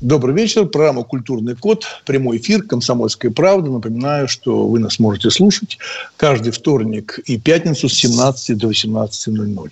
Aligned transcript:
Добрый 0.00 0.32
вечер. 0.32 0.64
Программа 0.66 1.02
«Культурный 1.02 1.56
код». 1.56 1.84
Прямой 2.06 2.36
эфир 2.36 2.62
«Комсомольская 2.62 3.32
правда». 3.32 3.68
Напоминаю, 3.68 4.28
что 4.28 4.68
вы 4.68 4.78
нас 4.78 5.00
можете 5.00 5.28
слушать 5.28 5.76
каждый 6.16 6.52
вторник 6.52 7.18
и 7.26 7.36
пятницу 7.36 7.88
с 7.88 7.94
17 7.94 8.56
до 8.56 8.70
18.00. 8.70 9.70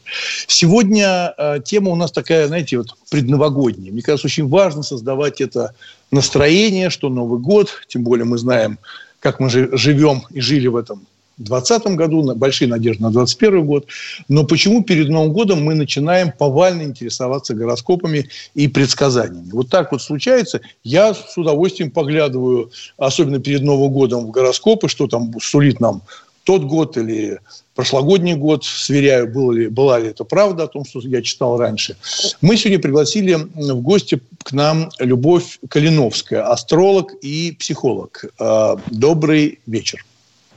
Сегодня 0.48 1.32
э, 1.38 1.60
тема 1.64 1.92
у 1.92 1.94
нас 1.94 2.10
такая, 2.10 2.48
знаете, 2.48 2.78
вот 2.78 2.96
предновогодняя. 3.08 3.92
Мне 3.92 4.02
кажется, 4.02 4.26
очень 4.26 4.48
важно 4.48 4.82
создавать 4.82 5.40
это 5.40 5.76
настроение, 6.10 6.90
что 6.90 7.08
Новый 7.08 7.38
год, 7.38 7.70
тем 7.86 8.02
более 8.02 8.24
мы 8.24 8.36
знаем, 8.38 8.80
как 9.20 9.38
мы 9.38 9.48
живем 9.48 10.24
и 10.30 10.40
жили 10.40 10.66
в 10.66 10.74
этом 10.74 11.06
2020 11.38 11.96
году, 11.96 12.34
большие 12.34 12.68
надежды 12.68 13.02
на 13.02 13.10
2021 13.10 13.66
год. 13.66 13.86
Но 14.28 14.45
почему 14.45 14.82
перед 14.82 15.08
Новым 15.08 15.32
годом 15.32 15.62
мы 15.62 15.74
начинаем 15.74 16.32
повально 16.32 16.82
интересоваться 16.82 17.54
гороскопами 17.54 18.28
и 18.54 18.68
предсказаниями? 18.68 19.50
Вот 19.50 19.68
так 19.68 19.92
вот 19.92 20.02
случается. 20.02 20.60
Я 20.82 21.12
с 21.12 21.36
удовольствием 21.36 21.90
поглядываю, 21.90 22.70
особенно 22.96 23.38
перед 23.38 23.62
Новым 23.62 23.92
годом, 23.92 24.26
в 24.26 24.30
гороскопы, 24.30 24.88
что 24.88 25.07
там 25.07 25.32
сулит 25.40 25.80
нам 25.80 26.02
тот 26.45 26.62
год 26.62 26.96
или 26.96 27.40
прошлогодний 27.74 28.34
год, 28.34 28.64
сверяю, 28.64 29.30
было 29.30 29.52
ли, 29.52 29.68
была 29.68 29.98
ли 29.98 30.09
это 30.09 30.24
правда 30.24 30.64
о 30.64 30.68
том, 30.68 30.84
что 30.84 31.01
я 31.01 31.20
читал 31.20 31.59
раньше. 31.59 31.96
Мы 32.40 32.57
сегодня 32.57 32.80
пригласили 32.80 33.34
в 33.34 33.80
гости 33.82 34.20
к 34.42 34.52
нам 34.52 34.88
Любовь 35.01 35.59
Калиновская, 35.68 36.51
астролог 36.51 37.12
и 37.20 37.54
психолог. 37.59 38.24
А, 38.38 38.79
добрый 38.90 39.59
вечер. 39.66 40.04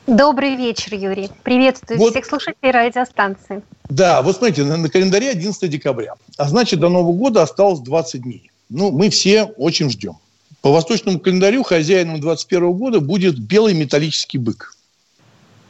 Добрый 0.09 0.55
вечер, 0.55 0.95
Юрий. 0.95 1.29
Приветствую 1.43 1.99
вот, 1.99 2.09
всех 2.13 2.25
слушателей 2.25 2.71
радиостанции. 2.71 3.61
Да, 3.89 4.23
вот 4.23 4.37
смотрите, 4.37 4.63
на, 4.63 4.75
на 4.75 4.89
календаре 4.89 5.29
11 5.29 5.69
декабря. 5.69 6.15
А 6.35 6.49
значит, 6.49 6.79
до 6.79 6.89
Нового 6.89 7.13
года 7.13 7.43
осталось 7.43 7.79
20 7.81 8.23
дней. 8.23 8.49
Ну, 8.69 8.89
мы 8.89 9.11
все 9.11 9.43
очень 9.43 9.91
ждем. 9.91 10.13
По 10.61 10.71
восточному 10.71 11.19
календарю 11.19 11.61
хозяином 11.61 12.19
21 12.21 12.71
года 12.73 13.01
будет 13.01 13.37
белый 13.37 13.75
металлический 13.75 14.39
бык. 14.39 14.73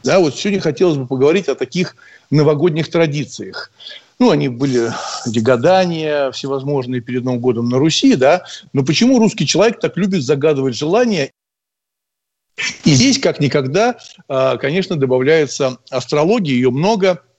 Да, 0.04 0.20
вот 0.20 0.34
сегодня 0.34 0.60
хотелось 0.60 0.96
бы 0.96 1.06
поговорить 1.06 1.48
о 1.48 1.54
таких 1.54 1.94
новогодних 2.30 2.90
традициях. 2.90 3.70
Ну, 4.18 4.30
они 4.30 4.48
были 4.48 4.90
гадания 5.26 6.30
всевозможные 6.30 7.02
перед 7.02 7.24
Новым 7.24 7.40
годом 7.40 7.68
на 7.68 7.78
Руси, 7.78 8.16
да. 8.16 8.44
Но 8.72 8.84
почему 8.84 9.18
русский 9.18 9.46
человек 9.46 9.80
так 9.80 9.98
любит 9.98 10.22
загадывать 10.22 10.76
желания 10.76 11.32
и 12.84 12.90
здесь, 12.90 13.18
как 13.18 13.40
никогда, 13.40 13.98
а, 14.28 14.56
конечно, 14.56 14.96
добавляется 14.96 15.78
астрология, 15.90 16.54
ее 16.54 16.70
много– 16.70 17.22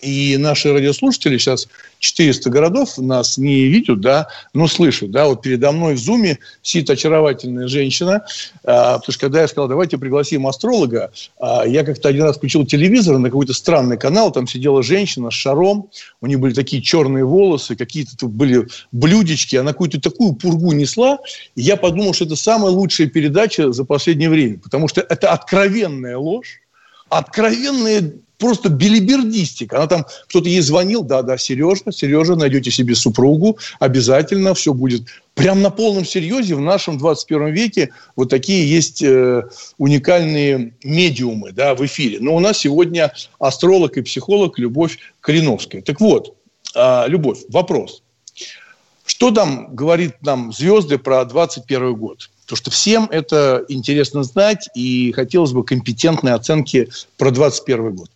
и 0.00 0.36
наши 0.36 0.72
радиослушатели 0.72 1.38
сейчас 1.38 1.68
400 1.98 2.50
городов 2.50 2.98
нас 2.98 3.38
не 3.38 3.66
видят, 3.66 4.00
да, 4.00 4.28
но 4.54 4.68
слышат. 4.68 5.10
Да, 5.10 5.26
вот 5.26 5.42
передо 5.42 5.72
мной 5.72 5.94
в 5.94 5.98
Зуме 5.98 6.38
сидит 6.62 6.90
очаровательная 6.90 7.68
женщина, 7.68 8.24
а, 8.64 8.98
потому 8.98 9.12
что 9.12 9.20
когда 9.20 9.40
я 9.40 9.48
сказал, 9.48 9.68
давайте 9.68 9.98
пригласим 9.98 10.46
астролога, 10.46 11.10
а, 11.40 11.64
я 11.66 11.84
как-то 11.84 12.08
один 12.08 12.24
раз 12.24 12.36
включил 12.36 12.64
телевизор 12.66 13.18
на 13.18 13.28
какой-то 13.28 13.52
странный 13.52 13.98
канал, 13.98 14.30
там 14.30 14.46
сидела 14.46 14.82
женщина 14.82 15.30
с 15.30 15.34
шаром, 15.34 15.90
у 16.20 16.26
нее 16.26 16.38
были 16.38 16.54
такие 16.54 16.82
черные 16.82 17.24
волосы, 17.24 17.74
какие-то 17.74 18.26
были 18.26 18.68
блюдечки, 18.92 19.56
она 19.56 19.72
какую-то 19.72 20.00
такую 20.00 20.34
пургу 20.34 20.72
несла, 20.72 21.18
и 21.54 21.62
я 21.62 21.76
подумал, 21.76 22.14
что 22.14 22.24
это 22.24 22.36
самая 22.36 22.70
лучшая 22.70 23.08
передача 23.08 23.72
за 23.72 23.84
последнее 23.84 24.30
время, 24.30 24.58
потому 24.58 24.88
что 24.88 25.00
это 25.00 25.32
откровенная 25.32 26.16
ложь, 26.16 26.60
откровенные 27.08 28.14
просто 28.38 28.68
билибердистика. 28.68 29.76
Она 29.76 29.86
там, 29.86 30.06
кто-то 30.28 30.48
ей 30.48 30.60
звонил, 30.60 31.02
да-да, 31.02 31.36
Сережа, 31.36 31.92
Сережа, 31.92 32.36
найдете 32.36 32.70
себе 32.70 32.94
супругу, 32.94 33.58
обязательно 33.80 34.54
все 34.54 34.72
будет. 34.72 35.02
Прям 35.34 35.62
на 35.62 35.70
полном 35.70 36.04
серьезе 36.04 36.54
в 36.54 36.60
нашем 36.60 36.98
21 36.98 37.48
веке 37.48 37.90
вот 38.16 38.30
такие 38.30 38.68
есть 38.68 39.02
э, 39.02 39.44
уникальные 39.76 40.74
медиумы 40.82 41.52
да, 41.52 41.74
в 41.74 41.84
эфире. 41.86 42.18
Но 42.20 42.34
у 42.34 42.40
нас 42.40 42.58
сегодня 42.58 43.12
астролог 43.38 43.96
и 43.96 44.02
психолог 44.02 44.58
Любовь 44.58 44.98
Калиновская. 45.20 45.82
Так 45.82 46.00
вот, 46.00 46.34
э, 46.74 47.04
Любовь, 47.08 47.40
вопрос. 47.50 48.02
Что 49.04 49.30
там 49.30 49.74
говорит 49.74 50.16
нам 50.22 50.52
звезды 50.52 50.98
про 50.98 51.24
21 51.24 51.94
год? 51.94 52.30
Потому 52.42 52.56
что 52.56 52.70
всем 52.70 53.08
это 53.10 53.64
интересно 53.68 54.22
знать, 54.22 54.68
и 54.74 55.12
хотелось 55.12 55.52
бы 55.52 55.64
компетентной 55.64 56.32
оценки 56.32 56.88
про 57.16 57.30
2021 57.30 57.94
год. 57.94 58.10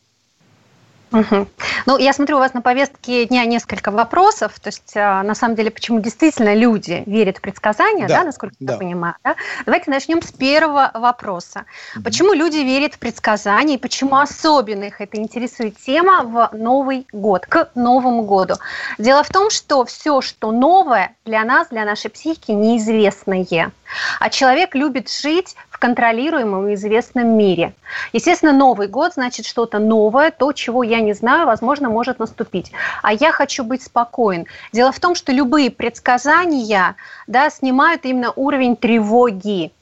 Угу. 1.12 1.48
Ну, 1.86 1.98
я 1.98 2.12
смотрю, 2.12 2.36
у 2.36 2.40
вас 2.40 2.54
на 2.54 2.62
повестке 2.62 3.26
дня 3.26 3.44
несколько 3.44 3.90
вопросов. 3.90 4.58
То 4.60 4.68
есть, 4.68 4.96
а, 4.96 5.22
на 5.22 5.34
самом 5.34 5.56
деле, 5.56 5.70
почему 5.70 6.00
действительно 6.00 6.54
люди 6.54 7.02
верят 7.06 7.38
в 7.38 7.40
предсказания, 7.40 8.08
да, 8.08 8.18
да 8.18 8.24
насколько 8.24 8.54
да. 8.60 8.74
я 8.74 8.78
понимаю. 8.78 9.14
Да? 9.24 9.36
Давайте 9.66 9.90
начнем 9.90 10.22
с 10.22 10.32
первого 10.32 10.90
вопроса. 10.94 11.64
Угу. 11.94 12.04
Почему 12.04 12.32
люди 12.32 12.58
верят 12.58 12.94
в 12.94 12.98
предсказания 12.98 13.74
и 13.74 13.78
почему 13.78 14.16
особенно 14.16 14.84
их 14.84 15.00
это 15.00 15.16
интересует 15.18 15.76
тема 15.78 16.22
в 16.22 16.50
Новый 16.52 17.06
год, 17.12 17.46
к 17.46 17.70
Новому 17.74 18.22
году? 18.22 18.54
Дело 18.98 19.22
в 19.22 19.28
том, 19.28 19.50
что 19.50 19.84
все, 19.84 20.20
что 20.20 20.50
новое 20.50 21.14
для 21.24 21.44
нас, 21.44 21.68
для 21.68 21.84
нашей 21.84 22.10
психики, 22.10 22.52
неизвестное. 22.52 23.72
А 24.20 24.30
человек 24.30 24.74
любит 24.74 25.10
жить 25.10 25.56
контролируемом 25.82 26.68
и 26.68 26.74
известном 26.74 27.36
мире. 27.36 27.74
Естественно, 28.12 28.52
Новый 28.52 28.86
год 28.86 29.14
значит 29.14 29.46
что-то 29.46 29.80
новое, 29.80 30.30
то, 30.30 30.52
чего 30.52 30.84
я 30.84 31.00
не 31.00 31.12
знаю, 31.12 31.46
возможно, 31.46 31.90
может 31.90 32.20
наступить. 32.20 32.70
А 33.02 33.12
я 33.12 33.32
хочу 33.32 33.64
быть 33.64 33.82
спокоен. 33.82 34.46
Дело 34.72 34.92
в 34.92 35.00
том, 35.00 35.16
что 35.16 35.32
любые 35.32 35.72
предсказания 35.72 36.94
да, 37.26 37.50
снимают 37.50 38.04
именно 38.04 38.32
уровень 38.36 38.76
тревоги 38.76 39.72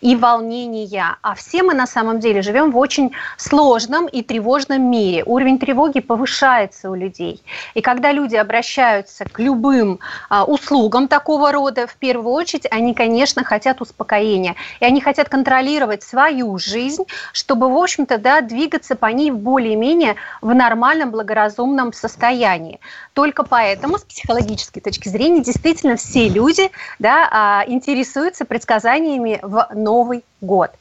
и 0.00 0.16
волнения. 0.16 1.16
А 1.22 1.34
все 1.34 1.62
мы 1.62 1.74
на 1.74 1.86
самом 1.86 2.20
деле 2.20 2.42
живем 2.42 2.70
в 2.70 2.78
очень 2.78 3.12
сложном 3.36 4.06
и 4.06 4.22
тревожном 4.22 4.82
мире. 4.90 5.22
Уровень 5.24 5.58
тревоги 5.58 6.00
повышается 6.00 6.90
у 6.90 6.94
людей. 6.94 7.42
И 7.74 7.80
когда 7.80 8.12
люди 8.12 8.36
обращаются 8.36 9.24
к 9.24 9.38
любым 9.38 10.00
а, 10.28 10.44
услугам 10.44 11.08
такого 11.08 11.52
рода, 11.52 11.86
в 11.86 11.96
первую 11.96 12.32
очередь 12.34 12.66
они, 12.70 12.94
конечно, 12.94 13.44
хотят 13.44 13.80
успокоения. 13.80 14.56
И 14.80 14.84
они 14.84 15.00
хотят 15.00 15.28
контролировать 15.28 16.02
свою 16.02 16.58
жизнь, 16.58 17.04
чтобы, 17.32 17.68
в 17.72 17.76
общем-то, 17.76 18.18
да, 18.18 18.40
двигаться 18.40 18.96
по 18.96 19.06
ней 19.06 19.30
более-менее 19.30 20.16
в 20.40 20.54
нормальном, 20.54 21.10
благоразумном 21.10 21.92
состоянии. 21.92 22.80
Только 23.14 23.44
поэтому, 23.44 23.96
с 23.96 24.02
психологической 24.02 24.82
точки 24.82 25.08
зрения, 25.08 25.40
действительно 25.40 25.96
все 25.96 26.28
люди 26.28 26.70
да, 26.98 27.28
а, 27.30 27.64
интересуются 27.66 28.44
предсказаниями 28.44 29.38
в 29.40 29.68
Новый 29.72 30.24
год. 30.40 30.72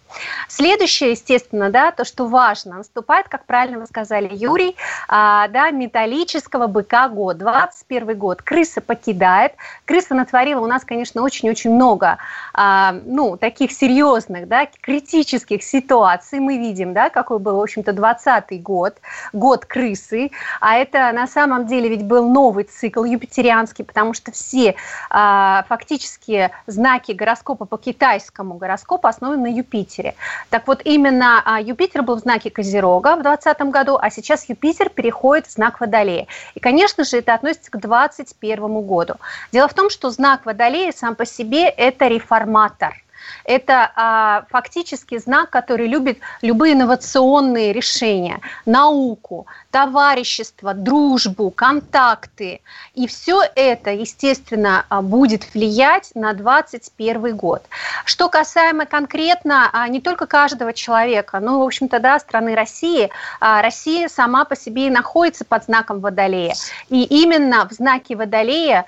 Следующее, 0.48 1.12
естественно, 1.12 1.70
да, 1.70 1.92
то, 1.92 2.06
что 2.06 2.28
важно, 2.28 2.78
наступает, 2.78 3.28
как 3.28 3.46
правильно 3.46 3.80
вы 3.80 3.86
сказали, 3.86 4.30
Юрий, 4.32 4.76
а, 5.08 5.48
да, 5.48 5.72
металлического 5.72 6.68
быка 6.68 7.10
год, 7.10 7.38
21 7.38 8.18
год. 8.18 8.42
Крыса 8.42 8.82
покидает. 8.82 9.54
Крыса 9.86 10.14
натворила 10.14 10.62
у 10.62 10.68
нас, 10.68 10.84
конечно, 10.84 11.22
очень-очень 11.22 11.74
много, 11.74 12.18
а, 12.54 12.96
ну, 13.06 13.38
таких 13.38 13.72
серьезных, 13.72 14.48
да, 14.48 14.68
критических 14.82 15.64
ситуаций. 15.64 16.40
Мы 16.40 16.58
видим, 16.58 16.94
да, 16.94 17.10
какой 17.10 17.40
был, 17.40 17.58
в 17.58 17.62
общем-то, 17.62 17.94
20 17.94 18.62
год, 18.62 18.98
год 19.32 19.66
крысы. 19.66 20.32
А 20.60 20.76
это 20.76 21.12
на 21.12 21.28
самом 21.28 21.66
деле 21.68 21.90
ведь 21.90 22.04
был 22.04 22.30
новый 22.30 22.66
цикл 22.66 23.04
юпитерианский, 23.04 23.84
потому 23.84 24.14
что 24.14 24.32
все 24.32 24.76
а, 25.10 25.66
фактически 25.68 26.52
знаки 26.68 27.12
гороскопа 27.12 27.66
по 27.66 27.78
китайскому 27.78 28.56
гороскопу 28.56 29.08
основаны 29.08 29.50
на 29.50 29.54
Юпитере. 29.54 30.03
Юпитере. 30.04 30.16
Так 30.50 30.68
вот, 30.68 30.82
именно 30.84 31.42
а, 31.46 31.62
Юпитер 31.62 32.04
был 32.04 32.16
в 32.16 32.20
знаке 32.20 32.50
Козерога 32.50 33.16
в 33.16 33.24
2020 33.24 33.62
году, 33.72 33.98
а 34.00 34.10
сейчас 34.10 34.50
Юпитер 34.50 34.90
переходит 34.90 35.48
в 35.48 35.52
знак 35.52 35.80
Водолея. 35.80 36.28
И, 36.56 36.60
конечно 36.60 37.04
же, 37.04 37.18
это 37.18 37.34
относится 37.34 37.72
к 37.72 37.80
2021 37.80 38.82
году. 38.82 39.16
Дело 39.52 39.68
в 39.68 39.74
том, 39.74 39.90
что 39.90 40.10
знак 40.10 40.46
Водолея 40.46 40.92
сам 40.92 41.16
по 41.16 41.26
себе– 41.26 41.70
это 41.78 42.08
реформатор. 42.08 43.03
Это 43.46 43.92
а, 43.96 44.46
фактически 44.50 45.18
знак, 45.18 45.50
который 45.50 45.88
любит 45.88 46.20
любые 46.42 46.74
инновационные 46.74 47.74
решения, 47.74 48.40
науку, 48.66 49.48
товарищество, 49.72 50.74
дружбу, 50.74 51.52
контакты. 51.52 52.62
И 52.94 53.08
все 53.08 53.42
это, 53.56 53.92
естественно, 53.92 54.86
а, 54.90 55.02
будет 55.02 55.54
влиять 55.54 56.12
на 56.16 56.34
2021 56.34 57.36
год. 57.36 57.64
Что 58.06 58.30
касаемо 58.30 58.86
конкретно 58.86 59.70
а, 59.74 59.88
не 59.88 60.00
только 60.00 60.26
каждого 60.26 60.74
человека, 60.74 61.40
но, 61.40 61.60
в 61.60 61.64
общем-то, 61.64 62.00
да, 62.00 62.20
страны 62.20 62.56
России, 62.56 63.10
а, 63.40 63.62
Россия 63.62 64.08
сама 64.08 64.46
по 64.46 64.56
себе 64.56 64.88
и 64.88 64.90
находится 64.90 65.44
под 65.44 65.66
знаком 65.66 66.00
Водолея. 66.00 66.56
И 66.90 67.04
именно 67.04 67.68
в 67.68 67.74
знаке 67.74 68.16
Водолея 68.16 68.86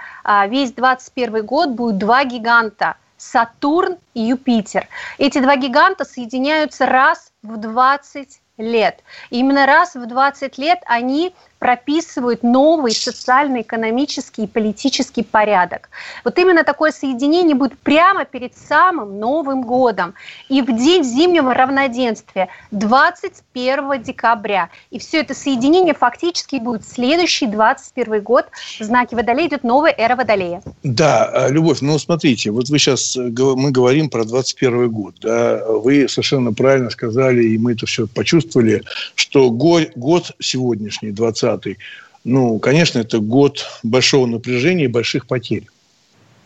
весь 0.48 0.72
2021 0.72 1.46
год 1.46 1.70
будет 1.70 1.98
два 1.98 2.24
гиганта– 2.24 2.96
Сатурн 3.18 3.98
и 4.14 4.22
Юпитер. 4.22 4.88
Эти 5.18 5.40
два 5.40 5.56
гиганта 5.56 6.06
соединяются 6.06 6.86
раз 6.86 7.32
в 7.44 7.58
20 7.58 8.40
лет. 8.58 9.04
И 9.30 9.40
именно 9.40 9.66
раз 9.66 9.96
в 9.96 10.06
20 10.06 10.58
лет 10.58 10.80
они 10.86 11.34
прописывают 11.60 12.44
новый 12.44 12.92
социально-экономический 12.92 14.44
и 14.44 14.48
политический 14.48 15.24
порядок. 15.24 15.90
Вот 16.24 16.38
именно 16.38 16.64
такое 16.64 16.92
соединение 16.92 17.56
будет 17.56 17.78
прямо 17.80 18.26
перед 18.26 18.56
самым 18.56 19.20
Новым 19.20 19.62
годом 19.64 20.14
и 20.50 20.62
в 20.62 20.68
день 20.76 21.04
зимнего 21.04 21.54
равноденствия 21.54 22.50
21 22.72 24.04
декабря. 24.04 24.70
И 24.92 25.00
все 25.00 25.22
это 25.22 25.34
соединение 25.34 25.94
фактически 25.94 26.58
будет 26.58 26.86
следующий 26.88 27.48
21 27.48 28.22
год. 28.22 28.46
В 28.80 28.84
знаке 28.84 29.16
Водолея 29.16 29.48
идет 29.48 29.64
новая 29.64 29.94
эра 29.98 30.16
Водолея. 30.16 30.62
Да, 30.84 31.32
э, 31.34 31.52
Любовь, 31.52 31.80
ну 31.82 31.98
смотрите, 31.98 32.52
вот 32.52 32.70
вы 32.70 32.80
сейчас, 32.80 33.16
э, 33.16 33.22
мы 33.22 33.72
говорим 33.72 34.10
про 34.10 34.26
21 34.26 34.90
год. 34.90 35.16
Да? 35.22 35.64
Вы 35.68 36.08
совершенно 36.08 36.54
правильно 36.54 36.90
сказали, 36.90 37.44
и 37.44 37.58
мы 37.58 37.74
это 37.74 37.86
все 37.86 38.08
почувствовали, 38.08 38.84
что 39.16 39.50
год 39.50 40.32
сегодняшний, 40.40 41.12
20 41.12 41.45
20 41.46 41.78
ну, 42.26 42.58
конечно, 42.58 42.98
это 42.98 43.20
год 43.20 43.68
большого 43.84 44.26
напряжения 44.26 44.86
и 44.86 44.88
больших 44.88 45.28
потерь. 45.28 45.68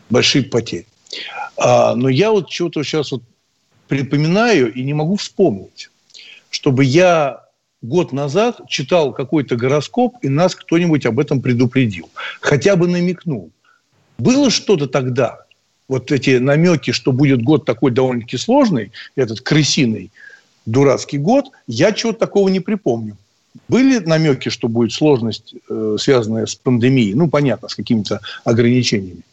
Больших 0.10 0.50
потерь. 0.50 0.86
А, 1.58 1.96
но 1.96 2.10
я 2.10 2.32
вот 2.32 2.50
чего-то 2.50 2.84
сейчас 2.84 3.14
вот 3.14 3.24
припоминаю 3.88 4.72
и 4.74 4.84
не 4.84 4.94
могу 4.94 5.16
вспомнить, 5.16 5.90
чтобы 6.50 6.84
я 6.84 7.46
год 7.82 8.12
назад 8.12 8.60
читал 8.68 9.14
какой-то 9.14 9.56
гороскоп, 9.56 10.18
и 10.22 10.28
нас 10.28 10.54
кто-нибудь 10.54 11.06
об 11.06 11.18
этом 11.18 11.42
предупредил. 11.42 12.10
Хотя 12.42 12.76
бы 12.76 12.90
намекнул. 12.90 13.50
Было 14.18 14.50
что-то 14.50 14.88
тогда, 14.88 15.46
вот 15.88 16.12
эти 16.12 16.40
намеки, 16.40 16.92
что 16.92 17.14
будет 17.14 17.42
год 17.42 17.64
такой 17.64 17.92
довольно-таки 17.92 18.36
сложный, 18.36 18.92
этот 19.16 19.40
крысиный 19.40 20.12
дурацкий 20.66 21.18
год, 21.18 21.46
я 21.68 21.94
чего-то 21.94 22.20
такого 22.20 22.50
не 22.50 22.60
припомню. 22.60 23.16
Были 23.68 24.00
намеки, 24.00 24.50
что 24.50 24.68
будет 24.68 24.92
сложность, 24.92 25.56
э, 25.70 25.96
связанная 26.00 26.46
с 26.46 26.56
пандемией? 26.56 27.14
Ну, 27.14 27.30
понятно, 27.30 27.68
с 27.68 27.76
какими-то 27.76 28.22
ограничениями. 28.44 29.24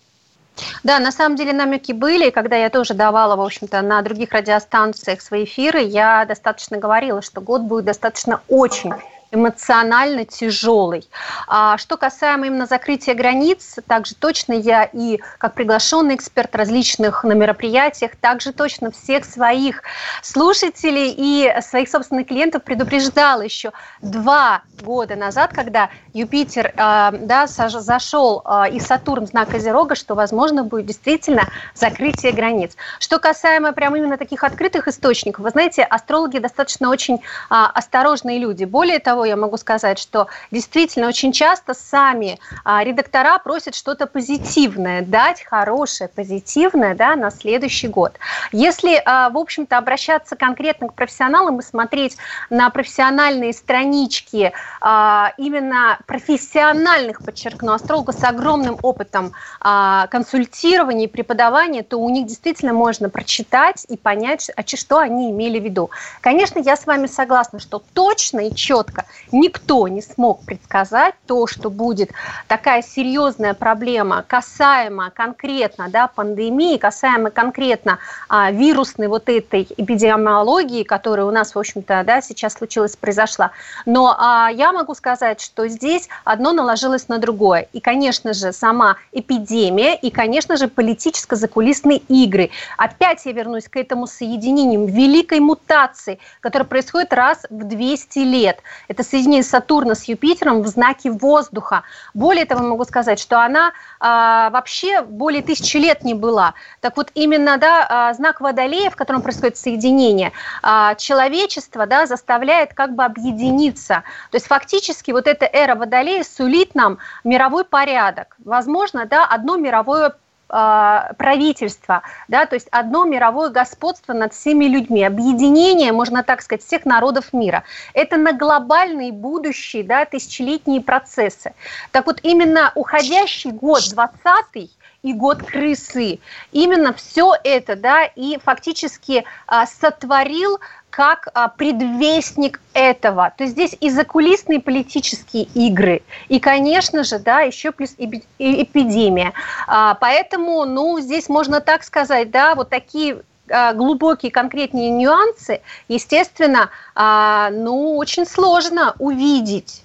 Да, 0.82 0.98
на 1.00 1.12
самом 1.12 1.36
деле 1.36 1.52
намеки 1.52 1.92
были, 1.92 2.30
когда 2.30 2.56
я 2.56 2.70
тоже 2.70 2.94
давала, 2.94 3.36
в 3.36 3.40
общем-то, 3.42 3.82
на 3.82 4.00
других 4.02 4.32
радиостанциях 4.32 5.20
свои 5.20 5.44
эфиры, 5.44 5.82
я 5.82 6.24
достаточно 6.24 6.78
говорила, 6.78 7.20
что 7.20 7.40
год 7.40 7.62
будет 7.62 7.84
достаточно 7.84 8.40
очень 8.48 8.92
эмоционально 9.37 10.25
тяжелый. 10.25 11.09
А 11.47 11.79
что 11.79 11.97
касаемо 11.97 12.47
именно 12.47 12.67
закрытия 12.67 13.15
границ, 13.15 13.77
также 13.87 14.15
точно 14.15 14.55
я 14.55 14.85
и 14.85 15.21
как 15.38 15.55
приглашенный 15.55 16.15
эксперт 16.17 16.55
различных 16.56 17.23
на 17.25 17.33
мероприятиях, 17.33 18.17
также 18.17 18.53
точно 18.53 18.91
всех 18.91 19.25
своих 19.25 19.83
слушателей 20.23 21.15
и 21.17 21.55
своих 21.61 21.88
собственных 21.88 22.27
клиентов 22.27 22.65
предупреждала 22.65 23.43
еще 23.43 23.73
два 24.00 24.62
года 24.83 25.17
назад, 25.17 25.53
когда 25.53 25.91
Юпитер 26.12 26.73
э, 26.77 27.11
да, 27.21 27.47
зашел 27.47 28.43
э, 28.44 28.71
и 28.73 28.81
Сатурн 28.81 29.27
в 29.27 29.29
знак 29.29 29.50
Козерога, 29.50 29.94
что 29.94 30.15
возможно 30.15 30.65
будет 30.65 30.87
действительно 30.87 31.49
закрытие 31.75 32.33
границ. 32.33 32.77
Что 32.99 33.19
касаемо 33.19 33.73
прямо 33.73 33.99
именно 33.99 34.17
таких 34.17 34.44
открытых 34.44 34.88
источников, 34.88 35.44
вы 35.44 35.50
знаете, 35.50 35.83
астрологи 35.83 36.38
достаточно 36.38 36.91
очень 36.91 37.17
э, 37.17 37.19
осторожные 37.50 38.38
люди. 38.38 38.65
Более 38.65 38.99
того, 38.99 39.25
я 39.26 39.37
могу 39.37 39.56
сказать, 39.56 39.99
что 39.99 40.28
действительно 40.50 41.08
очень 41.08 41.32
часто 41.32 41.75
сами 41.75 42.38
а, 42.64 42.82
редактора 42.84 43.38
просят 43.38 43.75
что-то 43.75 44.06
позитивное, 44.06 45.02
дать 45.02 45.43
хорошее, 45.43 46.08
позитивное 46.08 46.94
да, 46.94 47.17
на 47.17 47.31
следующий 47.31 47.88
год. 47.88 48.19
Если, 48.52 49.00
а, 49.05 49.31
в 49.31 49.38
общем-то, 49.38 49.78
обращаться 49.78 50.37
конкретно 50.37 50.88
к 50.88 50.94
профессионалам 50.94 51.61
и 51.61 51.62
смотреть 51.62 52.17
на 52.50 52.70
профессиональные 52.70 53.52
странички 53.52 54.52
а, 54.81 55.32
именно 55.37 55.99
профессиональных, 56.06 57.25
подчеркну, 57.25 57.73
астрологов 57.73 58.14
с 58.14 58.25
огромным 58.25 58.78
опытом 58.82 59.32
консультирования 59.61 61.06
и 61.06 61.08
преподавания, 61.08 61.82
то 61.82 61.99
у 61.99 62.08
них 62.11 62.26
действительно 62.26 62.73
можно 62.73 63.08
прочитать 63.08 63.87
и 63.88 63.96
понять, 63.96 64.50
что 64.87 64.99
они 64.99 65.31
имели 65.31 65.58
в 65.58 65.64
виду. 65.64 65.90
Конечно, 66.20 66.58
я 66.58 66.76
с 66.76 66.87
вами 66.87 67.06
согласна, 67.06 67.58
что 67.58 67.82
точно 67.94 68.49
и 68.49 68.55
четко 68.55 69.06
никто 69.32 69.88
не 69.88 70.03
смог 70.03 70.44
предсказать 70.44 71.14
то, 71.26 71.47
что 71.47 71.70
будет 71.70 72.11
такая 72.49 72.82
серьезная 72.82 73.55
проблема, 73.55 74.25
касаемо 74.26 75.11
конкретно 75.11 75.88
да, 75.88 76.08
пандемии, 76.08 76.76
касаемо 76.76 77.31
конкретно 77.31 77.99
а, 78.29 78.50
вирусной 78.50 79.08
вот 79.08 79.29
этой 79.29 79.67
эпидемиологии, 79.76 80.82
которая 80.82 81.26
у 81.26 81.31
нас, 81.31 81.55
в 81.55 81.58
общем-то, 81.58 82.03
да, 82.05 82.20
сейчас 82.20 82.55
случилась, 82.55 82.97
произошла. 82.97 83.53
Но 83.85 84.17
а, 84.19 84.49
я 84.50 84.73
могу 84.73 84.94
сказать, 84.94 85.41
что 85.41 85.69
здесь 85.69 86.09
одно 86.25 86.52
наложилось 86.52 87.09
на 87.09 87.19
другое. 87.19 87.69
И, 87.73 87.81
конечно 87.81 88.32
же, 88.32 88.52
сама 88.52 88.97
эпидемия, 89.12 89.94
и, 89.97 90.11
конечно 90.11 90.56
же, 90.56 90.69
политическо-закулисные 90.69 91.99
игры. 92.09 92.50
Опять 92.76 93.26
я 93.26 93.32
вернусь 93.32 93.69
к 93.69 93.76
этому 93.76 94.06
соединению 94.06 94.87
великой 94.87 95.41
мутации, 95.41 96.19
которая 96.41 96.67
происходит 96.67 97.12
раз 97.12 97.47
в 97.50 97.64
200 97.64 98.19
лет. 98.20 98.59
Это 98.96 99.06
соединение 99.06 99.43
Сатурна 99.43 99.94
с 99.94 100.04
Юпитером 100.04 100.62
в 100.62 100.66
знаке 100.69 101.10
воздуха. 101.10 101.82
Более 102.14 102.46
того, 102.46 102.64
могу 102.64 102.82
сказать, 102.87 103.20
что 103.20 103.43
она 103.43 103.72
а, 104.00 104.48
вообще 104.48 105.02
более 105.02 105.43
тысячи 105.43 105.76
лет 105.76 106.02
не 106.02 106.14
была. 106.14 106.54
Так 106.81 106.96
вот, 106.96 107.10
именно 107.12 107.58
да, 107.58 107.87
а, 107.87 108.14
знак 108.14 108.40
Водолея, 108.40 108.88
в 108.88 108.96
котором 108.96 109.20
происходит 109.20 109.58
соединение, 109.58 110.32
а, 110.62 110.94
человечество 110.94 111.84
да, 111.87 112.06
заставляет 112.06 112.72
как 112.72 112.94
бы 112.94 113.04
объединиться. 113.04 114.02
То 114.31 114.37
есть 114.37 114.46
фактически 114.46 115.10
вот 115.10 115.26
эта 115.26 115.44
эра 115.44 115.75
Водолея 115.75 116.25
сулит 116.25 116.75
нам 116.75 116.96
мировой 117.22 117.66
порядок. 117.66 118.34
Возможно, 118.42 119.04
да, 119.04 119.26
одно 119.26 119.56
мировое 119.56 120.14
правительства, 120.48 122.02
да, 122.28 122.46
то 122.46 122.54
есть 122.54 122.69
одно 122.70 123.04
мировое 123.04 123.50
господство 123.50 124.12
над 124.12 124.32
всеми 124.32 124.66
людьми, 124.66 125.02
объединение, 125.02 125.92
можно 125.92 126.23
так 126.23 126.42
сказать, 126.42 126.64
всех 126.64 126.85
народов 126.85 127.32
мира. 127.32 127.64
Это 127.94 128.16
на 128.16 128.32
глобальные 128.32 129.12
будущие, 129.12 129.82
да, 129.82 130.04
тысячелетние 130.04 130.80
процессы. 130.80 131.52
Так 131.90 132.06
вот, 132.06 132.21
именно 132.23 132.73
уходящий 132.75 133.50
год, 133.50 133.82
20 133.90 134.71
и 135.02 135.12
год 135.12 135.42
крысы, 135.42 136.21
именно 136.52 136.92
все 136.92 137.35
это, 137.44 137.76
да, 137.76 138.04
и 138.04 138.38
фактически 138.38 139.25
а, 139.47 139.66
сотворил 139.66 140.59
как 140.97 141.29
а, 141.35 141.49
предвестник 141.49 142.59
этого. 142.73 143.31
То 143.37 143.45
есть 143.45 143.53
здесь 143.53 143.76
и 143.83 143.91
закулисные 143.91 144.61
политические 144.61 145.43
игры, 145.53 146.00
и, 146.31 146.41
конечно 146.41 147.05
же, 147.05 147.19
да, 147.19 147.41
еще 147.41 147.71
плюс 147.71 147.95
эпидемия. 147.99 149.35
А, 149.67 149.95
поэтому, 149.97 150.65
ну, 150.65 150.99
здесь 150.99 151.29
можно 151.29 151.61
так 151.61 151.85
сказать, 151.85 152.31
да, 152.31 152.55
вот 152.55 152.71
такие 152.71 153.19
а, 153.50 153.75
глубокие 153.75 154.33
конкретные 154.33 154.88
нюансы, 154.88 155.61
естественно, 155.88 156.71
ну, 156.95 157.99
очень 157.99 158.25
сложно 158.25 158.95
увидеть. 158.99 159.83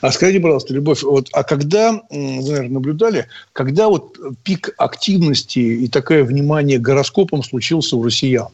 А 0.00 0.12
скажите, 0.12 0.38
пожалуйста, 0.40 0.72
Любовь, 0.72 1.02
вот, 1.02 1.28
а 1.32 1.42
когда, 1.42 2.00
наверное, 2.10 2.68
наблюдали, 2.68 3.26
когда 3.52 3.88
вот 3.88 4.16
пик 4.44 4.70
активности 4.78 5.58
и 5.58 5.88
такое 5.88 6.22
внимание 6.22 6.78
гороскопам 6.78 7.42
случился 7.42 7.96
у 7.96 8.04
россиян? 8.04 8.48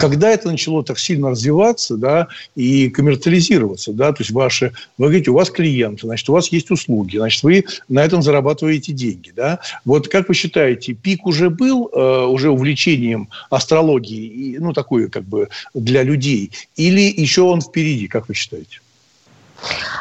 Когда 0.00 0.30
это 0.30 0.48
начало 0.48 0.82
так 0.82 0.98
сильно 0.98 1.30
развиваться, 1.30 1.96
да, 1.96 2.28
и 2.54 2.88
коммерциализироваться, 2.88 3.92
да, 3.92 4.12
то 4.12 4.22
есть 4.22 4.30
ваши, 4.30 4.72
вы 4.98 5.06
говорите, 5.06 5.30
у 5.30 5.34
вас 5.34 5.50
клиенты, 5.50 6.06
значит, 6.06 6.28
у 6.28 6.32
вас 6.32 6.48
есть 6.48 6.70
услуги, 6.70 7.16
значит, 7.18 7.42
вы 7.42 7.64
на 7.88 8.04
этом 8.04 8.22
зарабатываете 8.22 8.92
деньги, 8.92 9.32
да. 9.34 9.60
Вот 9.84 10.08
как 10.08 10.28
вы 10.28 10.34
считаете, 10.34 10.94
пик 10.94 11.26
уже 11.26 11.50
был 11.50 11.90
э, 11.92 12.24
уже 12.26 12.50
увлечением 12.50 13.28
астрологии, 13.50 14.56
ну, 14.58 14.72
такое 14.72 15.08
как 15.08 15.24
бы 15.24 15.48
для 15.74 16.02
людей, 16.02 16.50
или 16.76 17.02
еще 17.02 17.42
он 17.42 17.60
впереди, 17.60 18.08
как 18.08 18.28
вы 18.28 18.34
считаете? 18.34 18.80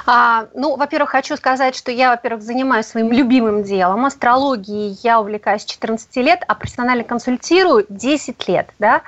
А, 0.06 0.48
ну, 0.54 0.76
во-первых, 0.76 1.10
хочу 1.10 1.36
сказать, 1.36 1.76
что 1.76 1.92
я, 1.92 2.12
во-первых, 2.12 2.44
занимаюсь 2.44 2.86
своим 2.86 3.12
любимым 3.12 3.64
делом. 3.64 4.06
Астрологией 4.06 4.98
я 5.04 5.20
увлекаюсь 5.20 5.66
14 5.66 6.16
лет, 6.18 6.44
а 6.48 6.56
профессионально 6.56 7.04
консультирую 7.04 7.86
10 7.90 8.48
лет. 8.48 8.70
Да? 8.80 9.02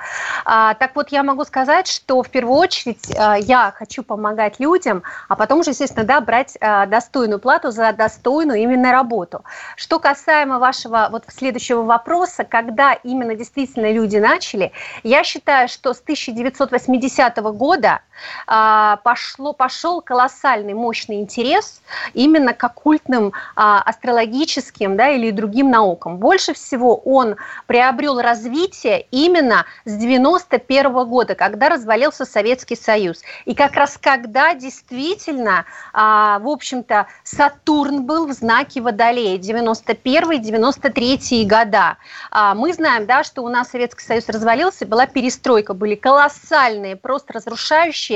А, 0.44 0.74
так 0.74 0.96
вот, 0.96 1.10
я 1.10 1.22
могу 1.22 1.44
сказать, 1.44 1.86
что 1.86 2.22
в 2.22 2.30
первую 2.30 2.56
очередь 2.56 3.14
а, 3.16 3.36
я 3.36 3.72
хочу 3.76 4.02
помогать 4.02 4.58
людям, 4.58 5.02
а 5.28 5.36
потом 5.36 5.60
уже, 5.60 5.70
естественно, 5.70 6.04
да, 6.04 6.20
брать 6.20 6.56
а, 6.60 6.86
достойную 6.86 7.38
плату 7.38 7.70
за 7.70 7.92
достойную 7.92 8.60
именно 8.60 8.92
работу. 8.92 9.44
Что 9.76 9.98
касаемо 9.98 10.58
вашего 10.58 11.08
вот 11.10 11.24
следующего 11.28 11.82
вопроса, 11.82 12.44
когда 12.44 12.92
именно 12.92 13.34
действительно 13.34 13.92
люди 13.92 14.16
начали, 14.16 14.72
я 15.02 15.22
считаю, 15.24 15.68
что 15.68 15.94
с 15.94 16.00
1980 16.00 17.36
года 17.54 18.00
пошло, 18.46 19.52
пошел 19.52 20.00
колоссальный 20.00 20.74
мощный 20.74 21.20
интерес 21.20 21.80
именно 22.14 22.54
к 22.54 22.64
оккультным 22.64 23.32
а, 23.56 23.82
астрологическим 23.82 24.96
да, 24.96 25.10
или 25.10 25.30
другим 25.30 25.70
наукам. 25.70 26.18
Больше 26.18 26.54
всего 26.54 26.96
он 26.96 27.36
приобрел 27.66 28.20
развитие 28.20 29.06
именно 29.10 29.66
с 29.84 29.94
91 29.94 31.06
года, 31.06 31.34
когда 31.34 31.68
развалился 31.68 32.24
Советский 32.24 32.76
Союз. 32.76 33.22
И 33.44 33.54
как 33.54 33.74
раз 33.74 33.98
когда 34.00 34.54
действительно, 34.54 35.64
а, 35.92 36.38
в 36.38 36.48
общем-то, 36.48 37.06
Сатурн 37.24 38.04
был 38.04 38.26
в 38.26 38.32
знаке 38.32 38.80
Водолея, 38.80 39.38
91-93 39.38 41.44
года. 41.44 41.96
А, 42.30 42.54
мы 42.54 42.72
знаем, 42.72 43.06
да, 43.06 43.24
что 43.24 43.42
у 43.42 43.48
нас 43.48 43.70
Советский 43.70 44.04
Союз 44.04 44.28
развалился, 44.28 44.86
была 44.86 45.06
перестройка, 45.06 45.74
были 45.74 45.94
колоссальные, 45.94 46.96
просто 46.96 47.34
разрушающие 47.34 48.07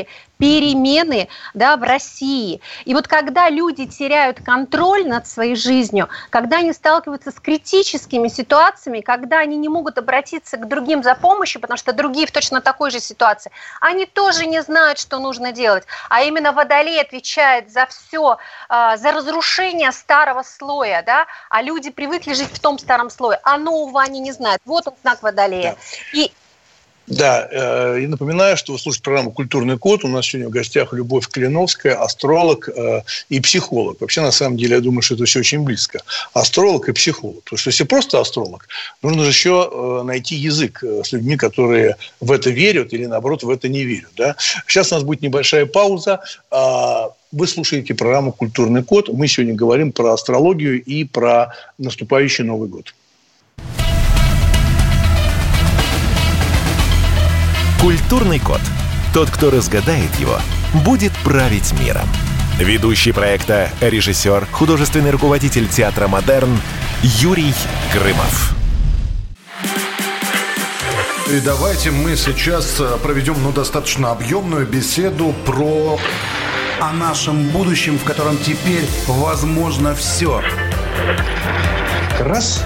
перемены 0.42 1.28
да, 1.54 1.76
в 1.76 1.84
России. 1.84 2.60
И 2.84 2.94
вот 2.94 3.06
когда 3.06 3.48
люди 3.48 3.86
теряют 3.86 4.40
контроль 4.44 5.06
над 5.06 5.28
своей 5.28 5.54
жизнью, 5.54 6.08
когда 6.30 6.58
они 6.58 6.72
сталкиваются 6.72 7.30
с 7.30 7.38
критическими 7.38 8.26
ситуациями, 8.26 9.02
когда 9.02 9.38
они 9.38 9.56
не 9.56 9.68
могут 9.68 9.98
обратиться 9.98 10.56
к 10.56 10.66
другим 10.66 11.04
за 11.04 11.14
помощью, 11.14 11.60
потому 11.60 11.78
что 11.78 11.92
другие 11.92 12.26
в 12.26 12.32
точно 12.32 12.60
такой 12.60 12.90
же 12.90 12.98
ситуации, 12.98 13.52
они 13.80 14.04
тоже 14.04 14.46
не 14.46 14.62
знают, 14.62 14.98
что 14.98 15.20
нужно 15.20 15.52
делать. 15.52 15.84
А 16.08 16.22
именно 16.22 16.50
Водолей 16.52 17.00
отвечает 17.00 17.70
за 17.70 17.86
все, 17.86 18.38
а, 18.68 18.96
за 18.96 19.12
разрушение 19.12 19.92
старого 19.92 20.42
слоя, 20.42 21.04
да, 21.06 21.26
а 21.50 21.62
люди 21.62 21.90
привыкли 21.90 22.32
жить 22.32 22.50
в 22.52 22.58
том 22.58 22.80
старом 22.80 23.10
слое, 23.10 23.38
а 23.44 23.58
нового 23.58 24.02
они 24.02 24.18
не 24.18 24.32
знают. 24.32 24.60
Вот 24.64 24.88
он 24.88 24.94
знак 25.02 25.22
Водолея. 25.22 25.76
Да. 26.12 26.18
И 26.18 26.32
да, 27.12 27.46
э, 27.50 28.00
и 28.00 28.06
напоминаю, 28.06 28.56
что 28.56 28.72
вы 28.72 28.78
слушаете 28.78 29.04
программу 29.04 29.32
«Культурный 29.32 29.76
код». 29.76 30.02
У 30.02 30.08
нас 30.08 30.24
сегодня 30.24 30.48
в 30.48 30.50
гостях 30.50 30.94
Любовь 30.94 31.28
Клиновская, 31.28 31.94
астролог 32.02 32.70
э, 32.70 33.02
и 33.28 33.38
психолог. 33.38 34.00
Вообще, 34.00 34.22
на 34.22 34.32
самом 34.32 34.56
деле, 34.56 34.76
я 34.76 34.80
думаю, 34.80 35.02
что 35.02 35.14
это 35.14 35.26
все 35.26 35.40
очень 35.40 35.60
близко. 35.60 36.00
Астролог 36.32 36.88
и 36.88 36.92
психолог. 36.92 37.44
Потому 37.44 37.58
что 37.58 37.68
если 37.68 37.84
просто 37.84 38.18
астролог, 38.18 38.66
нужно 39.02 39.24
же 39.24 39.28
еще 39.28 39.70
э, 39.70 40.02
найти 40.04 40.36
язык 40.36 40.82
с 40.82 41.12
людьми, 41.12 41.36
которые 41.36 41.96
в 42.20 42.32
это 42.32 42.48
верят 42.48 42.94
или, 42.94 43.04
наоборот, 43.04 43.42
в 43.42 43.50
это 43.50 43.68
не 43.68 43.84
верят. 43.84 44.10
Да? 44.16 44.36
Сейчас 44.66 44.90
у 44.90 44.94
нас 44.94 45.04
будет 45.04 45.20
небольшая 45.20 45.66
пауза. 45.66 46.22
А, 46.50 47.10
вы 47.30 47.46
слушаете 47.46 47.94
программу 47.94 48.32
«Культурный 48.32 48.82
код». 48.82 49.10
Мы 49.10 49.28
сегодня 49.28 49.54
говорим 49.54 49.92
про 49.92 50.14
астрологию 50.14 50.82
и 50.82 51.04
про 51.04 51.52
наступающий 51.76 52.44
Новый 52.44 52.70
год. 52.70 52.94
Культурный 57.82 58.38
код. 58.38 58.60
Тот, 59.12 59.28
кто 59.28 59.50
разгадает 59.50 60.14
его, 60.20 60.38
будет 60.84 61.10
править 61.24 61.72
миром. 61.80 62.08
Ведущий 62.56 63.10
проекта, 63.10 63.70
режиссер, 63.80 64.46
художественный 64.52 65.10
руководитель 65.10 65.66
театра 65.66 66.06
«Модерн» 66.06 66.56
Юрий 67.02 67.52
Грымов. 67.92 68.54
И 71.28 71.40
давайте 71.40 71.90
мы 71.90 72.16
сейчас 72.16 72.76
э, 72.78 72.98
проведем 73.02 73.34
ну, 73.42 73.50
достаточно 73.50 74.12
объемную 74.12 74.64
беседу 74.64 75.34
про... 75.44 75.98
О 76.80 76.92
нашем 76.92 77.48
будущем, 77.48 77.98
в 77.98 78.04
котором 78.04 78.38
теперь 78.38 78.86
возможно 79.08 79.92
все. 79.96 80.40
Раз 82.20 82.64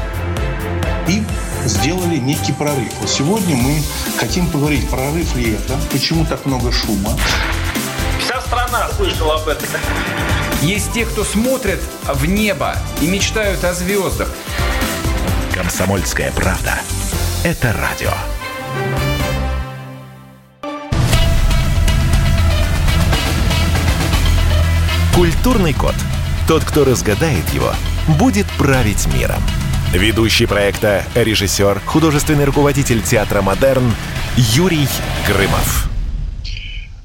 и 1.08 1.22
сделали 1.68 2.16
некий 2.16 2.52
прорыв. 2.52 2.92
Вот 3.00 3.10
сегодня 3.10 3.56
мы 3.56 3.82
хотим 4.18 4.46
поговорить, 4.48 4.88
прорыв 4.88 5.34
ли 5.36 5.54
это, 5.54 5.78
почему 5.90 6.24
так 6.24 6.44
много 6.46 6.72
шума. 6.72 7.10
Вся 8.20 8.40
страна 8.40 8.88
слышала 8.96 9.34
об 9.40 9.48
этом. 9.48 9.68
Есть 10.62 10.92
те, 10.92 11.04
кто 11.04 11.24
смотрят 11.24 11.80
в 12.04 12.26
небо 12.26 12.76
и 13.00 13.06
мечтают 13.06 13.62
о 13.64 13.74
звездах. 13.74 14.28
Комсомольская 15.54 16.32
правда. 16.32 16.80
Это 17.44 17.72
радио. 17.72 18.12
Культурный 25.14 25.72
код. 25.72 25.94
Тот, 26.46 26.64
кто 26.64 26.84
разгадает 26.84 27.48
его, 27.50 27.72
будет 28.18 28.46
править 28.58 29.06
миром. 29.14 29.42
Ведущий 29.96 30.44
проекта, 30.44 31.04
режиссер, 31.14 31.80
художественный 31.86 32.44
руководитель 32.44 33.02
театра 33.02 33.40
«Модерн» 33.40 33.94
Юрий 34.36 34.86
Грымов. 35.26 35.88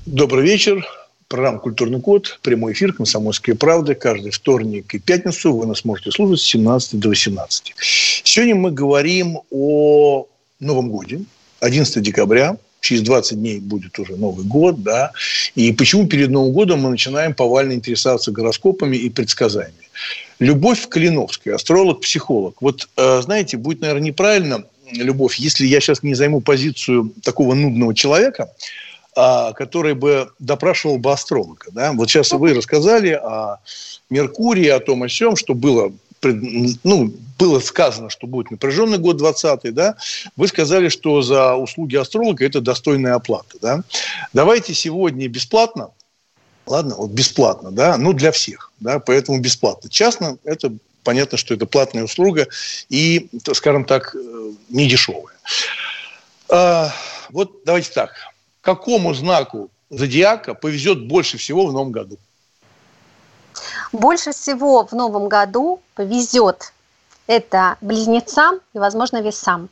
Добрый 0.05 0.43
вечер. 0.43 0.85
Программа 1.29 1.59
«Культурный 1.59 2.01
код», 2.01 2.39
прямой 2.41 2.73
эфир 2.73 2.91
«Комсомольская 2.91 3.55
правда». 3.55 3.95
Каждый 3.95 4.31
вторник 4.31 4.93
и 4.93 4.99
пятницу 4.99 5.53
вы 5.53 5.67
нас 5.67 5.85
можете 5.85 6.11
слушать 6.11 6.41
с 6.41 6.47
17 6.49 6.99
до 6.99 7.07
18. 7.07 7.73
Сегодня 7.77 8.55
мы 8.55 8.71
говорим 8.71 9.39
о 9.49 10.27
Новом 10.59 10.89
годе, 10.89 11.21
11 11.61 12.03
декабря, 12.03 12.57
через 12.81 13.03
20 13.03 13.37
дней 13.37 13.59
будет 13.59 13.97
уже 13.99 14.17
Новый 14.17 14.43
год, 14.43 14.83
да, 14.83 15.13
и 15.55 15.71
почему 15.71 16.07
перед 16.07 16.29
Новым 16.29 16.51
годом 16.51 16.81
мы 16.81 16.89
начинаем 16.89 17.33
повально 17.33 17.71
интересоваться 17.71 18.31
гороскопами 18.31 18.97
и 18.97 19.09
предсказаниями. 19.09 19.87
Любовь 20.41 20.89
Калиновская, 20.89 21.53
астролог-психолог. 21.53 22.61
Вот, 22.61 22.89
э, 22.97 23.21
знаете, 23.21 23.57
будет, 23.57 23.81
наверное, 23.81 24.07
неправильно, 24.07 24.63
Любовь, 24.91 25.35
если 25.35 25.65
я 25.65 25.79
сейчас 25.79 26.03
не 26.03 26.15
займу 26.15 26.41
позицию 26.41 27.13
такого 27.23 27.53
нудного 27.53 27.95
человека, 27.95 28.51
а, 29.15 29.53
который 29.53 29.93
бы 29.93 30.31
допрашивал 30.39 30.97
бы 30.97 31.13
астролога. 31.13 31.67
Да? 31.71 31.93
Вот 31.93 32.09
сейчас 32.09 32.31
вы 32.31 32.53
рассказали 32.53 33.11
о 33.11 33.59
Меркурии, 34.09 34.67
о 34.67 34.79
том, 34.79 35.03
о 35.03 35.07
всем, 35.07 35.37
что 35.37 35.53
было 35.53 35.93
ну, 36.23 37.11
было 37.39 37.59
сказано, 37.59 38.09
что 38.11 38.27
будет 38.27 38.51
напряженный 38.51 38.99
год 38.99 39.17
20 39.17 39.73
да, 39.73 39.95
вы 40.35 40.47
сказали, 40.47 40.89
что 40.89 41.23
за 41.23 41.55
услуги 41.55 41.95
астролога 41.95 42.45
это 42.45 42.61
достойная 42.61 43.15
оплата, 43.15 43.57
да. 43.59 43.81
Давайте 44.31 44.75
сегодня 44.75 45.27
бесплатно, 45.27 45.89
ладно, 46.65 46.95
вот 46.95 47.11
бесплатно, 47.11 47.71
да, 47.71 47.97
ну, 47.97 48.13
для 48.13 48.31
всех, 48.31 48.71
да, 48.79 48.99
поэтому 48.99 49.39
бесплатно. 49.39 49.89
Частно 49.89 50.37
это 50.43 50.71
понятно, 51.03 51.37
что 51.37 51.53
это 51.53 51.65
платная 51.65 52.03
услуга 52.03 52.47
и, 52.89 53.29
скажем 53.53 53.85
так, 53.85 54.15
э, 54.15 54.51
не 54.69 54.87
дешевая. 54.87 55.35
А, 56.49 56.91
вот 57.29 57.63
давайте 57.65 57.91
так. 57.91 58.11
Какому 58.61 59.13
знаку 59.13 59.69
зодиака 59.89 60.53
повезет 60.53 61.07
больше 61.07 61.37
всего 61.37 61.65
в 61.65 61.73
новом 61.73 61.91
году? 61.91 62.17
Больше 63.91 64.31
всего 64.31 64.85
в 64.85 64.93
новом 64.93 65.27
году 65.27 65.81
повезет 65.95 66.73
это 67.27 67.77
близнецам 67.81 68.59
и, 68.73 68.79
возможно, 68.79 69.21
весам. 69.21 69.69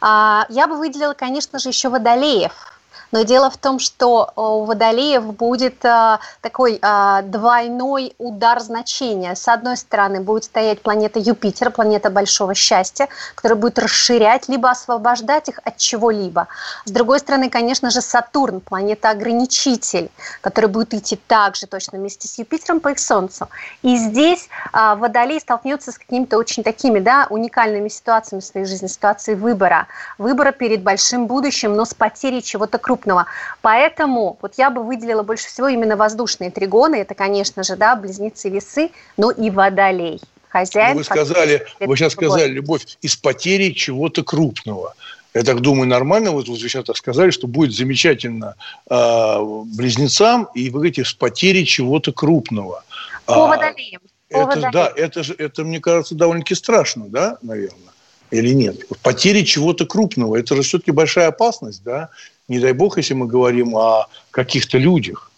А, 0.00 0.46
я 0.48 0.66
бы 0.66 0.76
выделила, 0.76 1.14
конечно 1.14 1.58
же, 1.58 1.68
еще 1.68 1.88
водолеев– 1.88 2.52
но 3.12 3.22
дело 3.22 3.50
в 3.50 3.56
том, 3.56 3.78
что 3.78 4.32
э, 4.36 4.40
у 4.40 4.64
водолеев 4.64 5.24
будет 5.34 5.84
э, 5.84 6.18
такой 6.40 6.78
э, 6.80 7.22
двойной 7.22 8.14
удар 8.18 8.60
значения. 8.60 9.34
С 9.34 9.48
одной 9.48 9.76
стороны 9.76 10.20
будет 10.20 10.44
стоять 10.44 10.82
планета 10.82 11.18
Юпитер, 11.18 11.70
планета 11.70 12.10
большого 12.10 12.54
счастья, 12.54 13.08
которая 13.34 13.58
будет 13.58 13.78
расширять, 13.78 14.48
либо 14.48 14.70
освобождать 14.70 15.48
их 15.48 15.60
от 15.64 15.76
чего-либо. 15.78 16.48
С 16.84 16.90
другой 16.90 17.20
стороны, 17.20 17.48
конечно 17.48 17.90
же, 17.90 18.00
Сатурн, 18.00 18.60
планета-ограничитель, 18.60 20.10
который 20.40 20.66
будет 20.66 20.94
идти 20.94 21.16
также 21.16 21.66
точно 21.66 21.98
вместе 21.98 22.28
с 22.28 22.38
Юпитером 22.38 22.80
по 22.80 22.88
их 22.88 22.98
Солнцу. 22.98 23.48
И 23.82 23.96
здесь 23.96 24.48
Водолей 24.72 25.40
столкнется 25.40 25.92
с 25.92 25.98
какими-то 25.98 26.38
очень 26.38 26.62
такими 26.62 26.98
да, 26.98 27.26
уникальными 27.30 27.88
ситуациями 27.88 28.40
в 28.40 28.44
своей 28.44 28.66
жизни, 28.66 28.86
ситуацией 28.86 29.36
выбора. 29.36 29.86
Выбора 30.18 30.52
перед 30.52 30.82
большим 30.82 31.26
будущим, 31.26 31.74
но 31.74 31.84
с 31.84 31.94
потерей 31.94 32.42
чего-то 32.42 32.78
крупного 32.78 32.97
крупного. 32.98 33.26
Поэтому 33.62 34.38
вот 34.42 34.54
я 34.56 34.70
бы 34.70 34.82
выделила 34.82 35.22
больше 35.22 35.46
всего 35.48 35.68
именно 35.68 35.96
воздушные 35.96 36.50
тригоны. 36.50 36.96
Это, 36.96 37.14
конечно 37.14 37.62
же, 37.62 37.76
да, 37.76 37.96
близнецы 37.96 38.48
весы, 38.50 38.90
но 39.16 39.30
и 39.30 39.50
водолей. 39.50 40.20
Хозяин. 40.48 40.92
Ну, 40.92 40.98
вы 40.98 41.04
сказали, 41.04 41.66
вы 41.80 41.96
сейчас 41.96 42.12
сказали, 42.12 42.50
любовь 42.50 42.86
из 43.02 43.16
потери 43.16 43.72
чего-то 43.72 44.24
крупного. 44.24 44.94
Я 45.34 45.42
так 45.42 45.60
думаю, 45.60 45.88
нормально. 45.88 46.30
Вот, 46.30 46.48
вы 46.48 46.56
сейчас 46.56 46.84
так 46.84 46.96
сказали, 46.96 47.30
что 47.30 47.46
будет 47.46 47.74
замечательно 47.74 48.54
э, 48.90 49.38
близнецам, 49.76 50.48
и 50.54 50.70
вы 50.70 50.78
говорите, 50.78 51.04
с 51.04 51.12
потерей 51.12 51.66
чего-то 51.66 52.12
крупного. 52.12 52.82
По 53.26 53.46
водолеям. 53.46 54.00
Это, 54.30 54.70
да, 54.72 54.92
это 54.94 55.22
же, 55.22 55.34
это, 55.38 55.64
мне 55.64 55.80
кажется, 55.80 56.14
довольно-таки 56.14 56.54
страшно, 56.54 57.08
да, 57.08 57.38
наверное, 57.40 57.92
или 58.30 58.52
нет? 58.52 58.84
Потери 59.02 59.42
чего-то 59.42 59.86
крупного, 59.86 60.36
это 60.36 60.54
же 60.54 60.62
все-таки 60.62 60.90
большая 60.90 61.28
опасность, 61.28 61.82
да? 61.82 62.10
Не 62.48 62.58
дай 62.58 62.72
бог, 62.72 62.96
если 62.96 63.14
мы 63.14 63.26
говорим 63.26 63.76
о 63.76 64.08
каких-то 64.30 64.78
людях. 64.78 65.30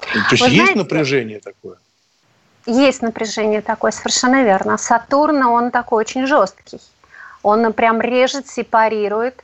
То 0.00 0.18
есть 0.30 0.42
Вы 0.42 0.48
есть 0.48 0.56
знаете, 0.56 0.78
напряжение 0.78 1.40
такое? 1.40 1.76
Есть 2.66 3.02
напряжение 3.02 3.60
такое, 3.60 3.90
совершенно 3.90 4.44
верно. 4.44 4.78
Сатурн, 4.78 5.42
он 5.44 5.70
такой 5.70 6.00
очень 6.00 6.26
жесткий. 6.26 6.80
Он 7.42 7.72
прям 7.72 8.00
режет, 8.00 8.48
сепарирует. 8.48 9.42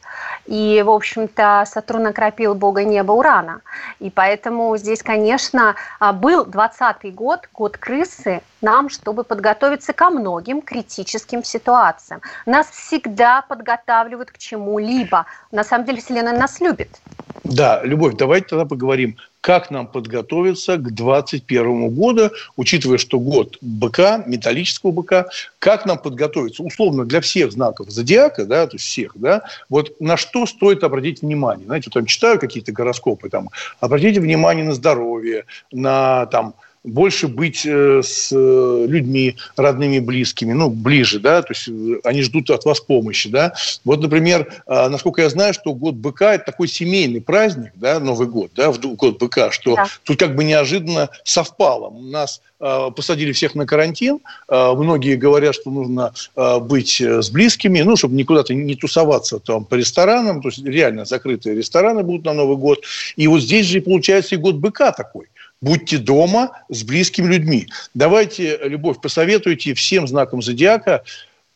И, 0.50 0.82
в 0.84 0.90
общем-то, 0.90 1.64
Сатурн 1.64 2.08
окропил 2.08 2.56
бога 2.56 2.82
неба 2.82 3.12
Урана. 3.12 3.60
И 4.00 4.10
поэтому 4.10 4.76
здесь, 4.76 5.00
конечно, 5.00 5.76
а, 6.00 6.12
был 6.12 6.44
20 6.44 7.14
год, 7.14 7.48
год 7.54 7.78
крысы, 7.78 8.42
нам, 8.60 8.88
чтобы 8.88 9.22
подготовиться 9.22 9.92
ко 9.92 10.10
многим 10.10 10.60
критическим 10.60 11.44
ситуациям. 11.44 12.20
Нас 12.46 12.68
всегда 12.68 13.42
подготавливают 13.42 14.32
к 14.32 14.38
чему-либо. 14.38 15.24
На 15.52 15.62
самом 15.62 15.86
деле 15.86 16.00
Вселенная 16.00 16.36
нас 16.36 16.60
любит. 16.60 17.00
Да, 17.44 17.80
Любовь, 17.84 18.16
давайте 18.16 18.48
тогда 18.48 18.64
поговорим 18.64 19.16
как 19.40 19.70
нам 19.70 19.86
подготовиться 19.86 20.76
к 20.76 20.82
2021 20.82 21.94
году, 21.94 22.30
учитывая, 22.56 22.98
что 22.98 23.18
год 23.18 23.56
быка, 23.60 24.22
металлического 24.26 24.90
быка, 24.90 25.28
как 25.58 25.86
нам 25.86 25.98
подготовиться, 25.98 26.62
условно, 26.62 27.04
для 27.04 27.20
всех 27.20 27.52
знаков 27.52 27.90
зодиака, 27.90 28.44
да, 28.44 28.66
то 28.66 28.76
есть 28.76 28.84
всех, 28.84 29.12
да, 29.14 29.42
вот 29.68 29.98
на 30.00 30.16
что 30.16 30.39
стоит 30.46 30.84
обратить 30.84 31.22
внимание. 31.22 31.66
Знаете, 31.66 31.90
там 31.90 32.06
читаю 32.06 32.38
какие-то 32.38 32.72
гороскопы, 32.72 33.28
там, 33.28 33.50
обратите 33.80 34.20
внимание 34.20 34.64
на 34.64 34.74
здоровье, 34.74 35.44
на 35.72 36.26
там, 36.26 36.54
больше 36.82 37.28
быть 37.28 37.66
э, 37.66 38.00
с 38.02 38.30
э, 38.32 38.86
людьми 38.88 39.36
родными, 39.56 39.98
близкими, 39.98 40.52
ну, 40.52 40.70
ближе, 40.70 41.20
да, 41.20 41.42
то 41.42 41.52
есть 41.52 41.68
э, 41.68 42.00
они 42.04 42.22
ждут 42.22 42.50
от 42.50 42.64
вас 42.64 42.80
помощи, 42.80 43.28
да. 43.28 43.52
Вот, 43.84 44.00
например, 44.00 44.62
насколько 44.66 45.22
я 45.22 45.28
знаю, 45.28 45.52
что 45.52 45.74
год 45.74 45.94
быка– 45.94 46.34
это 46.34 46.46
такой 46.46 46.68
семейный 46.68 47.20
праздник, 47.20 47.72
да, 47.74 48.00
Новый 48.00 48.26
год, 48.26 48.52
да, 48.56 48.70
в 48.70 48.80
год 48.80 49.18
быка, 49.18 49.50
что 49.50 49.76
да. 49.76 49.86
тут 50.04 50.18
как 50.18 50.34
бы 50.34 50.44
неожиданно 50.44 51.10
совпало. 51.24 51.88
У 51.88 52.02
нас 52.02 52.40
посадили 52.58 53.32
всех 53.32 53.54
на 53.54 53.66
карантин, 53.66 54.18
многие 54.48 55.16
говорят, 55.16 55.54
что 55.54 55.70
нужно 55.70 56.12
быть 56.60 57.00
с 57.00 57.30
близкими, 57.30 57.80
ну, 57.80 57.96
чтобы 57.96 58.14
никуда-то 58.14 58.52
не 58.52 58.74
тусоваться 58.74 59.38
там 59.38 59.64
по 59.64 59.76
ресторанам, 59.76 60.42
то 60.42 60.48
есть 60.48 60.62
реально 60.62 61.06
закрытые 61.06 61.56
рестораны 61.56 62.02
будут 62.02 62.26
на 62.26 62.34
Новый 62.34 62.56
год. 62.56 62.80
И 63.16 63.26
вот 63.28 63.40
здесь 63.40 63.66
же 63.66 63.80
получается 63.80 64.34
и 64.34 64.38
год 64.38 64.56
быка 64.56 64.92
такой– 64.92 65.26
Будьте 65.60 65.98
дома 65.98 66.62
с 66.70 66.82
близкими 66.84 67.26
людьми. 67.26 67.68
Давайте, 67.92 68.58
Любовь, 68.62 69.00
посоветуйте 69.00 69.74
всем 69.74 70.06
знакам 70.06 70.40
зодиака, 70.40 71.04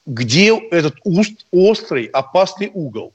где 0.04 0.54
этот 0.70 0.96
уст, 1.04 1.46
острый, 1.50 2.04
опасный 2.06 2.70
угол. 2.74 3.14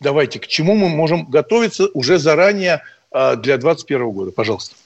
Давайте, 0.00 0.38
к 0.38 0.46
чему 0.46 0.74
мы 0.74 0.88
можем 0.88 1.26
готовиться 1.26 1.88
уже 1.92 2.18
заранее 2.18 2.82
а, 3.10 3.36
для 3.36 3.58
2021 3.58 4.10
года. 4.10 4.30
Пожалуйста. 4.32 4.76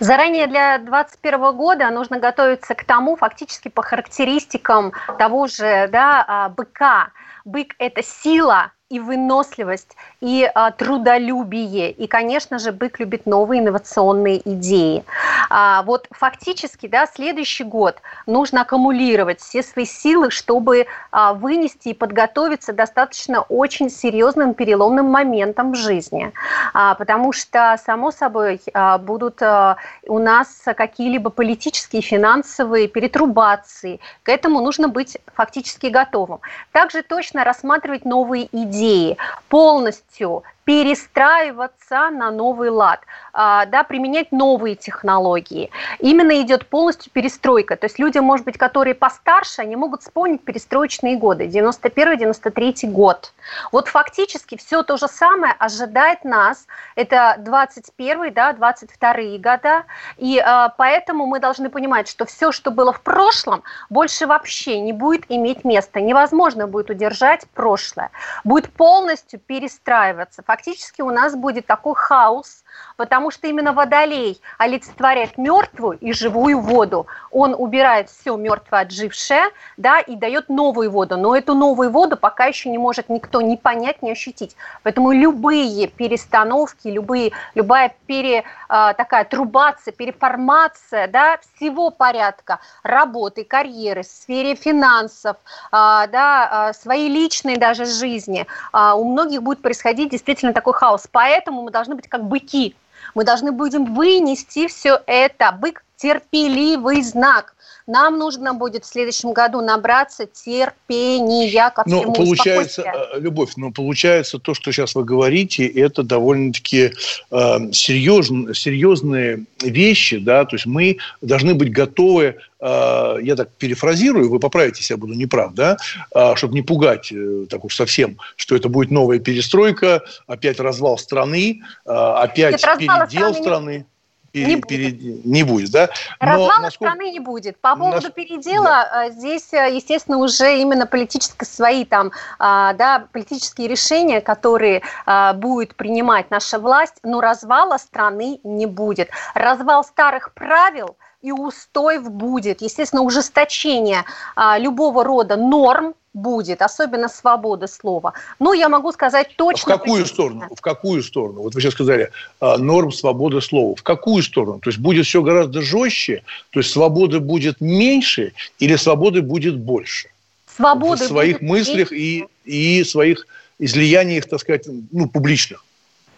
Заранее 0.00 0.46
для 0.48 0.78
2021 0.78 1.56
года 1.56 1.90
нужно 1.90 2.18
готовиться 2.18 2.74
к 2.74 2.84
тому, 2.84 3.16
фактически 3.16 3.68
по 3.68 3.82
характеристикам 3.82 4.92
того 5.18 5.46
же 5.46 5.88
да, 5.90 6.24
а, 6.26 6.48
быка. 6.50 7.10
Бык– 7.44 7.74
это 7.78 8.02
сила, 8.02 8.72
и 8.92 9.00
выносливость, 9.00 9.96
и 10.20 10.48
а, 10.54 10.70
трудолюбие. 10.70 11.90
И, 11.92 12.06
конечно 12.06 12.58
же, 12.58 12.72
бык 12.72 13.00
любит 13.00 13.24
новые 13.24 13.62
инновационные 13.62 14.42
идеи. 14.44 15.02
А, 15.48 15.82
вот 15.84 16.06
фактически, 16.10 16.88
да, 16.88 17.06
следующий 17.06 17.64
год 17.64 18.02
нужно 18.26 18.60
аккумулировать 18.60 19.40
все 19.40 19.62
свои 19.62 19.86
силы, 19.86 20.30
чтобы 20.30 20.86
а, 21.10 21.32
вынести 21.32 21.88
и 21.88 21.94
подготовиться 21.94 22.74
достаточно 22.74 23.40
очень 23.40 23.88
серьезным 23.88 24.52
переломным 24.52 25.06
моментом 25.06 25.72
в 25.72 25.76
жизни. 25.76 26.30
А, 26.74 26.94
потому 26.94 27.32
что, 27.32 27.78
само 27.82 28.10
собой, 28.10 28.60
а, 28.74 28.98
будут 28.98 29.40
а, 29.40 29.78
у 30.06 30.18
нас 30.18 30.48
какие-либо 30.76 31.30
политические, 31.30 32.02
финансовые 32.02 32.88
перетрубации. 32.88 34.00
К 34.22 34.28
этому 34.28 34.60
нужно 34.60 34.88
быть 34.88 35.16
фактически 35.34 35.86
готовым. 35.86 36.40
Также 36.72 37.02
точно 37.02 37.42
рассматривать 37.42 38.04
новые 38.04 38.50
идеи 38.52 38.81
идеи, 38.82 39.16
полностью 39.48 40.42
перестраиваться 40.64 42.10
на 42.10 42.30
новый 42.30 42.70
лад, 42.70 43.00
а, 43.32 43.66
да, 43.66 43.82
применять 43.82 44.30
новые 44.30 44.76
технологии. 44.76 45.70
Именно 45.98 46.40
идет 46.42 46.66
полностью 46.66 47.10
перестройка. 47.12 47.76
То 47.76 47.86
есть 47.86 47.98
люди, 47.98 48.18
может 48.18 48.46
быть, 48.46 48.58
которые 48.58 48.94
постарше, 48.94 49.62
они 49.62 49.74
могут 49.74 50.02
вспомнить 50.02 50.44
перестроечные 50.44 51.16
годы, 51.16 51.46
91-93 51.46 52.86
год. 52.88 53.32
Вот 53.72 53.88
фактически 53.88 54.56
все 54.56 54.82
то 54.82 54.96
же 54.96 55.08
самое 55.08 55.54
ожидает 55.58 56.24
нас. 56.24 56.66
Это 56.94 57.36
21 57.38 58.32
да, 58.32 58.52
22 58.52 59.12
года. 59.38 59.84
И 60.18 60.38
а, 60.38 60.68
поэтому 60.68 61.26
мы 61.26 61.40
должны 61.40 61.70
понимать, 61.70 62.08
что 62.08 62.24
все, 62.24 62.52
что 62.52 62.70
было 62.70 62.92
в 62.92 63.00
прошлом, 63.00 63.64
больше 63.90 64.26
вообще 64.26 64.78
не 64.80 64.92
будет 64.92 65.24
иметь 65.28 65.64
места. 65.64 66.00
Невозможно 66.00 66.68
будет 66.68 66.90
удержать 66.90 67.46
прошлое. 67.54 68.10
Будет 68.44 68.72
полностью 68.72 69.40
перестраиваться 69.40 70.42
фактически 70.52 71.00
у 71.00 71.10
нас 71.10 71.34
будет 71.34 71.66
такой 71.66 71.94
хаос, 71.94 72.62
потому 72.98 73.30
что 73.30 73.46
именно 73.46 73.72
водолей 73.72 74.38
олицетворяет 74.58 75.38
мертвую 75.38 75.96
и 75.98 76.12
живую 76.12 76.60
воду. 76.60 77.06
Он 77.30 77.54
убирает 77.56 78.10
все 78.10 78.36
мертвое 78.36 78.80
отжившее, 78.82 79.44
да, 79.78 80.00
и 80.00 80.14
дает 80.14 80.50
новую 80.50 80.90
воду. 80.90 81.16
Но 81.16 81.34
эту 81.34 81.54
новую 81.54 81.90
воду 81.90 82.18
пока 82.18 82.44
еще 82.46 82.68
не 82.68 82.76
может 82.76 83.08
никто 83.08 83.40
ни 83.40 83.56
понять, 83.56 84.02
ни 84.02 84.10
ощутить. 84.10 84.54
Поэтому 84.82 85.12
любые 85.12 85.88
перестановки, 85.88 86.88
любые, 86.88 87.32
любая 87.54 87.94
пере, 88.06 88.44
а, 88.68 88.92
такая 88.92 89.24
трубация, 89.24 89.92
переформация, 89.92 91.08
да, 91.08 91.38
всего 91.38 91.90
порядка 91.90 92.60
работы, 92.82 93.44
карьеры, 93.44 94.02
в 94.02 94.06
сфере 94.06 94.54
финансов, 94.54 95.36
а, 95.70 96.06
да, 96.08 96.48
а, 96.50 96.72
своей 96.74 97.08
личной 97.08 97.56
даже 97.56 97.86
жизни, 97.86 98.46
а, 98.72 98.94
у 98.94 99.10
многих 99.10 99.42
будет 99.42 99.62
происходить 99.62 100.10
действительно 100.10 100.41
такой 100.52 100.74
хаос. 100.74 101.08
Поэтому 101.10 101.62
мы 101.62 101.70
должны 101.70 101.94
быть 101.94 102.08
как 102.08 102.24
быки, 102.24 102.74
мы 103.14 103.24
должны 103.24 103.52
будем 103.52 103.94
вынести 103.94 104.66
все 104.66 105.00
это. 105.06 105.52
Бык– 105.52 105.84
терпеливый 106.02 107.02
знак. 107.02 107.54
Нам 107.86 108.18
нужно 108.18 108.54
будет 108.54 108.84
в 108.84 108.88
следующем 108.88 109.32
году 109.32 109.60
набраться 109.60 110.26
терпения 110.26 111.70
ко 111.70 111.84
всему. 111.84 112.04
Ну, 112.04 112.12
получается, 112.12 112.82
э, 112.82 113.20
Любовь, 113.20 113.52
ну, 113.56 113.72
получается, 113.72 114.38
то, 114.38 114.54
что 114.54 114.72
сейчас 114.72 114.94
вы 114.94 115.04
говорите, 115.04 115.66
это 115.66 116.02
довольно-таки 116.02 116.92
э, 117.30 117.72
серьезн, 117.72 118.52
серьезные 118.52 119.44
вещи, 119.60 120.18
да, 120.18 120.44
то 120.44 120.56
есть 120.56 120.66
мы 120.66 120.98
должны 121.20 121.54
быть 121.54 121.72
готовы 121.72 122.36
э, 122.60 123.16
я 123.22 123.36
так 123.36 123.50
перефразирую, 123.58 124.30
вы 124.30 124.38
поправите, 124.38 124.78
если 124.80 124.94
я 124.94 124.98
буду 124.98 125.14
неправ, 125.14 125.54
да, 125.54 125.76
э, 126.14 126.34
чтобы 126.36 126.54
не 126.54 126.62
пугать 126.62 127.12
так 127.48 127.64
уж 127.64 127.74
совсем, 127.74 128.16
что 128.36 128.54
это 128.54 128.68
будет 128.68 128.90
новая 128.92 129.18
перестройка, 129.18 130.02
опять 130.26 130.60
развал 130.60 130.98
страны, 130.98 131.62
опять 131.84 132.62
Нет, 132.62 132.78
передел 132.78 133.34
страны. 133.34 133.42
страны 133.42 133.86
пере, 134.32 134.54
не, 134.54 134.60
пере, 134.62 134.90
будет. 134.90 135.24
не 135.24 135.42
будет, 135.44 135.70
да? 135.70 135.90
Но 136.20 136.26
Развала 136.26 136.60
насколько... 136.62 136.92
страны 136.92 137.10
не 137.10 137.20
будет. 137.20 137.58
По 137.60 137.76
поводу 137.76 138.06
Нас... 138.06 138.12
передела, 138.12 138.88
да. 138.90 139.10
здесь, 139.10 139.52
э, 139.52 139.74
естественно, 139.74 140.18
уже 140.18 140.58
именно 140.60 140.86
политические 140.86 141.46
свои 141.46 141.84
там, 141.84 142.12
а, 142.38 142.72
да, 142.72 143.06
политические 143.12 143.68
решения, 143.68 144.20
которые 144.20 144.82
а, 145.06 145.34
будет 145.34 145.74
принимать 145.74 146.30
наша 146.30 146.58
власть, 146.58 146.96
но 147.02 147.20
развала 147.20 147.76
страны 147.76 148.40
не 148.42 148.66
будет. 148.66 149.10
Развал 149.34 149.84
старых 149.84 150.32
правил 150.34 150.96
и 151.22 151.32
устоев 151.32 152.10
будет. 152.10 152.60
Естественно, 152.60 153.02
ужесточение 153.02 154.04
а, 154.36 154.58
любого 154.58 155.04
рода 155.04 155.36
норм, 155.36 155.94
будет, 156.14 156.60
особенно 156.62 157.08
свобода 157.08 157.66
слова. 157.66 158.12
Но 158.38 158.52
я 158.52 158.68
могу 158.68 158.92
сказать 158.92 159.34
точно... 159.36 159.76
В 159.76 159.78
какую 159.78 160.06
сторону? 160.06 160.48
В 160.54 160.60
какую 160.60 161.02
сторону? 161.02 161.42
Вот 161.42 161.54
вы 161.54 161.60
сейчас 161.60 161.72
сказали, 161.72 162.10
а, 162.40 162.58
норм 162.58 162.92
свободы 162.92 163.40
слова. 163.40 163.74
В 163.76 163.82
какую 163.82 164.22
сторону? 164.22 164.60
То 164.60 164.70
есть 164.70 164.78
будет 164.78 165.06
все 165.06 165.22
гораздо 165.22 165.62
жестче, 165.62 166.22
то 166.50 166.60
есть 166.60 166.70
свободы 166.70 167.20
будет 167.20 167.60
меньше 167.60 168.32
или 168.58 168.76
свободы 168.76 169.22
будет 169.22 169.58
больше? 169.58 170.08
Свободы 170.54 171.04
в 171.04 171.08
своих 171.08 171.38
будет 171.38 171.48
мыслях 171.48 171.92
и, 171.92 172.26
и 172.44 172.84
своих 172.84 173.26
излияниях, 173.58 174.28
так 174.28 174.40
сказать, 174.40 174.66
ну, 174.90 175.08
публичных. 175.08 175.64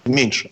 Меньше. 0.05 0.51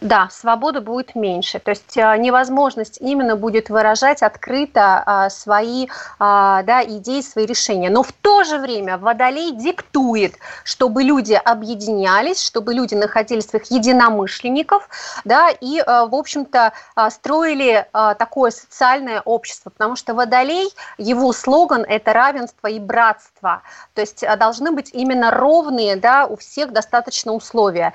Да, 0.00 0.28
свобода 0.30 0.80
будет 0.80 1.16
меньше. 1.16 1.58
То 1.58 1.70
есть 1.70 1.96
э, 1.96 2.16
невозможность 2.18 2.98
именно 3.00 3.34
будет 3.34 3.68
выражать 3.68 4.22
открыто 4.22 5.02
а, 5.04 5.28
свои 5.28 5.88
а, 6.20 6.62
да, 6.62 6.84
идеи, 6.84 7.20
свои 7.20 7.46
решения. 7.46 7.90
Но 7.90 8.04
в 8.04 8.12
то 8.12 8.44
же 8.44 8.58
время 8.58 8.96
Водолей 8.96 9.50
диктует, 9.50 10.36
чтобы 10.62 11.02
люди 11.02 11.32
объединялись, 11.32 12.40
чтобы 12.40 12.74
люди 12.74 12.94
находили 12.94 13.40
своих 13.40 13.72
единомышленников, 13.72 14.88
да, 15.24 15.48
и, 15.50 15.80
в 15.80 16.14
общем-то, 16.14 16.72
а, 16.94 17.10
строили 17.10 17.86
такое 17.92 18.50
социальное 18.50 19.20
общество. 19.22 19.70
Потому 19.70 19.96
что 19.96 20.14
Водолей, 20.14 20.72
его 20.98 21.32
слоган– 21.32 21.84
это 21.88 22.12
равенство 22.12 22.68
и 22.68 22.78
братство. 22.78 23.62
То 23.94 24.00
есть 24.00 24.24
должны 24.38 24.70
быть 24.70 24.90
именно 24.92 25.30
ровные 25.30 25.96
да, 25.96 26.26
у 26.26 26.36
всех 26.36 26.72
достаточно 26.72 27.32
условия. 27.32 27.92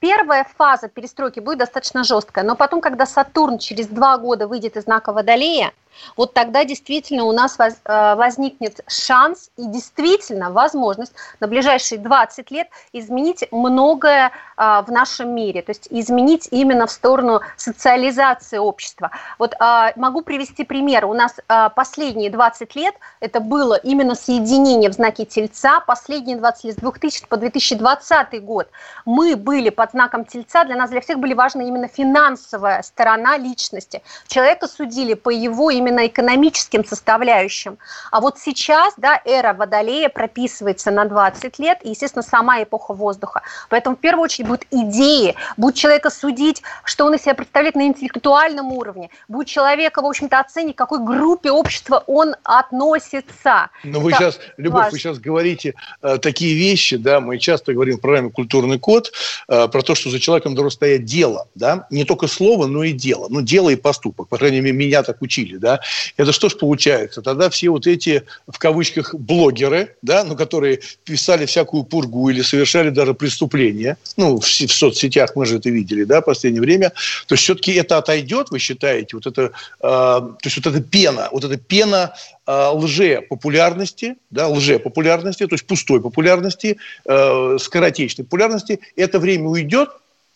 Первая 0.00 0.46
фаза 0.56 0.88
перестройки 0.88 1.25
сроки 1.26 1.40
будет 1.40 1.58
достаточно 1.58 2.04
жесткая. 2.04 2.44
Но 2.44 2.54
потом, 2.56 2.80
когда 2.80 3.06
Сатурн 3.06 3.58
через 3.58 3.88
два 3.88 4.16
года 4.18 4.46
выйдет 4.46 4.76
из 4.76 4.84
знака 4.84 5.12
Водолея, 5.12 5.72
вот 6.16 6.34
тогда 6.34 6.64
действительно 6.64 7.24
у 7.24 7.32
нас 7.32 7.58
э, 7.58 8.14
возникнет 8.14 8.80
шанс 8.88 9.50
и 9.56 9.66
действительно 9.66 10.50
возможность 10.50 11.12
на 11.40 11.46
ближайшие 11.46 11.98
20 11.98 12.50
лет 12.50 12.68
изменить 12.92 13.46
многое 13.50 14.32
э, 14.56 14.82
в 14.86 14.90
нашем 14.90 15.34
мире, 15.34 15.62
то 15.62 15.70
есть 15.70 15.88
изменить 15.90 16.48
именно 16.50 16.86
в 16.86 16.90
сторону 16.90 17.40
социализации 17.56 18.58
общества. 18.58 19.10
Вот 19.38 19.54
э, 19.54 19.92
могу 19.96 20.22
привести 20.22 20.64
пример. 20.64 21.06
У 21.06 21.14
нас 21.14 21.36
последние 21.74 22.30
20 22.30 22.76
лет 22.76 22.94
это 23.20 23.40
было 23.40 23.74
именно 23.74 24.14
соединение 24.14 24.90
в 24.90 24.94
знаке 24.94 25.24
Тельца, 25.24 25.80
последние 25.80 26.36
20 26.36 26.64
лет 26.64 26.74
с 26.74 26.78
2000 26.78 27.26
по 27.28 27.36
2020 27.36 28.44
год 28.44 28.68
мы 29.04 29.36
были 29.36 29.70
под 29.70 29.92
знаком 29.92 30.24
Тельца, 30.24 30.64
для 30.64 30.76
нас, 30.76 30.90
для 30.90 31.00
всех 31.00 31.18
были 31.18 31.32
важны 31.32 31.66
именно 31.66 31.88
финансовая 31.88 32.82
сторона 32.82 33.38
личности. 33.38 34.02
Человека 34.26 34.66
судили 34.66 35.14
по 35.14 35.30
его 35.30 35.70
именно 35.70 35.85
именно 35.86 36.06
экономическим 36.06 36.84
составляющим. 36.84 37.78
А 38.10 38.20
вот 38.20 38.38
сейчас, 38.38 38.94
да, 38.96 39.20
эра 39.24 39.54
Водолея 39.54 40.08
прописывается 40.08 40.90
на 40.90 41.04
20 41.04 41.58
лет, 41.58 41.78
и, 41.82 41.90
естественно, 41.90 42.22
сама 42.22 42.62
эпоха 42.62 42.92
воздуха. 42.92 43.42
Поэтому 43.68 43.96
в 43.96 44.00
первую 44.00 44.24
очередь 44.24 44.48
будут 44.48 44.66
идеи, 44.70 45.34
будет 45.56 45.76
человека 45.76 46.10
судить, 46.10 46.62
что 46.84 47.06
он 47.06 47.14
из 47.14 47.22
себя 47.22 47.34
представляет 47.34 47.76
на 47.76 47.86
интеллектуальном 47.86 48.72
уровне, 48.72 49.10
будет 49.28 49.48
человека, 49.48 50.02
в 50.02 50.06
общем-то, 50.06 50.40
оценить, 50.40 50.74
к 50.74 50.78
какой 50.78 50.98
группе 50.98 51.50
общества 51.50 52.02
он 52.06 52.34
относится. 52.42 53.70
Но 53.84 54.00
вы 54.00 54.12
сейчас, 54.12 54.38
Любовь, 54.56 54.82
важно. 54.82 54.90
вы 54.92 54.98
сейчас 54.98 55.18
говорите 55.18 55.74
э, 56.02 56.18
такие 56.18 56.54
вещи, 56.54 56.96
да, 56.96 57.20
мы 57.20 57.38
часто 57.38 57.72
говорим 57.72 57.98
в 57.98 58.00
программе 58.00 58.30
«Культурный 58.30 58.78
код», 58.78 59.12
э, 59.48 59.68
про 59.68 59.82
то, 59.82 59.94
что 59.94 60.10
за 60.10 60.18
человеком 60.18 60.54
должно 60.54 60.70
стоять 60.70 61.04
дело, 61.04 61.48
да, 61.54 61.86
не 61.90 62.04
только 62.04 62.26
слово, 62.26 62.66
но 62.66 62.82
и 62.82 62.92
дело, 62.92 63.28
ну, 63.30 63.40
дело 63.42 63.70
и 63.70 63.76
поступок, 63.76 64.28
по 64.28 64.38
крайней 64.38 64.60
мере, 64.60 64.76
меня 64.76 65.02
так 65.02 65.22
учили, 65.22 65.56
да, 65.56 65.75
это 66.16 66.32
что 66.32 66.48
ж 66.48 66.56
получается? 66.56 67.22
Тогда 67.22 67.50
все 67.50 67.70
вот 67.70 67.86
эти, 67.86 68.22
в 68.46 68.58
кавычках, 68.58 69.14
блогеры, 69.14 69.96
да, 70.02 70.24
ну, 70.24 70.36
которые 70.36 70.80
писали 71.04 71.46
всякую 71.46 71.84
пургу 71.84 72.30
или 72.30 72.42
совершали 72.42 72.90
даже 72.90 73.14
преступления, 73.14 73.96
ну, 74.16 74.40
в, 74.40 74.44
в 74.44 74.72
соцсетях 74.72 75.36
мы 75.36 75.46
же 75.46 75.56
это 75.56 75.70
видели, 75.70 76.04
да, 76.04 76.20
в 76.20 76.24
последнее 76.24 76.60
время, 76.60 76.90
то 77.26 77.34
есть 77.34 77.44
все-таки 77.44 77.72
это 77.72 77.98
отойдет, 77.98 78.50
вы 78.50 78.58
считаете, 78.58 79.16
вот 79.16 79.26
это, 79.26 79.42
э, 79.42 79.50
то 79.80 80.38
есть 80.44 80.56
вот 80.56 80.66
эта 80.66 80.80
пена, 80.80 81.28
вот 81.32 81.44
эта 81.44 81.56
пена 81.56 82.14
э, 82.46 82.68
лже-популярности, 82.72 84.16
да, 84.30 84.48
лже-популярности, 84.48 85.46
то 85.46 85.54
есть 85.54 85.66
пустой 85.66 86.00
популярности, 86.00 86.78
э, 87.04 87.56
скоротечной 87.60 88.24
популярности, 88.24 88.80
это 88.96 89.18
время 89.18 89.48
уйдет 89.48 89.90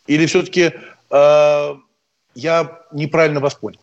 или 0.06 0.26
все-таки 0.26 0.72
э, 1.10 1.74
я 2.34 2.80
неправильно 2.92 3.40
вас 3.40 3.54
понял? 3.54 3.80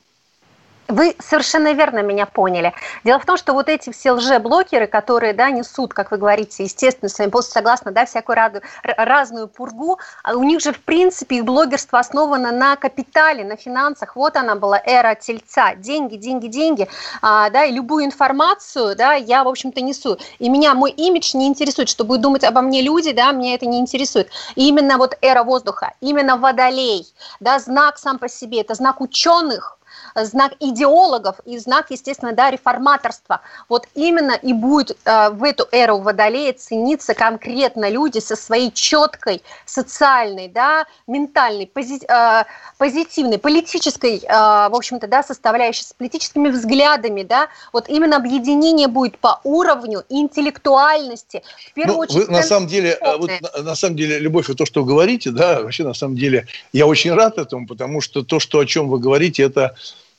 Вы 0.87 1.15
совершенно 1.19 1.73
верно 1.73 2.01
меня 2.01 2.25
поняли. 2.25 2.73
Дело 3.03 3.19
в 3.19 3.25
том, 3.25 3.35
что 3.35 3.53
вот 3.53 3.67
эти 3.67 3.91
все 3.91 4.11
лже-блокеры, 4.11 4.87
которые 4.87 5.33
да, 5.33 5.49
несут, 5.49 5.93
как 5.93 6.11
вы 6.11 6.17
говорите, 6.17 6.63
естественно, 6.63 7.09
своим 7.09 7.29
постом 7.29 7.53
согласно, 7.53 7.91
да, 7.91 8.05
всякую 8.05 8.35
разную, 8.35 8.63
разную 8.83 9.47
пургу, 9.47 9.99
а 10.23 10.35
у 10.35 10.43
них 10.43 10.61
же, 10.61 10.71
в 10.71 10.79
принципе, 10.81 11.37
их 11.37 11.45
блогерство 11.45 11.99
основано 11.99 12.51
на 12.51 12.75
капитале, 12.75 13.43
на 13.43 13.57
финансах. 13.57 14.15
Вот 14.15 14.37
она 14.37 14.55
была 14.55 14.81
эра 14.83 15.15
тельца. 15.15 15.75
Деньги, 15.75 16.15
деньги, 16.15 16.47
деньги. 16.47 16.87
А, 17.21 17.49
да, 17.49 17.65
и 17.65 17.71
любую 17.71 18.05
информацию 18.05 18.95
да, 18.95 19.13
я, 19.13 19.43
в 19.43 19.47
общем-то, 19.47 19.81
несу. 19.81 20.17
И 20.39 20.49
меня 20.49 20.73
мой 20.73 20.91
имидж 20.91 21.35
не 21.35 21.47
интересует, 21.47 21.89
что 21.89 22.05
будут 22.05 22.21
думать 22.21 22.43
обо 22.43 22.61
мне 22.61 22.81
люди, 22.81 23.11
да, 23.11 23.31
мне 23.33 23.55
это 23.55 23.65
не 23.65 23.79
интересует. 23.79 24.29
И 24.55 24.67
именно 24.67 24.97
вот 24.97 25.17
эра 25.21 25.43
воздуха, 25.43 25.93
именно 25.99 26.37
водолей, 26.37 27.05
да, 27.39 27.59
знак 27.59 27.97
сам 27.97 28.19
по 28.19 28.29
себе, 28.29 28.61
это 28.61 28.73
знак 28.73 29.01
ученых, 29.01 29.76
знак 30.25 30.53
идеологов 30.59 31.39
и 31.45 31.57
знак, 31.57 31.91
естественно, 31.91 32.33
да, 32.33 32.51
реформаторства. 32.51 33.41
Вот 33.69 33.87
именно 33.95 34.31
и 34.31 34.53
будет 34.53 34.97
э, 35.05 35.29
в 35.31 35.43
эту 35.43 35.67
эру 35.71 35.99
Водолея 35.99 36.53
цениться 36.53 37.13
конкретно 37.13 37.89
люди 37.89 38.19
со 38.19 38.35
своей 38.35 38.71
четкой 38.71 39.41
социальной, 39.65 40.47
да, 40.47 40.85
ментальной, 41.07 41.67
пози, 41.67 42.01
э, 42.07 42.43
позитивной, 42.77 43.37
политической, 43.37 44.17
э, 44.17 44.27
в 44.27 44.75
общем-то, 44.75 45.07
да, 45.07 45.23
составляющей, 45.23 45.83
с 45.83 45.93
политическими 45.93 46.49
взглядами, 46.49 47.23
да, 47.23 47.47
вот 47.73 47.89
именно 47.89 48.17
объединение 48.17 48.87
будет 48.87 49.17
по 49.19 49.39
уровню 49.43 50.03
интеллектуальности. 50.09 51.43
В 51.71 51.73
первую 51.73 51.95
ну, 51.95 52.01
очередь, 52.01 52.27
вы, 52.27 52.33
на 52.33 52.43
самом 52.43 52.67
деле, 52.67 52.97
вот, 53.01 53.31
на, 53.55 53.63
на 53.63 53.75
самом 53.75 53.95
деле, 53.95 54.19
Любовь, 54.19 54.47
то, 54.55 54.65
что 54.65 54.81
вы 54.81 54.87
говорите, 54.87 55.31
да, 55.31 55.61
вообще, 55.61 55.83
на 55.83 55.93
самом 55.93 56.15
деле, 56.15 56.47
я 56.73 56.85
очень 56.87 57.13
рад 57.13 57.37
этому, 57.37 57.67
потому 57.67 58.01
что 58.01 58.23
то, 58.23 58.39
что, 58.39 58.59
о 58.59 58.65
чем 58.65 58.89
вы 58.89 58.99
говорите, 58.99 59.43
это 59.43 59.75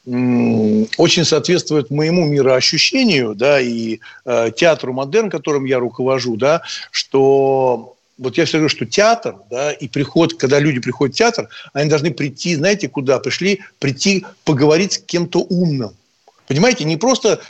очень 0.08 1.24
соответствует 1.24 1.90
моему 1.90 2.24
мироощущению, 2.24 3.34
да, 3.34 3.60
и 3.60 4.00
э, 4.24 4.50
театру 4.56 4.94
модерн, 4.94 5.28
которым 5.28 5.66
я 5.66 5.78
руковожу, 5.78 6.36
да, 6.36 6.62
что 6.90 7.96
вот 8.16 8.38
я 8.38 8.46
все 8.46 8.58
говорю, 8.58 8.70
что 8.70 8.86
театр, 8.86 9.36
да, 9.50 9.72
и 9.72 9.86
приход, 9.86 10.34
когда 10.34 10.58
люди 10.58 10.80
приходят 10.80 11.14
в 11.14 11.18
театр, 11.18 11.48
они 11.74 11.90
должны 11.90 12.10
прийти, 12.10 12.56
знаете, 12.56 12.88
куда 12.88 13.18
пришли? 13.18 13.60
Прийти 13.78 14.24
поговорить 14.44 14.94
с 14.94 14.98
кем-то 14.98 15.40
умным. 15.40 15.92
Понимаете, 16.46 16.84
не 16.84 16.96
просто 16.96 17.40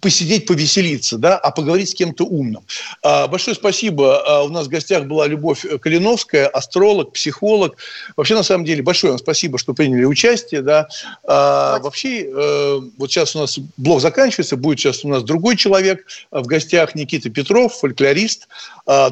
посидеть, 0.00 0.46
повеселиться, 0.46 1.18
да, 1.18 1.36
а 1.36 1.50
поговорить 1.50 1.90
с 1.90 1.94
кем-то 1.94 2.24
умным. 2.24 2.62
А, 3.02 3.26
большое 3.26 3.54
спасибо. 3.54 4.20
А, 4.20 4.42
у 4.44 4.48
нас 4.48 4.66
в 4.66 4.70
гостях 4.70 5.06
была 5.06 5.26
Любовь 5.26 5.64
Калиновская, 5.80 6.46
астролог, 6.46 7.12
психолог. 7.12 7.76
Вообще, 8.16 8.34
на 8.34 8.42
самом 8.42 8.64
деле, 8.64 8.82
большое 8.82 9.12
вам 9.12 9.18
спасибо, 9.18 9.58
что 9.58 9.74
приняли 9.74 10.04
участие. 10.04 10.62
Да. 10.62 10.88
А, 11.24 11.78
вообще, 11.80 12.24
э, 12.24 12.80
вот 12.96 13.10
сейчас 13.10 13.34
у 13.34 13.40
нас 13.40 13.58
блог 13.76 14.00
заканчивается, 14.00 14.56
будет 14.56 14.78
сейчас 14.78 15.04
у 15.04 15.08
нас 15.08 15.22
другой 15.22 15.56
человек 15.56 16.06
в 16.30 16.46
гостях, 16.46 16.94
Никита 16.94 17.30
Петров, 17.30 17.74
фольклорист. 17.74 18.48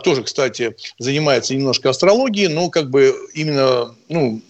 Тоже, 0.02 0.22
кстати, 0.24 0.74
занимается 0.98 1.54
немножко 1.54 1.90
астрологией, 1.90 2.48
но 2.48 2.68
как 2.68 2.90
бы 2.90 3.14
именно, 3.34 3.94
ну, 4.08 4.40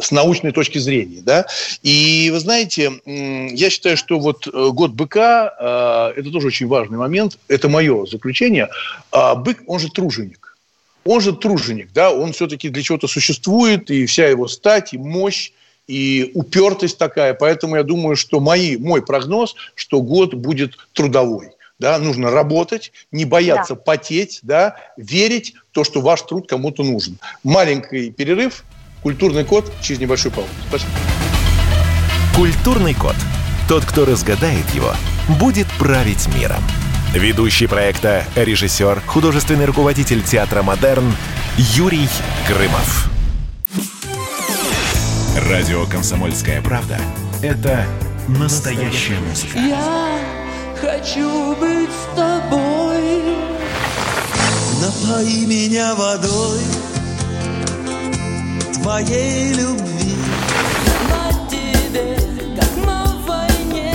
с 0.00 0.10
научной 0.10 0.52
точки 0.52 0.78
зрения, 0.78 1.20
да. 1.22 1.46
И 1.82 2.30
вы 2.32 2.38
знаете, 2.40 2.92
я 3.04 3.70
считаю, 3.70 3.96
что 3.96 4.18
вот 4.18 4.46
э, 4.46 4.70
год 4.70 4.92
быка 4.92 6.12
э,– 6.14 6.20
это 6.20 6.30
тоже 6.30 6.48
очень 6.48 6.68
важный 6.68 6.98
момент. 6.98 7.38
Это 7.48 7.68
мое 7.68 8.06
заключение. 8.06 8.68
А 9.10 9.34
бык, 9.34 9.62
он 9.66 9.78
же 9.78 9.90
труженик. 9.90 10.56
Он 11.04 11.20
же 11.20 11.32
труженик, 11.32 11.90
да, 11.94 12.12
он 12.12 12.32
все-таки 12.32 12.68
для 12.68 12.82
чего-то 12.82 13.08
существует, 13.08 13.90
и 13.90 14.04
вся 14.04 14.28
его 14.28 14.46
стать, 14.46 14.92
и 14.92 14.98
мощь, 14.98 15.52
и 15.86 16.32
упертость 16.34 16.98
такая. 16.98 17.32
Поэтому 17.32 17.76
я 17.76 17.82
думаю, 17.82 18.14
что 18.14 18.40
мои, 18.40 18.76
мой 18.76 19.02
прогноз, 19.02 19.54
что 19.74 20.02
год 20.02 20.34
будет 20.34 20.76
трудовой. 20.92 21.50
Да, 21.78 21.98
нужно 21.98 22.30
работать, 22.30 22.92
не 23.12 23.24
бояться 23.24 23.74
да. 23.74 23.80
потеть, 23.80 24.40
да, 24.42 24.76
верить 24.96 25.54
в 25.70 25.74
то, 25.74 25.84
что 25.84 26.00
ваш 26.00 26.22
труд 26.22 26.48
кому-то 26.48 26.82
нужен. 26.82 27.18
Маленький 27.42 28.10
перерыв– 28.10 28.64
Культурный 29.02 29.44
код 29.44 29.72
через 29.80 30.00
небольшую 30.00 30.32
паузу. 30.32 30.50
Спасибо. 30.68 30.90
Культурный 32.34 32.94
код. 32.94 33.16
Тот, 33.68 33.84
кто 33.84 34.04
разгадает 34.04 34.68
его, 34.74 34.92
будет 35.40 35.66
править 35.78 36.26
миром. 36.34 36.62
Ведущий 37.12 37.66
проекта, 37.66 38.24
режиссер, 38.36 39.00
художественный 39.06 39.64
руководитель 39.64 40.22
театра 40.22 40.62
«Модерн» 40.62 41.12
Юрий 41.56 42.08
Грымов. 42.46 43.10
Радио 45.48 45.86
«Комсомольская 45.86 46.60
правда»— 46.60 46.98
это 47.42 47.86
настоящая 48.28 49.18
музыка. 49.20 49.58
Я 49.58 50.18
хочу 50.80 51.56
быть 51.56 51.90
с 51.90 52.16
тобой. 52.16 53.22
Напои 54.80 55.46
меня 55.46 55.94
водой 55.94 56.60
твоей 58.82 59.52
любви. 59.54 60.14
На 61.10 61.48
тебе, 61.48 62.16
как 62.58 62.86
на 62.86 63.04
войне, 63.26 63.94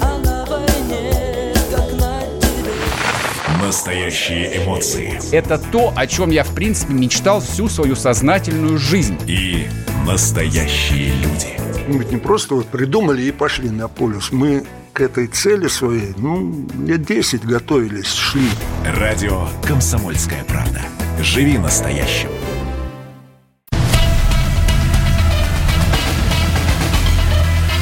а 0.00 0.18
на 0.18 0.44
войне, 0.46 1.54
как 1.70 1.92
на 2.00 2.20
тебе. 2.40 3.64
Настоящие 3.64 4.64
эмоции. 4.64 5.18
Это 5.32 5.58
то, 5.58 5.92
о 5.94 6.06
чем 6.06 6.30
я, 6.30 6.44
в 6.44 6.54
принципе, 6.54 6.94
мечтал 6.94 7.40
всю 7.40 7.68
свою 7.68 7.96
сознательную 7.96 8.78
жизнь. 8.78 9.18
И 9.26 9.66
Настоящие 10.06 11.12
люди. 11.14 11.46
Мы 11.86 11.98
ведь 11.98 12.10
не 12.10 12.16
просто 12.16 12.56
вот 12.56 12.66
придумали 12.66 13.22
и 13.22 13.30
пошли 13.30 13.70
на 13.70 13.86
полюс. 13.86 14.32
Мы 14.32 14.64
к 14.92 15.00
этой 15.00 15.28
цели 15.28 15.68
своей, 15.68 16.12
ну, 16.16 16.66
лет 16.84 17.04
10 17.04 17.44
готовились, 17.44 18.12
шли. 18.12 18.48
Радио 18.84 19.46
«Комсомольская 19.64 20.42
правда». 20.44 20.80
Живи 21.20 21.56
настоящим. 21.56 22.28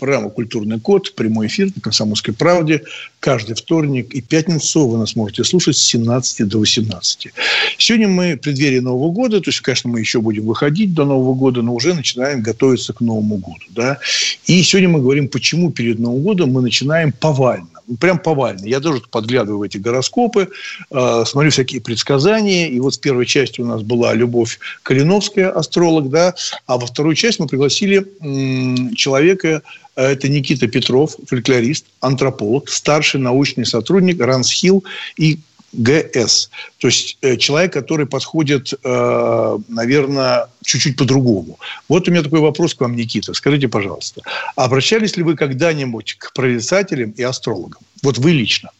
Программа 0.00 0.30
«Культурный 0.30 0.80
код», 0.80 1.14
прямой 1.14 1.48
эфир 1.48 1.66
на 1.76 1.82
«Комсомольской 1.82 2.32
правде». 2.32 2.84
Каждый 3.20 3.54
вторник 3.54 4.14
и 4.14 4.22
пятницу 4.22 4.86
вы 4.86 4.96
нас 4.96 5.14
можете 5.14 5.44
слушать 5.44 5.76
с 5.76 5.82
17 5.82 6.48
до 6.48 6.58
18. 6.58 7.28
Сегодня 7.76 8.08
мы 8.08 8.32
в 8.32 8.38
преддверии 8.38 8.78
Нового 8.78 9.12
года, 9.12 9.42
то 9.42 9.50
есть, 9.50 9.60
конечно, 9.60 9.90
мы 9.90 10.00
еще 10.00 10.22
будем 10.22 10.46
выходить 10.46 10.94
до 10.94 11.04
Нового 11.04 11.34
года, 11.34 11.60
но 11.60 11.74
уже 11.74 11.92
начинаем 11.92 12.40
готовиться 12.40 12.94
к 12.94 13.02
Новому 13.02 13.36
году. 13.36 13.60
Да? 13.68 13.98
И 14.46 14.62
сегодня 14.62 14.88
мы 14.88 15.02
говорим, 15.02 15.28
почему 15.28 15.70
перед 15.70 15.98
Новым 15.98 16.22
годом 16.22 16.50
мы 16.50 16.62
начинаем 16.62 17.12
повально 17.12 17.68
ну, 17.90 17.96
прям 17.96 18.18
повально. 18.18 18.64
Я 18.66 18.78
тоже 18.80 19.02
подглядываю 19.10 19.58
в 19.58 19.62
эти 19.62 19.76
гороскопы, 19.76 20.48
э, 20.90 21.24
смотрю 21.26 21.50
всякие 21.50 21.80
предсказания. 21.80 22.68
И 22.68 22.78
вот 22.78 22.94
в 22.94 23.00
первой 23.00 23.26
части 23.26 23.60
у 23.60 23.66
нас 23.66 23.82
была 23.82 24.14
Любовь 24.14 24.60
Калиновская, 24.84 25.50
астролог, 25.50 26.08
да, 26.08 26.34
а 26.66 26.78
во 26.78 26.86
вторую 26.86 27.16
часть 27.16 27.40
мы 27.40 27.48
пригласили 27.48 28.06
м- 28.20 28.94
человека, 28.94 29.62
это 29.96 30.28
Никита 30.28 30.66
Петров, 30.66 31.16
фольклорист, 31.26 31.86
антрополог, 32.00 32.68
старший 32.68 33.20
научный 33.20 33.66
сотрудник 33.66 34.20
Рансхилл 34.20 34.84
и 35.16 35.38
ГС. 35.72 36.50
То 36.78 36.88
есть 36.88 37.16
э, 37.22 37.36
человек, 37.36 37.72
который 37.72 38.06
подходит, 38.06 38.72
э, 38.82 39.58
наверное, 39.68 40.48
чуть-чуть 40.64 40.96
по-другому. 40.96 41.58
Вот 41.88 42.08
у 42.08 42.10
меня 42.10 42.22
такой 42.22 42.40
вопрос 42.40 42.74
к 42.74 42.80
вам, 42.80 42.96
Никита. 42.96 43.34
Скажите, 43.34 43.68
пожалуйста, 43.68 44.22
обращались 44.56 45.16
ли 45.16 45.22
вы 45.22 45.36
когда-нибудь 45.36 46.14
к 46.18 46.32
прорицателям 46.32 47.10
и 47.10 47.22
астрологам? 47.22 47.82
Вот 48.02 48.18
вы 48.18 48.32
лично. 48.32 48.70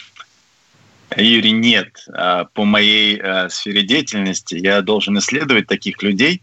Юрий, 1.17 1.53
нет. 1.53 2.07
А, 2.13 2.45
по 2.45 2.65
моей 2.65 3.21
э, 3.21 3.49
сфере 3.51 3.83
деятельности 3.83 4.55
я 4.55 4.81
должен 4.81 5.19
исследовать 5.19 5.67
таких 5.67 6.03
людей. 6.03 6.43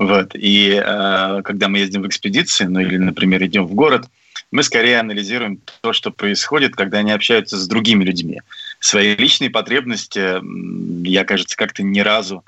Вот. 0.00 0.32
И 0.34 0.82
когда 1.44 1.68
мы 1.68 1.78
ездим 1.78 2.02
в 2.02 2.08
экспедиции, 2.08 2.64
ну 2.64 2.80
или, 2.80 2.96
например, 2.96 3.44
идем 3.44 3.66
в 3.66 3.74
город, 3.74 4.06
мы 4.50 4.62
скорее 4.62 4.98
анализируем 4.98 5.60
то, 5.80 5.92
что 5.92 6.10
происходит, 6.10 6.74
когда 6.74 6.98
они 6.98 7.12
общаются 7.12 7.56
с 7.56 7.68
другими 7.68 8.02
людьми 8.02 8.40
свои 8.80 9.14
личные 9.14 9.50
потребности 9.50 10.40
я, 11.06 11.24
кажется, 11.24 11.56
как-то 11.56 11.82
ни 11.82 12.00
разу 12.00 12.42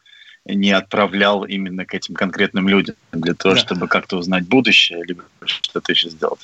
не 0.45 0.73
отправлял 0.73 1.45
именно 1.45 1.85
к 1.85 1.95
этим 1.95 2.17
конкретным 2.17 2.69
людям 2.69 2.97
для 3.13 3.35
того, 3.35 3.55
да. 3.55 3.61
чтобы 3.61 3.87
как-то 3.87 4.17
узнать 4.17 4.45
будущее, 4.45 5.05
либо 5.05 5.23
что-то 5.45 5.93
еще 5.93 6.11
сделать. 6.11 6.41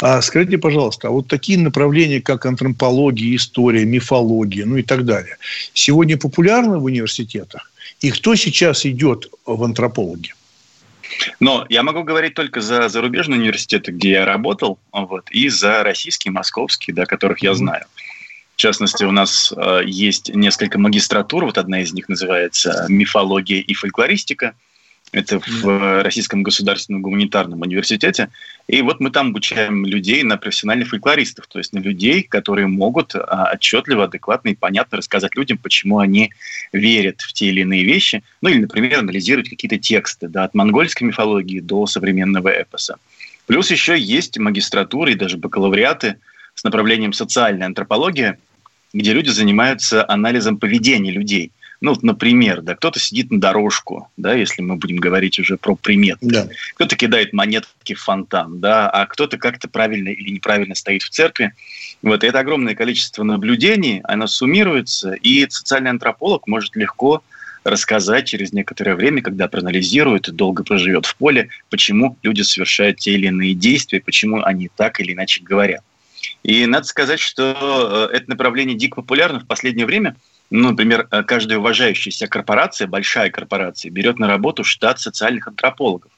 А 0.00 0.20
скажите, 0.22 0.58
пожалуйста, 0.58 1.06
а 1.06 1.10
вот 1.12 1.28
такие 1.28 1.56
направления, 1.56 2.20
как 2.20 2.46
антропология, 2.46 3.36
история, 3.36 3.84
мифология, 3.84 4.66
ну 4.66 4.76
и 4.76 4.82
так 4.82 5.04
далее, 5.04 5.36
сегодня 5.72 6.16
популярны 6.16 6.78
в 6.78 6.84
университетах? 6.84 7.70
И 8.00 8.10
кто 8.10 8.34
сейчас 8.34 8.84
идет 8.84 9.30
в 9.46 9.62
антропологи? 9.62 10.34
Но 11.40 11.66
я 11.68 11.82
могу 11.82 12.02
говорить 12.02 12.34
только 12.34 12.60
за 12.60 12.88
зарубежные 12.88 13.38
университеты, 13.40 13.92
где 13.92 14.10
я 14.12 14.24
работал, 14.24 14.78
вот, 14.92 15.30
и 15.30 15.48
за 15.48 15.82
российские, 15.82 16.32
московские, 16.32 16.94
да, 16.94 17.06
которых 17.06 17.42
я 17.42 17.54
знаю. 17.54 17.84
В 18.54 18.60
частности, 18.60 19.04
у 19.04 19.12
нас 19.12 19.52
э, 19.56 19.82
есть 19.86 20.34
несколько 20.34 20.80
магистратур. 20.80 21.44
Вот 21.44 21.58
одна 21.58 21.80
из 21.80 21.92
них 21.92 22.08
называется 22.08 22.86
«Мифология 22.88 23.60
и 23.60 23.72
фольклористика». 23.72 24.54
Это 25.12 25.40
в 25.40 26.02
Российском 26.02 26.42
государственном 26.42 27.00
гуманитарном 27.00 27.62
университете. 27.62 28.28
И 28.66 28.82
вот 28.82 29.00
мы 29.00 29.10
там 29.10 29.28
обучаем 29.28 29.86
людей 29.86 30.22
на 30.22 30.36
профессиональных 30.36 30.88
фольклористов, 30.88 31.46
то 31.46 31.58
есть 31.58 31.72
на 31.72 31.78
людей, 31.78 32.22
которые 32.22 32.66
могут 32.66 33.14
а, 33.14 33.50
отчетливо, 33.54 34.04
адекватно 34.04 34.50
и 34.50 34.54
понятно 34.54 34.98
рассказать 34.98 35.34
людям, 35.34 35.56
почему 35.56 35.98
они 35.98 36.32
верят 36.72 37.22
в 37.22 37.32
те 37.32 37.46
или 37.46 37.62
иные 37.62 37.84
вещи. 37.84 38.22
Ну 38.42 38.50
или, 38.50 38.58
например, 38.60 38.98
анализировать 38.98 39.48
какие-то 39.48 39.78
тексты 39.78 40.28
да, 40.28 40.44
от 40.44 40.54
монгольской 40.54 41.04
мифологии 41.04 41.60
до 41.60 41.86
современного 41.86 42.48
эпоса. 42.48 42.96
Плюс 43.46 43.70
еще 43.70 43.98
есть 43.98 44.36
магистратуры 44.38 45.12
и 45.12 45.14
даже 45.14 45.38
бакалавриаты 45.38 46.16
с 46.54 46.64
направлением 46.64 47.14
социальная 47.14 47.66
антропология, 47.66 48.38
где 48.92 49.14
люди 49.14 49.30
занимаются 49.30 50.04
анализом 50.06 50.58
поведения 50.58 51.12
людей. 51.12 51.50
Ну, 51.80 51.90
вот, 51.90 52.02
например, 52.02 52.62
да, 52.62 52.74
кто-то 52.74 52.98
сидит 52.98 53.30
на 53.30 53.40
дорожку, 53.40 54.10
да, 54.16 54.34
если 54.34 54.62
мы 54.62 54.76
будем 54.76 54.96
говорить 54.96 55.38
уже 55.38 55.56
про 55.56 55.76
приметы. 55.76 56.18
Да. 56.22 56.48
Кто-то 56.74 56.96
кидает 56.96 57.32
монетки 57.32 57.94
в 57.94 58.00
фонтан, 58.00 58.58
да, 58.58 58.90
а 58.90 59.06
кто-то 59.06 59.38
как-то 59.38 59.68
правильно 59.68 60.08
или 60.08 60.30
неправильно 60.30 60.74
стоит 60.74 61.02
в 61.02 61.10
церкви. 61.10 61.52
Вот, 62.02 62.24
и 62.24 62.26
это 62.26 62.40
огромное 62.40 62.74
количество 62.74 63.22
наблюдений, 63.22 64.00
оно 64.04 64.26
суммируется, 64.26 65.12
и 65.12 65.48
социальный 65.48 65.90
антрополог 65.90 66.48
может 66.48 66.74
легко 66.74 67.22
рассказать 67.64 68.26
через 68.26 68.52
некоторое 68.52 68.94
время, 68.94 69.22
когда 69.22 69.46
проанализирует 69.46 70.28
и 70.28 70.32
долго 70.32 70.64
проживет 70.64 71.06
в 71.06 71.16
поле, 71.16 71.50
почему 71.70 72.16
люди 72.22 72.42
совершают 72.42 72.98
те 72.98 73.12
или 73.12 73.26
иные 73.26 73.54
действия, 73.54 74.00
почему 74.00 74.42
они 74.42 74.70
так 74.74 75.00
или 75.00 75.12
иначе 75.12 75.42
говорят. 75.42 75.82
И 76.42 76.66
надо 76.66 76.86
сказать, 76.86 77.20
что 77.20 78.08
э, 78.12 78.16
это 78.16 78.30
направление 78.30 78.76
дико 78.76 78.96
популярно 78.96 79.40
в 79.40 79.46
последнее 79.46 79.86
время. 79.86 80.16
Ну, 80.50 80.70
например, 80.70 81.08
э, 81.10 81.22
каждая 81.24 81.58
уважающаяся 81.58 82.26
корпорация, 82.26 82.86
большая 82.86 83.30
корпорация, 83.30 83.90
берет 83.90 84.18
на 84.18 84.26
работу 84.26 84.64
штат 84.64 85.00
социальных 85.00 85.46
антропологов. 85.46 86.10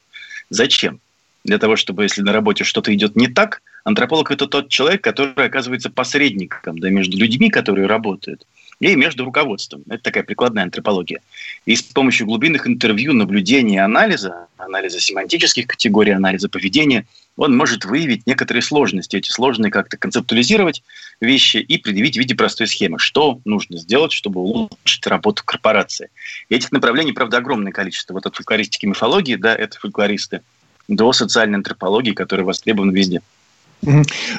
Зачем? 0.49 0.99
Для 1.43 1.57
того, 1.57 1.75
чтобы, 1.75 2.03
если 2.03 2.21
на 2.21 2.31
работе 2.31 2.63
что-то 2.63 2.93
идет 2.93 3.15
не 3.15 3.27
так, 3.27 3.61
антрополог– 3.83 4.31
это 4.31 4.47
тот 4.47 4.69
человек, 4.69 5.03
который 5.03 5.45
оказывается 5.45 5.89
посредником 5.89 6.77
да, 6.79 6.89
между 6.89 7.17
людьми, 7.17 7.49
которые 7.49 7.87
работают, 7.87 8.45
и 8.79 8.95
между 8.95 9.25
руководством. 9.25 9.83
Это 9.89 10.03
такая 10.03 10.23
прикладная 10.23 10.63
антропология. 10.63 11.21
И 11.65 11.75
с 11.75 11.83
помощью 11.83 12.25
глубинных 12.25 12.67
интервью, 12.67 13.13
наблюдений 13.13 13.75
и 13.75 13.77
анализа, 13.77 14.47
анализа 14.57 14.99
семантических 14.99 15.67
категорий, 15.67 16.11
анализа 16.11 16.49
поведения, 16.49 17.05
он 17.37 17.55
может 17.55 17.85
выявить 17.85 18.25
некоторые 18.25 18.63
сложности. 18.63 19.15
Эти 19.15 19.29
сложные 19.29 19.71
как-то 19.71 19.97
концептуализировать 19.97 20.83
вещи 21.21 21.57
и 21.57 21.77
предъявить 21.77 22.15
в 22.15 22.19
виде 22.19 22.35
простой 22.35 22.67
схемы. 22.67 22.99
Что 22.99 23.39
нужно 23.45 23.77
сделать, 23.77 24.11
чтобы 24.11 24.41
улучшить 24.41 25.05
работу 25.07 25.43
корпорации. 25.45 26.09
И 26.49 26.55
этих 26.55 26.71
направлений, 26.71 27.13
правда, 27.13 27.37
огромное 27.37 27.71
количество. 27.71 28.13
Вот 28.13 28.25
от 28.25 28.35
фольклористики 28.35 28.85
мифологии, 28.85 29.35
да, 29.35 29.55
это 29.55 29.79
фольклористы, 29.79 30.41
до 30.87 31.13
социальной 31.13 31.57
антропологии, 31.57 32.11
которая 32.11 32.45
востребована 32.45 32.91
везде. 32.91 33.21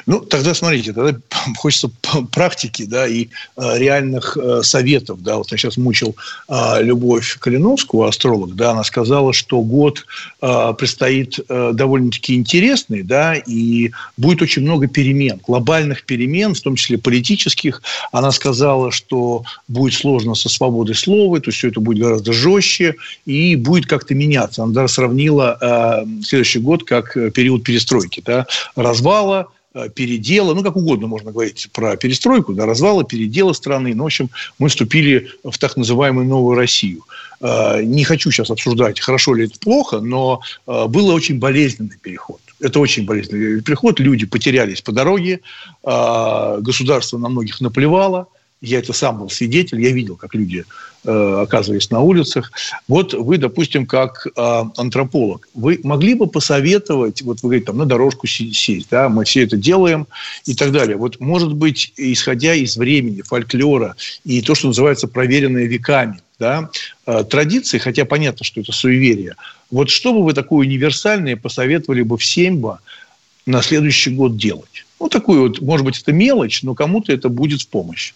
Ну, 0.05 0.19
тогда 0.21 0.53
смотрите, 0.53 0.93
тогда 0.93 1.19
хочется 1.57 1.91
практики, 2.31 2.85
да, 2.85 3.07
и 3.07 3.27
э, 3.57 3.77
реальных 3.77 4.37
э, 4.37 4.61
советов, 4.63 5.21
да. 5.21 5.37
Вот 5.37 5.51
я 5.51 5.57
сейчас 5.57 5.75
мучил 5.75 6.15
э, 6.47 6.81
Любовь 6.81 7.37
Калиновскую, 7.39 8.07
астролог, 8.07 8.55
да, 8.55 8.71
она 8.71 8.83
сказала, 8.83 9.33
что 9.33 9.61
год 9.61 10.05
э, 10.41 10.73
предстоит 10.77 11.39
э, 11.47 11.71
довольно-таки 11.73 12.35
интересный, 12.35 13.03
да, 13.03 13.35
и 13.35 13.91
будет 14.15 14.41
очень 14.41 14.61
много 14.61 14.87
перемен, 14.87 15.41
глобальных 15.45 16.05
перемен, 16.05 16.55
в 16.55 16.61
том 16.61 16.75
числе 16.75 16.97
политических. 16.97 17.81
Она 18.13 18.31
сказала, 18.31 18.91
что 18.91 19.43
будет 19.67 19.93
сложно 19.93 20.35
со 20.35 20.47
свободой 20.47 20.95
слова, 20.95 21.39
то 21.41 21.49
есть 21.49 21.57
все 21.57 21.67
это 21.67 21.81
будет 21.81 21.99
гораздо 21.99 22.31
жестче 22.31 22.95
и 23.25 23.57
будет 23.57 23.87
как-то 23.87 24.15
меняться. 24.15 24.63
Она 24.63 24.73
даже 24.73 24.93
сравнила 24.93 26.05
следующий 26.23 26.59
год 26.59 26.83
как 26.83 27.13
период 27.33 27.63
перестройки, 27.63 28.21
да, 28.25 28.45
развала 28.75 29.32
передела, 29.95 30.53
ну, 30.53 30.63
как 30.63 30.75
угодно 30.75 31.07
можно 31.07 31.31
говорить 31.31 31.69
про 31.73 31.95
перестройку, 31.95 32.53
да, 32.53 32.65
развала, 32.65 33.03
передела 33.03 33.53
страны. 33.53 33.95
Ну, 33.95 34.03
в 34.03 34.05
общем, 34.07 34.29
мы 34.59 34.69
вступили 34.69 35.29
в 35.43 35.57
так 35.57 35.77
называемую 35.77 36.27
новую 36.27 36.55
Россию. 36.55 37.03
Э, 37.41 37.81
не 37.83 38.03
хочу 38.03 38.31
сейчас 38.31 38.49
обсуждать, 38.51 38.99
хорошо 38.99 39.33
ли 39.33 39.45
это 39.45 39.59
плохо, 39.59 39.99
но 39.99 40.41
э, 40.67 40.85
был 40.87 41.07
очень 41.07 41.39
болезненный 41.39 41.97
переход. 42.01 42.39
Это 42.59 42.79
очень 42.79 43.05
болезненный 43.05 43.61
переход. 43.61 43.99
Люди 43.99 44.25
потерялись 44.25 44.81
по 44.81 44.91
дороге, 44.91 45.41
государство 45.83 47.17
на 47.17 47.29
многих 47.29 47.59
наплевало– 47.59 48.27
я 48.63 48.79
это 48.79 48.93
сам 48.93 49.19
был 49.19 49.29
свидетель, 49.29 49.81
я 49.81 49.91
видел, 49.91 50.15
как 50.15 50.33
люди 50.33 50.63
э, 51.03 51.39
оказывались 51.41 51.91
на 51.91 51.99
улицах. 51.99 52.51
Вот 52.87 53.13
вы, 53.13 53.37
допустим, 53.37 53.85
как 53.85 54.25
э, 54.25 54.63
антрополог, 54.77 55.49
вы 55.53 55.79
могли 55.83 56.13
бы 56.13 56.27
посоветовать, 56.27 57.21
вот 57.21 57.43
вы 57.43 57.49
говорите, 57.49 57.65
там, 57.65 57.77
на 57.77 57.85
дорожку 57.85 58.25
сесть, 58.25 58.87
да, 58.89 59.09
мы 59.09 59.25
все 59.25 59.43
это 59.43 59.57
делаем 59.57 60.07
и 60.45 60.55
так 60.55 60.71
далее. 60.71 60.95
Вот, 60.95 61.19
может 61.19 61.53
быть, 61.53 61.93
исходя 61.97 62.53
из 62.55 62.77
времени, 62.77 63.21
фольклора 63.21 63.95
и 64.23 64.41
то, 64.41 64.55
что 64.55 64.67
называется 64.67 65.09
проверенное 65.09 65.65
веками, 65.65 66.21
да, 66.39 66.69
э, 67.05 67.25
традиции, 67.25 67.79
хотя 67.79 68.05
понятно, 68.05 68.45
что 68.45 68.61
это 68.61 68.71
суеверие, 68.71 69.35
вот 69.71 69.89
что 69.89 70.13
бы 70.13 70.23
вы 70.23 70.33
такое 70.33 70.65
универсальное 70.65 71.35
посоветовали 71.35 72.01
бы 72.01 72.17
всем 72.17 72.59
бы, 72.59 72.77
на 73.45 73.61
следующий 73.61 74.11
год 74.11 74.37
делать. 74.37 74.85
Ну, 75.01 75.09
такую 75.09 75.41
вот, 75.41 75.61
может 75.61 75.85
быть, 75.85 76.01
это 76.01 76.13
мелочь, 76.13 76.63
но 76.63 76.75
кому-то 76.75 77.11
это 77.11 77.27
будет 77.27 77.61
в 77.61 77.67
помощь. 77.67 78.13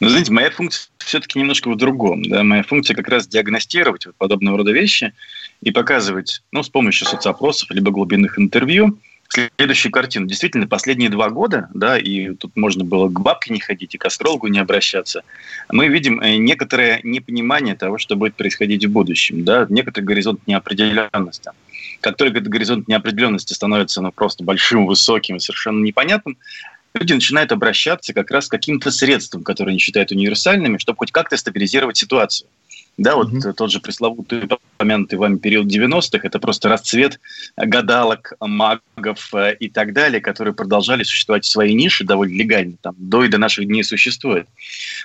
Ну, 0.00 0.08
знаете, 0.08 0.32
моя 0.32 0.50
функция 0.50 0.90
все-таки 0.98 1.38
немножко 1.38 1.68
в 1.70 1.76
другом. 1.76 2.22
Да? 2.22 2.42
Моя 2.42 2.62
функция 2.62 2.94
как 2.94 3.08
раз 3.08 3.26
диагностировать 3.26 4.06
вот 4.06 4.16
подобного 4.16 4.58
рода 4.58 4.72
вещи 4.72 5.12
и 5.60 5.70
показывать, 5.70 6.42
ну, 6.52 6.62
с 6.62 6.68
помощью 6.68 7.06
соцопросов, 7.06 7.70
либо 7.70 7.90
глубинных 7.90 8.38
интервью, 8.38 8.98
следующую 9.32 9.92
картину. 9.92 10.26
Действительно, 10.26 10.66
последние 10.66 11.08
два 11.08 11.30
года, 11.30 11.68
да, 11.74 11.98
и 11.98 12.34
тут 12.34 12.54
можно 12.56 12.84
было 12.84 13.08
к 13.08 13.20
бабке 13.20 13.52
не 13.52 13.60
ходить 13.60 13.94
и 13.94 13.98
к 13.98 14.04
астрологу 14.04 14.48
не 14.48 14.58
обращаться, 14.58 15.22
мы 15.70 15.88
видим 15.88 16.20
э, 16.20 16.36
некоторое 16.36 17.00
непонимание 17.02 17.74
того, 17.74 17.98
что 17.98 18.16
будет 18.16 18.34
происходить 18.34 18.84
в 18.84 18.90
будущем, 18.90 19.44
да, 19.44 19.66
некоторый 19.68 20.04
горизонт 20.04 20.46
неопределенности. 20.46 21.50
Как 22.00 22.16
только 22.16 22.38
этот 22.38 22.50
горизонт 22.50 22.88
неопределенности 22.88 23.54
становится 23.54 24.02
ну, 24.02 24.12
просто 24.12 24.44
большим, 24.44 24.86
высоким 24.86 25.36
и 25.36 25.40
совершенно 25.40 25.82
непонятным, 25.82 26.36
люди 26.94 27.12
начинают 27.12 27.52
обращаться 27.52 28.12
как 28.12 28.30
раз 28.30 28.48
к 28.48 28.50
каким-то 28.50 28.90
средствам, 28.90 29.42
которые 29.42 29.72
они 29.72 29.78
считают 29.78 30.10
универсальными, 30.10 30.78
чтобы 30.78 30.98
хоть 30.98 31.12
как-то 31.12 31.36
стабилизировать 31.36 31.96
ситуацию. 31.96 32.48
Да, 32.98 33.16
вот 33.16 33.32
mm-hmm. 33.32 33.54
тот 33.54 33.70
же 33.70 33.80
пресловутый 33.80 34.42
упомянутый 34.76 35.18
вами 35.18 35.38
период 35.38 35.66
90-х, 35.66 36.26
это 36.26 36.38
просто 36.38 36.68
расцвет 36.68 37.20
гадалок, 37.56 38.34
магов 38.40 39.32
э, 39.34 39.54
и 39.58 39.70
так 39.70 39.94
далее, 39.94 40.20
которые 40.20 40.52
продолжали 40.52 41.02
существовать 41.02 41.44
в 41.44 41.48
своей 41.48 41.74
нише 41.74 42.04
довольно 42.04 42.36
легально, 42.36 42.74
там, 42.82 42.94
до 42.98 43.24
и 43.24 43.28
до 43.28 43.38
наших 43.38 43.66
дней 43.66 43.82
существует. 43.82 44.46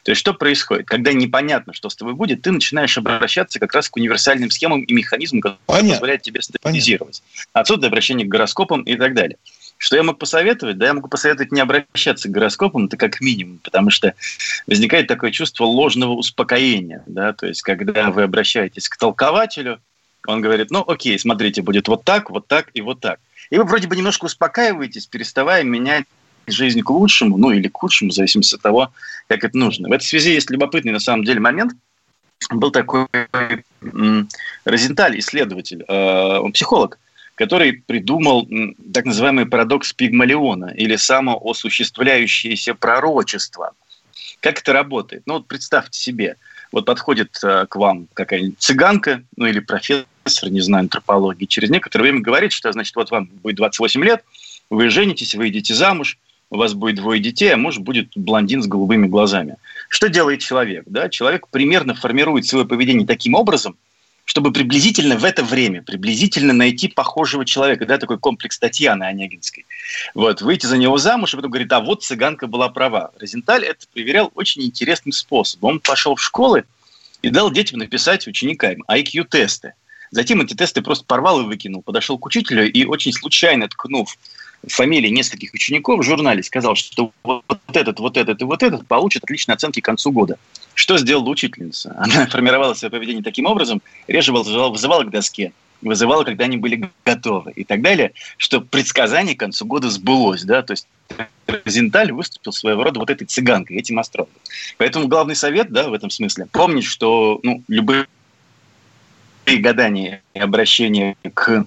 То 0.03 0.11
есть 0.11 0.19
что 0.19 0.33
происходит? 0.33 0.85
Когда 0.85 1.13
непонятно, 1.13 1.73
что 1.73 1.89
с 1.89 1.95
тобой 1.95 2.13
будет, 2.13 2.41
ты 2.41 2.51
начинаешь 2.51 2.97
обращаться 2.97 3.59
как 3.59 3.73
раз 3.73 3.87
к 3.87 3.95
универсальным 3.95 4.51
схемам 4.51 4.83
и 4.83 4.93
механизмам, 4.93 5.41
которые 5.41 5.59
Понятно. 5.65 5.91
позволяют 5.91 6.21
тебе 6.23 6.41
стабилизировать. 6.41 7.21
Понятно. 7.21 7.61
Отсюда 7.61 7.87
обращение 7.87 8.27
к 8.27 8.29
гороскопам 8.29 8.81
и 8.81 8.95
так 8.95 9.13
далее. 9.13 9.37
Что 9.77 9.95
я 9.95 10.03
мог 10.03 10.17
посоветовать? 10.17 10.77
Да, 10.77 10.87
я 10.87 10.93
могу 10.93 11.07
посоветовать 11.07 11.51
не 11.51 11.61
обращаться 11.61 12.27
к 12.27 12.31
гороскопам, 12.31 12.85
это 12.85 12.97
как 12.97 13.21
минимум, 13.21 13.59
потому 13.63 13.91
что 13.91 14.13
возникает 14.65 15.07
такое 15.07 15.31
чувство 15.31 15.65
ложного 15.65 16.13
успокоения. 16.13 17.03
Да? 17.05 17.33
То 17.33 17.45
есть, 17.45 17.61
когда 17.61 18.09
вы 18.09 18.23
обращаетесь 18.23 18.89
к 18.89 18.97
толкователю, 18.97 19.79
он 20.25 20.41
говорит, 20.41 20.71
ну 20.71 20.83
окей, 20.85 21.17
смотрите, 21.19 21.61
будет 21.61 21.87
вот 21.87 22.03
так, 22.03 22.29
вот 22.29 22.47
так 22.47 22.69
и 22.73 22.81
вот 22.81 22.99
так. 22.99 23.19
И 23.49 23.57
вы 23.57 23.63
вроде 23.63 23.87
бы 23.87 23.95
немножко 23.95 24.25
успокаиваетесь, 24.25 25.05
переставая 25.05 25.63
менять 25.63 26.05
жизнь 26.47 26.81
к 26.81 26.89
лучшему, 26.89 27.37
ну 27.37 27.51
или 27.51 27.67
к 27.67 27.77
худшему, 27.77 28.11
в 28.11 28.13
зависимости 28.13 28.55
от 28.55 28.61
того, 28.61 28.91
как 29.27 29.43
это 29.43 29.57
нужно. 29.57 29.89
В 29.89 29.91
этой 29.91 30.05
связи 30.05 30.33
есть 30.33 30.49
любопытный 30.49 30.91
на 30.91 30.99
самом 30.99 31.23
деле 31.23 31.39
момент. 31.39 31.73
Был 32.49 32.71
такой 32.71 33.07
Розенталь, 34.63 35.19
исследователь, 35.19 35.83
э, 35.87 36.37
он 36.37 36.51
психолог, 36.51 36.99
который 37.37 37.73
придумал 37.73 38.49
так 38.91 39.05
называемый 39.05 39.45
парадокс 39.45 39.93
Пигмалиона 39.93 40.73
или 40.75 40.95
самоосуществляющееся 40.95 42.73
пророчество. 42.73 43.73
Как 44.39 44.59
это 44.59 44.73
работает? 44.73 45.21
Ну 45.27 45.35
вот 45.35 45.47
представьте 45.47 45.99
себе, 45.99 46.35
вот 46.71 46.85
подходит 46.85 47.37
э, 47.43 47.67
к 47.69 47.75
вам 47.75 48.07
какая-нибудь 48.13 48.59
цыганка, 48.59 49.21
ну 49.35 49.45
или 49.45 49.59
профессор, 49.59 50.49
не 50.49 50.61
знаю, 50.61 50.81
антропологии, 50.81 51.45
через 51.45 51.69
некоторое 51.69 52.05
время 52.05 52.21
говорит, 52.21 52.51
что, 52.51 52.71
значит, 52.71 52.95
вот 52.95 53.11
вам 53.11 53.27
будет 53.43 53.57
28 53.57 54.03
лет, 54.03 54.23
вы 54.71 54.89
женитесь, 54.89 55.35
вы 55.35 55.49
идете 55.49 55.75
замуж, 55.75 56.17
у 56.49 56.57
вас 56.57 56.73
будет 56.73 56.95
двое 56.95 57.21
детей, 57.21 57.53
а 57.53 57.57
муж 57.57 57.77
будет 57.77 58.09
блондин 58.15 58.63
с 58.63 58.67
голубыми 58.67 59.05
глазами. 59.05 59.57
Что 59.89 60.09
делает 60.09 60.39
человек? 60.39 60.85
Да? 60.87 61.07
Человек 61.09 61.47
примерно 61.49 61.93
формирует 61.93 62.47
свое 62.47 62.65
поведение 62.65 63.05
таким 63.05 63.35
образом, 63.35 63.77
чтобы 64.27 64.51
приблизительно 64.51 65.15
в 65.15 65.23
это 65.23 65.41
время, 65.41 65.81
приблизительно 65.81 66.51
найти 66.51 66.89
похожего 66.89 67.45
человека, 67.45 67.85
да, 67.85 67.97
такой 67.97 68.19
комплекс 68.19 68.59
Татьяны 68.59 69.05
Онегинской. 69.05 69.65
Вот, 70.13 70.41
выйти 70.41 70.65
за 70.65 70.77
него 70.77 70.97
замуж, 70.97 71.33
и 71.33 71.37
потом 71.37 71.49
говорит, 71.49 71.71
а 71.71 71.79
вот 71.79 72.03
цыганка 72.03 72.45
была 72.45 72.67
права. 72.67 73.11
Розенталь 73.17 73.63
это 73.63 73.87
проверял 73.93 74.29
очень 74.35 74.63
интересным 74.63 75.13
способом. 75.13 75.69
Он 75.69 75.79
пошел 75.79 76.15
в 76.15 76.21
школы 76.21 76.65
и 77.21 77.29
дал 77.29 77.49
детям 77.51 77.79
написать 77.79 78.27
ученикам 78.27 78.83
IQ-тесты. 78.89 79.73
Затем 80.11 80.41
эти 80.41 80.53
тесты 80.55 80.81
просто 80.81 81.05
порвал 81.05 81.39
и 81.39 81.45
выкинул. 81.45 81.81
Подошел 81.81 82.17
к 82.17 82.25
учителю 82.25 82.69
и 82.69 82.83
очень 82.83 83.13
случайно 83.13 83.69
ткнув 83.69 84.17
фамилии 84.67 85.09
нескольких 85.09 85.53
учеников 85.53 86.01
в 86.01 86.03
журнале, 86.03 86.43
сказал, 86.43 86.75
что 86.75 87.13
вот 87.23 87.45
этот, 87.71 87.99
вот 87.99 88.17
этот 88.17 88.41
и 88.41 88.43
вот 88.43 88.61
этот 88.61 88.85
получат 88.87 89.23
отличные 89.23 89.53
оценки 89.53 89.79
к 89.79 89.85
концу 89.85 90.11
года. 90.11 90.37
Что 90.77 90.99
сделала 90.99 91.29
учительница? 91.29 91.95
Она 91.97 92.27
формировала 92.27 92.75
свое 92.75 92.91
поведение 92.91 93.23
таким 93.23 93.47
образом, 93.47 93.81
реже 94.07 94.31
вызывала, 94.31 94.69
вызывала 94.69 95.03
к 95.03 95.09
доске, 95.09 95.51
вызывала, 95.81 96.23
когда 96.23 96.45
они 96.45 96.57
были 96.57 96.87
готовы 97.03 97.51
и 97.53 97.63
так 97.63 97.81
далее, 97.81 98.13
что 98.37 98.61
предсказание 98.61 99.35
к 99.35 99.39
концу 99.39 99.65
года 99.65 99.89
сбылось. 99.89 100.43
Да? 100.43 100.61
То 100.61 100.73
есть 100.73 100.87
Розенталь 101.47 102.11
выступил 102.11 102.51
своего 102.51 102.83
рода 102.83 102.99
вот 102.99 103.09
этой 103.09 103.25
цыганкой, 103.25 103.77
этим 103.77 103.97
астрологом. 103.97 104.35
Поэтому 104.77 105.07
главный 105.07 105.35
совет 105.35 105.71
да, 105.71 105.89
в 105.89 105.93
этом 105.93 106.11
смысле– 106.11 106.45
помнить, 106.51 106.85
что 106.85 107.39
ну, 107.41 107.63
любые 107.67 108.05
гадания 109.47 110.21
и 110.35 110.39
обращения 110.39 111.17
к 111.33 111.65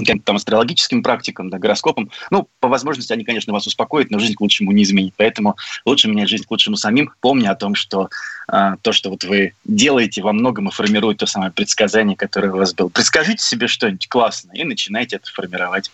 каким-то 0.00 0.24
там 0.24 0.36
астрологическим 0.36 1.02
практикам, 1.02 1.50
да, 1.50 1.58
гороскопам. 1.58 2.10
Ну, 2.30 2.48
по 2.60 2.68
возможности 2.68 3.12
они, 3.12 3.24
конечно, 3.24 3.52
вас 3.52 3.66
успокоят, 3.66 4.10
но 4.10 4.18
жизнь 4.18 4.34
к 4.34 4.40
лучшему 4.40 4.72
не 4.72 4.82
изменит. 4.82 5.14
Поэтому 5.16 5.56
лучше 5.84 6.08
менять 6.08 6.28
жизнь 6.28 6.44
к 6.44 6.50
лучшему 6.50 6.76
самим, 6.76 7.12
помня 7.20 7.50
о 7.50 7.54
том, 7.54 7.74
что 7.74 8.08
э, 8.52 8.76
то, 8.82 8.92
что 8.92 9.10
вот 9.10 9.24
вы 9.24 9.54
делаете, 9.64 10.22
во 10.22 10.32
многом 10.32 10.68
и 10.68 10.72
формирует 10.72 11.18
то 11.18 11.26
самое 11.26 11.52
предсказание, 11.52 12.16
которое 12.16 12.52
у 12.52 12.56
вас 12.56 12.74
было. 12.74 12.88
Предскажите 12.88 13.44
себе 13.44 13.68
что-нибудь 13.68 14.08
классное 14.08 14.56
и 14.56 14.64
начинайте 14.64 15.16
это 15.16 15.30
формировать. 15.30 15.90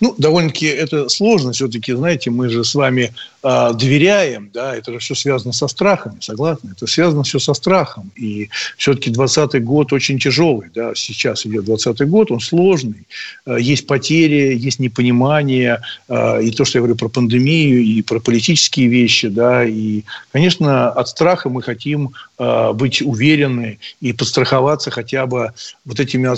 Ну, 0.00 0.14
довольно-таки 0.18 0.66
это 0.66 1.08
сложно 1.08 1.52
все-таки, 1.52 1.92
знаете, 1.94 2.30
мы 2.30 2.48
же 2.48 2.64
с 2.64 2.74
вами 2.74 3.14
э, 3.44 3.74
доверяем, 3.74 4.50
да, 4.52 4.74
это 4.74 4.92
же 4.92 4.98
все 4.98 5.14
связано 5.14 5.52
со 5.52 5.68
страхами, 5.68 6.16
согласны? 6.20 6.70
Это 6.76 6.86
связано 6.86 7.22
все 7.22 7.38
со 7.38 7.54
страхом. 7.54 8.10
И 8.16 8.48
все-таки 8.76 9.10
20 9.10 9.62
год 9.62 9.92
очень 9.92 10.18
тяжелый, 10.18 10.70
да, 10.74 10.92
сейчас 10.94 11.46
идет 11.46 11.64
20 11.66 12.08
год, 12.08 12.30
он 12.30 12.40
сложный. 12.40 13.06
Э, 13.46 13.56
есть 13.60 13.86
потери, 13.86 14.56
есть 14.56 14.80
непонимание, 14.80 15.80
э, 16.08 16.42
и 16.42 16.50
то, 16.50 16.64
что 16.64 16.78
я 16.78 16.80
говорю 16.80 16.96
про 16.96 17.08
пандемию, 17.08 17.82
и 17.82 18.02
про 18.02 18.18
политические 18.20 18.88
вещи, 18.88 19.28
да, 19.28 19.64
и, 19.64 20.02
конечно, 20.32 20.90
от 20.90 21.08
страха 21.08 21.48
мы 21.48 21.62
хотим 21.62 22.14
э, 22.38 22.72
быть 22.72 23.02
уверены 23.02 23.78
и 24.00 24.12
подстраховаться 24.12 24.90
хотя 24.90 25.26
бы 25.26 25.52
вот 25.84 26.00
этими 26.00 26.28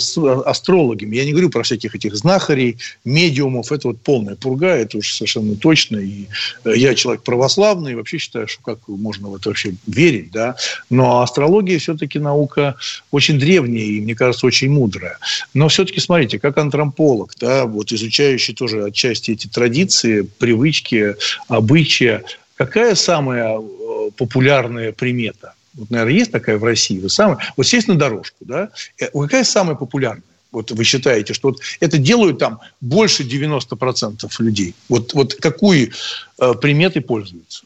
астрологами. 0.49 1.16
Я 1.16 1.25
не 1.25 1.33
говорю 1.33 1.51
про 1.51 1.62
всяких 1.62 1.95
этих 1.95 2.16
знахарей, 2.16 2.79
медиумов, 3.05 3.73
это 3.73 3.88
вот 3.88 4.01
полная 4.01 4.35
пурга, 4.35 4.69
это 4.69 4.99
уж 4.99 5.14
совершенно 5.14 5.57
точно. 5.57 5.99
И 5.99 6.27
э, 6.64 6.73
я 6.77 6.95
человек 6.96 7.22
православный, 7.22 7.94
вообще 7.94 8.18
считаю, 8.18 8.48
что 8.48 8.62
как 8.62 8.78
можно 8.88 9.28
в 9.28 9.37
это 9.37 9.50
вообще 9.50 9.74
верить, 9.87 10.30
да. 10.30 10.56
Но 10.90 11.20
астрология 11.20 11.78
все-таки 11.78 12.18
наука 12.18 12.76
очень 13.11 13.38
древняя 13.38 13.85
и, 13.85 14.00
мне 14.00 14.14
кажется, 14.14 14.46
очень 14.46 14.70
мудрая. 14.70 15.18
Но 15.54 15.68
все-таки, 15.68 16.00
смотрите, 16.00 16.38
как 16.38 16.59
антрополог, 16.59 17.32
да, 17.40 17.64
вот 17.66 17.92
изучающий 17.92 18.54
тоже 18.54 18.85
отчасти 18.85 19.32
эти 19.32 19.46
традиции, 19.46 20.22
привычки, 20.22 21.16
обычаи, 21.48 22.22
какая 22.56 22.94
самая 22.94 23.59
э, 23.59 24.11
популярная 24.16 24.92
примета? 24.92 25.54
Вот, 25.74 25.90
наверное, 25.90 26.14
есть 26.14 26.32
такая 26.32 26.59
в 26.59 26.64
России. 26.64 26.98
Вы 26.98 27.11
самая, 27.11 27.38
вот 27.56 27.66
сесть 27.66 27.88
на 27.88 27.96
дорожку, 27.96 28.38
да? 28.40 28.70
Э, 28.98 29.09
какая 29.12 29.44
самая 29.44 29.76
популярная? 29.76 30.22
Вот 30.57 30.71
вы 30.71 30.85
считаете, 30.85 31.35
что 31.35 31.49
вот 31.49 31.61
это 31.81 31.99
делают 31.99 32.38
там 32.38 32.61
больше 32.81 33.25
90% 33.25 34.31
людей? 34.38 34.75
Вот, 34.88 35.12
вот 35.12 35.35
какой 35.35 35.92
э, 36.38 36.55
приметой 36.55 37.03
пользуются? 37.03 37.64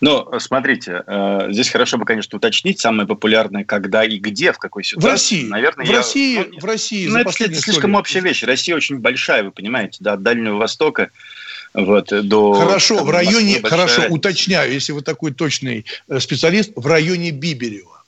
Ну, 0.00 0.38
смотрите, 0.38 1.02
э, 1.04 1.48
здесь 1.50 1.68
хорошо 1.70 1.98
бы, 1.98 2.04
конечно, 2.04 2.36
уточнить 2.36 2.78
самое 2.78 3.08
популярное, 3.08 3.64
когда 3.64 4.04
и 4.04 4.18
где, 4.18 4.52
в 4.52 4.58
какой 4.58 4.84
ситуации. 4.84 5.08
В 5.08 5.10
России. 5.10 5.46
Наверное, 5.48 5.84
в 5.84 5.88
я, 5.88 5.96
России, 5.96 6.48
ну, 6.48 6.60
в 6.60 6.64
России. 6.64 7.08
Ну, 7.08 7.18
это 7.18 7.32
слишком 7.32 7.96
общая 7.96 8.20
вещь. 8.20 8.44
Россия 8.44 8.76
очень 8.76 8.98
большая, 8.98 9.42
вы 9.42 9.50
понимаете, 9.50 9.96
да, 9.98 10.12
от 10.12 10.22
Дальнего 10.22 10.56
Востока 10.56 11.10
вот, 11.72 12.06
до... 12.28 12.52
Хорошо, 12.52 13.02
в 13.02 13.10
районе, 13.10 13.60
хорошо, 13.64 14.02
уточняю, 14.10 14.72
если 14.72 14.92
вы 14.92 15.02
такой 15.02 15.32
точный 15.32 15.84
э, 16.06 16.20
специалист, 16.20 16.70
в 16.76 16.86
районе 16.86 17.32
Биберева. 17.32 18.03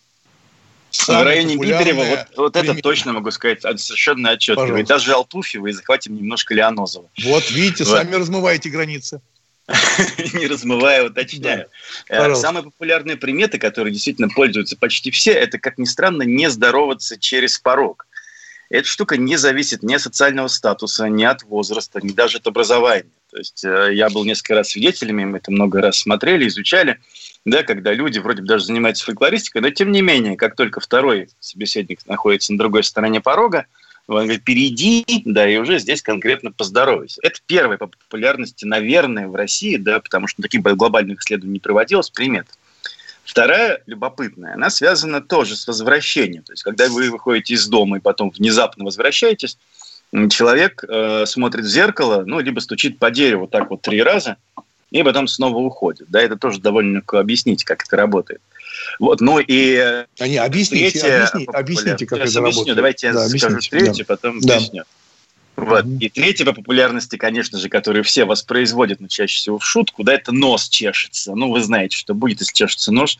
В 1.06 1.22
районе 1.22 1.56
Биберева 1.56 2.04
вот, 2.04 2.26
вот 2.37 2.56
это 2.56 2.74
точно 2.74 3.12
могу 3.12 3.30
сказать 3.30 3.62
совершенно 3.62 4.32
отчетливо. 4.32 4.78
И 4.78 4.82
даже 4.82 5.12
Алтуфьева, 5.12 5.66
и 5.66 5.72
захватим 5.72 6.16
немножко 6.16 6.54
Леонозова. 6.54 7.09
Вот, 7.24 7.50
видите, 7.50 7.85
вот. 7.85 7.96
сами 7.96 8.14
размываете 8.14 8.70
границы. 8.70 9.20
Не 10.35 10.46
размывая, 10.46 11.04
уточняю. 11.06 11.66
Э, 12.09 12.35
самые 12.35 12.62
популярные 12.62 13.16
приметы, 13.16 13.59
которые 13.59 13.92
действительно 13.92 14.28
пользуются 14.28 14.76
почти 14.76 15.11
все, 15.11 15.32
это, 15.32 15.59
как 15.59 15.78
ни 15.78 15.85
странно, 15.85 16.22
не 16.22 16.48
здороваться 16.50 17.18
через 17.18 17.59
порог. 17.59 18.06
Эта 18.68 18.87
штука 18.87 19.16
не 19.16 19.37
зависит 19.37 19.82
ни 19.82 19.94
от 19.94 20.02
социального 20.02 20.48
статуса, 20.48 21.09
ни 21.09 21.24
от 21.24 21.42
возраста, 21.44 22.00
ни 22.02 22.12
даже 22.12 22.38
от 22.38 22.46
образования. 22.46 23.11
То 23.30 23.38
есть 23.38 23.64
э, 23.64 23.90
я 23.92 24.09
был 24.09 24.24
несколько 24.24 24.55
раз 24.55 24.70
свидетелями, 24.70 25.24
мы 25.24 25.38
это 25.38 25.51
много 25.51 25.80
раз 25.80 25.99
смотрели, 25.99 26.47
изучали 26.47 27.01
да, 27.47 27.62
когда 27.62 27.92
люди 27.94 28.18
вроде 28.18 28.42
бы 28.42 28.49
даже 28.49 28.64
занимаются 28.64 29.05
фольклористикой, 29.05 29.62
но 29.62 29.70
тем 29.70 29.92
не 29.92 30.03
менее, 30.03 30.36
как 30.36 30.57
только 30.57 30.80
второй 30.80 31.28
собеседник 31.38 32.05
находится 32.05 32.53
на 32.53 32.59
другой 32.59 32.82
стороне 32.82 33.20
порога, 33.20 33.66
Он 34.09 34.24
говорит, 34.24 34.42
перейди, 34.42 35.05
да, 35.24 35.49
и 35.49 35.57
уже 35.57 35.78
здесь 35.78 36.03
конкретно 36.03 36.51
поздоровайся. 36.51 37.20
Это 37.22 37.38
первое 37.47 37.78
по 37.78 37.86
популярности, 37.86 38.64
наверное, 38.64 39.28
в 39.28 39.34
России, 39.36 39.76
да, 39.76 40.01
потому 40.01 40.26
что 40.26 40.42
таких 40.42 40.61
глобальных 40.61 41.20
исследований 41.20 41.55
не 41.55 41.61
проводилось, 41.61 42.11
примет. 42.11 42.49
Вторая, 43.24 43.80
любопытная, 43.86 44.55
она 44.55 44.68
связана 44.68 45.20
тоже 45.20 45.57
с 45.57 45.68
возвращением. 45.68 46.42
То 46.42 46.53
есть, 46.53 46.64
когда 46.64 46.88
вы 46.88 47.11
выходите 47.11 47.55
из 47.55 47.66
дома 47.68 47.99
и 47.99 48.01
потом 48.01 48.30
внезапно 48.30 48.84
возвращаетесь, 48.84 49.57
человек 50.30 50.82
э, 50.82 51.26
смотрит 51.26 51.64
в 51.64 51.68
зеркало, 51.68 52.24
ну, 52.26 52.40
либо 52.40 52.59
стучит 52.59 52.99
по 52.99 53.12
дереву 53.12 53.47
так 53.47 53.70
вот 53.70 53.82
три 53.82 54.03
раза, 54.03 54.36
и 54.91 55.03
потом 55.03 55.26
снова 55.28 55.59
уходит. 55.59 56.09
Да, 56.09 56.20
это 56.20 56.37
тоже 56.37 56.61
довольно 56.61 56.99
легко 56.99 57.18
объяснить, 57.18 57.64
как 57.64 57.84
это 57.84 57.97
работает. 57.97 58.41
Вот, 58.99 59.20
ну 59.20 59.39
и 59.39 59.76
а 59.76 60.28
не, 60.28 60.37
объясните, 60.37 60.91
третье, 60.91 61.24
объясните, 61.24 61.51
объясните, 61.53 62.07
как 62.07 62.18
это 62.18 62.26
объясню, 62.26 62.43
работает. 62.43 62.76
Давайте 62.76 63.12
да, 63.12 63.22
я 63.24 63.28
скажу 63.28 63.59
третье, 63.70 64.05
да. 64.05 64.14
потом 64.14 64.41
да. 64.41 64.57
объясню. 64.57 64.84
Вот. 65.57 65.87
Mm-hmm. 65.87 65.99
И 66.01 66.09
третье 66.11 66.45
по 66.45 66.53
популярности, 66.53 67.16
конечно 67.16 67.59
же, 67.59 67.70
которое 67.70 68.03
все 68.03 68.26
воспроизводят, 68.26 69.01
но 69.01 69.09
чаще 69.09 69.37
всего 69.37 69.59
в 69.59 69.64
шутку, 69.64 70.05
да, 70.05 70.12
это 70.12 70.30
нос 70.30 70.68
чешется. 70.68 71.34
Ну, 71.34 71.51
вы 71.51 71.62
знаете, 71.62 71.97
что 71.97 72.14
будет, 72.14 72.41
если 72.41 72.53
чешется 72.53 72.93
нос. 72.93 73.16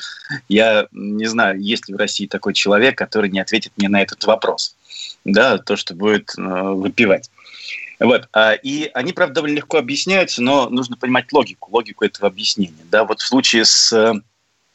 Я 0.49 0.87
не 0.93 1.27
знаю, 1.27 1.59
есть 1.59 1.89
ли 1.89 1.95
в 1.95 1.97
России 1.97 2.27
такой 2.27 2.53
человек, 2.53 2.97
который 2.99 3.31
не 3.31 3.41
ответит 3.41 3.73
мне 3.77 3.89
на 3.89 4.03
этот 4.03 4.23
вопрос. 4.25 4.77
Да, 5.25 5.57
то, 5.57 5.77
что 5.77 5.95
будет 5.95 6.35
э, 6.37 6.43
выпивать. 6.43 7.31
Вот. 7.99 8.28
А, 8.32 8.53
и 8.53 8.90
они, 8.94 9.12
правда, 9.12 9.36
довольно 9.36 9.57
легко 9.57 9.78
объясняются, 9.78 10.42
но 10.42 10.68
нужно 10.68 10.97
понимать 10.97 11.32
логику, 11.32 11.70
логику 11.72 12.05
этого 12.05 12.28
объяснения. 12.28 12.84
Да, 12.90 13.05
вот 13.05 13.20
в 13.20 13.26
случае 13.26 13.64
с 13.64 13.92
э, 13.92 14.14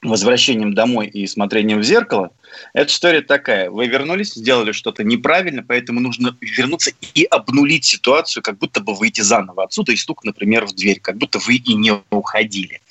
возвращением 0.01 0.74
домой 0.74 1.07
и 1.07 1.28
смотрением 1.28 1.80
в 1.80 1.84
зеркало, 1.84 2.32
эта 2.74 2.91
история 2.91 3.22
такая. 3.22 3.69
Вы 3.69 3.88
вернулись, 3.88 4.34
сделали 4.34 4.72
что-то 4.72 5.03
неправильно, 5.03 5.63
поэтому 5.63 5.99
нужно 5.99 6.36
вернуться 6.41 6.91
и 7.13 7.24
обнулить 7.24 7.86
ситуацию, 7.86 8.43
как 8.43 8.57
будто 8.57 8.82
бы 8.82 8.95
выйти 8.95 9.22
заново 9.22 9.63
отсюда 9.63 9.91
и 9.91 9.95
стук, 9.95 10.24
например, 10.24 10.65
в 10.65 10.74
дверь, 10.74 10.99
как 10.99 11.17
будто 11.17 11.39
вы 11.39 11.55
и 11.55 11.76
не 11.76 11.93
уходили. 12.09 12.82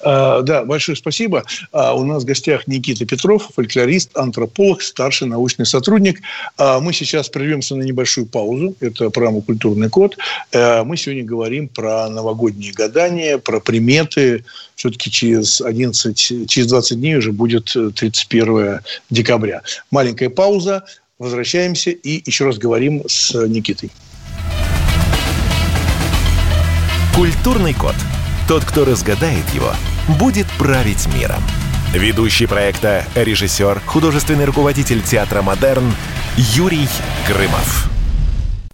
А, 0.00 0.42
да, 0.42 0.64
большое 0.64 0.96
спасибо. 0.96 1.44
А, 1.72 1.94
у 1.94 2.04
нас 2.04 2.22
в 2.22 2.26
гостях 2.26 2.66
Никита 2.66 3.04
Петров, 3.04 3.50
фольклорист, 3.54 4.16
антрополог, 4.16 4.82
старший 4.82 5.28
научный 5.28 5.66
сотрудник. 5.66 6.20
А, 6.56 6.80
мы 6.80 6.92
сейчас 6.92 7.28
прервемся 7.28 7.76
на 7.76 7.82
небольшую 7.82 8.26
паузу. 8.26 8.74
Это 8.80 9.10
программа 9.10 9.42
«Культурный 9.42 9.88
код». 9.88 10.16
Мы 10.52 10.96
сегодня 10.96 11.24
говорим 11.24 11.68
про 11.68 12.08
новогодние 12.08 12.72
гадания, 12.72 13.38
про 13.38 13.60
приметы. 13.60 14.44
Все-таки 14.74 15.10
через 15.10 15.60
11, 15.60 16.16
через 16.48 16.66
20 16.66 16.98
дней 16.98 17.16
уже 17.16 17.32
будет 17.32 17.64
31 17.66 18.80
декабря. 19.10 19.62
Маленькая 19.90 20.30
пауза. 20.30 20.84
Возвращаемся 21.18 21.90
и 21.90 22.22
еще 22.26 22.46
раз 22.46 22.58
говорим 22.58 23.02
с 23.06 23.32
Никитой. 23.46 23.90
Культурный 27.14 27.74
код. 27.74 27.94
Тот, 28.48 28.64
кто 28.64 28.84
разгадает 28.84 29.48
его, 29.50 29.72
будет 30.18 30.46
править 30.58 31.06
миром. 31.14 31.42
Ведущий 31.94 32.46
проекта, 32.46 33.04
режиссер, 33.14 33.80
художественный 33.86 34.46
руководитель 34.46 35.02
театра 35.02 35.42
«Модерн» 35.42 35.92
Юрий 36.36 36.88
Грымов. 37.28 37.88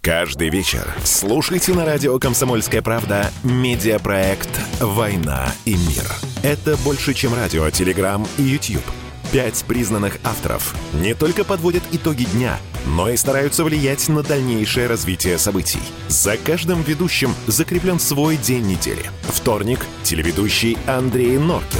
Каждый 0.01 0.49
вечер 0.49 0.95
слушайте 1.03 1.73
на 1.73 1.85
радио 1.85 2.17
«Комсомольская 2.17 2.81
правда» 2.81 3.29
медиапроект 3.43 4.49
«Война 4.79 5.51
и 5.65 5.75
мир». 5.75 6.05
Это 6.41 6.77
больше, 6.77 7.13
чем 7.13 7.35
радио, 7.35 7.69
телеграм 7.69 8.25
и 8.37 8.43
YouTube– 8.43 8.85
Пять 9.31 9.63
признанных 9.67 10.17
авторов 10.23 10.75
не 10.91 11.13
только 11.13 11.43
подводят 11.43 11.83
итоги 11.91 12.23
дня, 12.23 12.57
но 12.87 13.09
и 13.09 13.15
стараются 13.15 13.63
влиять 13.63 14.09
на 14.09 14.23
дальнейшее 14.23 14.87
развитие 14.87 15.37
событий. 15.37 15.81
За 16.07 16.35
каждым 16.35 16.81
ведущим 16.81 17.35
закреплен 17.45 17.99
свой 17.99 18.37
день 18.37 18.65
недели. 18.65 19.05
Вторник– 19.21 19.85
телеведущий 20.03 20.79
Андрей 20.87 21.37
Норкин. 21.37 21.79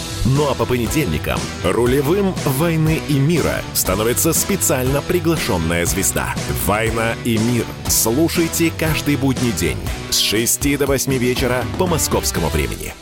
Ну 0.25 0.49
а 0.49 0.53
по 0.53 0.65
понедельникам 0.65 1.39
рулевым 1.63 2.33
«Войны 2.45 3.01
и 3.07 3.13
мира» 3.13 3.55
становится 3.73 4.33
специально 4.33 5.01
приглашенная 5.01 5.85
звезда. 5.85 6.35
«Война 6.67 7.15
и 7.25 7.39
мир». 7.39 7.65
Слушайте 7.87 8.71
каждый 8.77 9.15
будний 9.15 9.51
день 9.51 9.77
с 10.11 10.19
6 10.19 10.77
до 10.77 10.85
8 10.85 11.13
вечера 11.17 11.63
по 11.79 11.87
московскому 11.87 12.49
времени. 12.49 12.93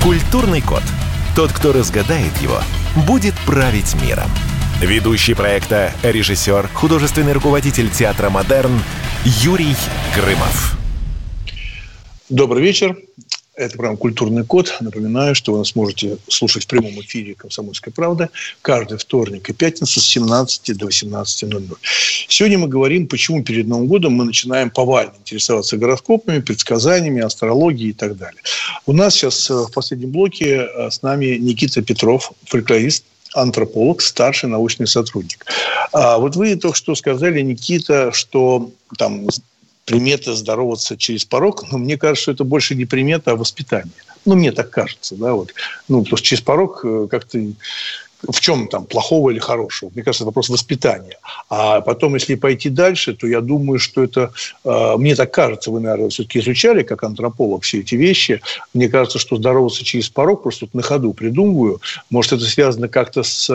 Культурный 0.00 0.62
код. 0.62 0.82
Тот, 1.34 1.52
кто 1.52 1.72
разгадает 1.72 2.36
его, 2.40 2.60
будет 3.08 3.34
править 3.44 4.00
миром. 4.00 4.30
Ведущий 4.80 5.34
проекта, 5.34 5.92
режиссер, 6.04 6.68
художественный 6.72 7.32
руководитель 7.32 7.90
театра 7.90 8.30
«Модерн» 8.30 8.80
Юрий 9.24 9.74
Грымов. 10.14 10.76
Добрый 12.28 12.60
вечер. 12.60 12.98
Это 13.54 13.76
программа 13.76 13.96
«Культурный 13.96 14.44
код». 14.44 14.78
Напоминаю, 14.80 15.36
что 15.36 15.52
вы 15.52 15.58
нас 15.58 15.76
можете 15.76 16.18
слушать 16.26 16.64
в 16.64 16.66
прямом 16.66 17.00
эфире 17.00 17.36
«Комсомольская 17.36 17.94
правда» 17.94 18.30
каждый 18.62 18.98
вторник 18.98 19.48
и 19.48 19.52
пятницу 19.52 20.00
с 20.00 20.04
17 20.06 20.76
до 20.76 20.88
18.00. 20.88 21.76
Сегодня 22.26 22.58
мы 22.58 22.66
говорим, 22.66 23.06
почему 23.06 23.44
перед 23.44 23.68
Новым 23.68 23.86
годом 23.86 24.14
мы 24.14 24.24
начинаем 24.24 24.70
повально 24.70 25.12
интересоваться 25.20 25.76
гороскопами, 25.76 26.40
предсказаниями, 26.40 27.22
астрологией 27.22 27.90
и 27.90 27.94
так 27.94 28.16
далее. 28.16 28.40
У 28.86 28.92
нас 28.92 29.14
сейчас 29.14 29.48
э, 29.48 29.54
в 29.54 29.70
последнем 29.70 30.10
блоке 30.10 30.66
э, 30.66 30.90
с 30.90 31.02
нами 31.02 31.36
Никита 31.36 31.80
Петров, 31.80 32.32
фольклорист, 32.46 33.04
антрополог, 33.34 34.02
старший 34.02 34.48
научный 34.48 34.88
сотрудник. 34.88 35.46
А 35.92 36.18
вот 36.18 36.34
вы 36.34 36.56
только 36.56 36.76
что 36.76 36.96
сказали, 36.96 37.40
Никита, 37.40 38.10
что 38.12 38.72
там 38.98 39.28
примета 39.86 40.34
здороваться 40.34 40.96
через 40.96 41.24
порог, 41.24 41.64
но 41.72 41.78
мне 41.78 41.96
кажется, 41.96 42.22
что 42.22 42.32
это 42.32 42.44
больше 42.44 42.74
не 42.74 42.84
примета, 42.84 43.30
а 43.30 43.36
воспитание. 43.36 43.94
Ну, 44.26 44.34
мне 44.34 44.50
так 44.50 44.68
кажется, 44.68 45.14
да, 45.14 45.32
вот. 45.32 45.54
Ну, 45.88 46.02
потому 46.02 46.18
что 46.18 46.26
через 46.26 46.42
порог 46.42 46.84
э, 46.84 47.06
как-то 47.08 47.40
в 48.28 48.40
чем 48.40 48.68
там 48.68 48.84
плохого 48.84 49.30
или 49.30 49.38
хорошего? 49.38 49.90
Мне 49.94 50.02
кажется, 50.02 50.24
это 50.24 50.28
вопрос 50.28 50.48
воспитания. 50.48 51.18
А 51.48 51.80
потом, 51.80 52.14
если 52.14 52.34
пойти 52.34 52.68
дальше, 52.68 53.14
то 53.14 53.26
я 53.26 53.40
думаю, 53.40 53.78
что 53.78 54.02
это, 54.02 54.32
э, 54.64 54.96
мне 54.96 55.14
так 55.14 55.32
кажется, 55.32 55.70
вы, 55.70 55.80
наверное, 55.80 56.08
все-таки 56.08 56.40
изучали 56.40 56.82
как 56.82 57.02
антрополог 57.02 57.62
все 57.64 57.80
эти 57.80 57.94
вещи. 57.94 58.40
Мне 58.74 58.88
кажется, 58.88 59.18
что 59.18 59.36
здороваться 59.36 59.84
через 59.84 60.08
порог, 60.08 60.42
просто 60.42 60.66
вот 60.66 60.74
на 60.74 60.82
ходу 60.82 61.12
придумываю, 61.12 61.80
может, 62.10 62.32
это 62.32 62.44
связано 62.44 62.88
как-то 62.88 63.22
с 63.22 63.50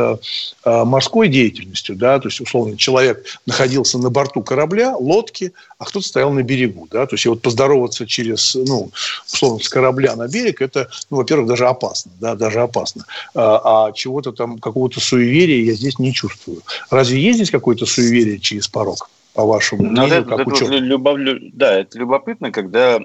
э, 0.66 0.84
морской 0.86 1.28
деятельностью, 1.28 1.96
да, 1.96 2.20
то 2.20 2.28
есть, 2.28 2.42
условно, 2.42 2.78
человек 2.78 3.26
находился 3.46 3.98
на 3.98 4.10
борту 4.10 4.42
корабля, 4.42 4.96
лодки, 4.96 5.54
а 5.78 5.86
кто-то 5.86 6.08
стоял 6.08 6.32
на 6.32 6.44
берегу, 6.44 6.88
да, 6.92 7.06
то 7.08 7.16
есть, 7.16 7.26
и 7.26 7.30
вот 7.30 7.42
поздороваться 7.42 8.06
через, 8.06 8.56
ну, 8.56 8.92
условно, 9.32 9.60
с 9.60 9.70
корабля 9.70 10.16
на 10.16 10.28
берег, 10.28 10.62
это, 10.62 10.90
ну, 11.10 11.18
во-первых, 11.18 11.48
даже 11.48 11.68
опасно, 11.68 12.12
да, 12.20 12.36
даже 12.36 12.62
опасно. 12.62 13.06
А, 13.34 13.88
а 13.88 13.92
чего-то 13.92 14.32
там 14.32 14.51
какого-то 14.60 15.00
суеверия 15.00 15.64
я 15.64 15.74
здесь 15.74 16.00
не 16.00 16.14
чувствую. 16.14 16.62
Разве 16.90 17.22
есть 17.22 17.38
здесь 17.38 17.52
какое-то 17.52 17.86
суеверие 17.86 18.40
через 18.40 18.68
порог? 18.68 19.10
по 19.34 19.46
вашему 19.46 19.84
ну, 19.84 19.92
мнению, 19.92 20.20
это, 20.20 20.30
как 20.30 20.40
это, 20.48 20.66
любов... 20.78 21.18
Да, 21.54 21.80
это 21.80 21.98
любопытно, 21.98 22.52
когда 22.52 23.00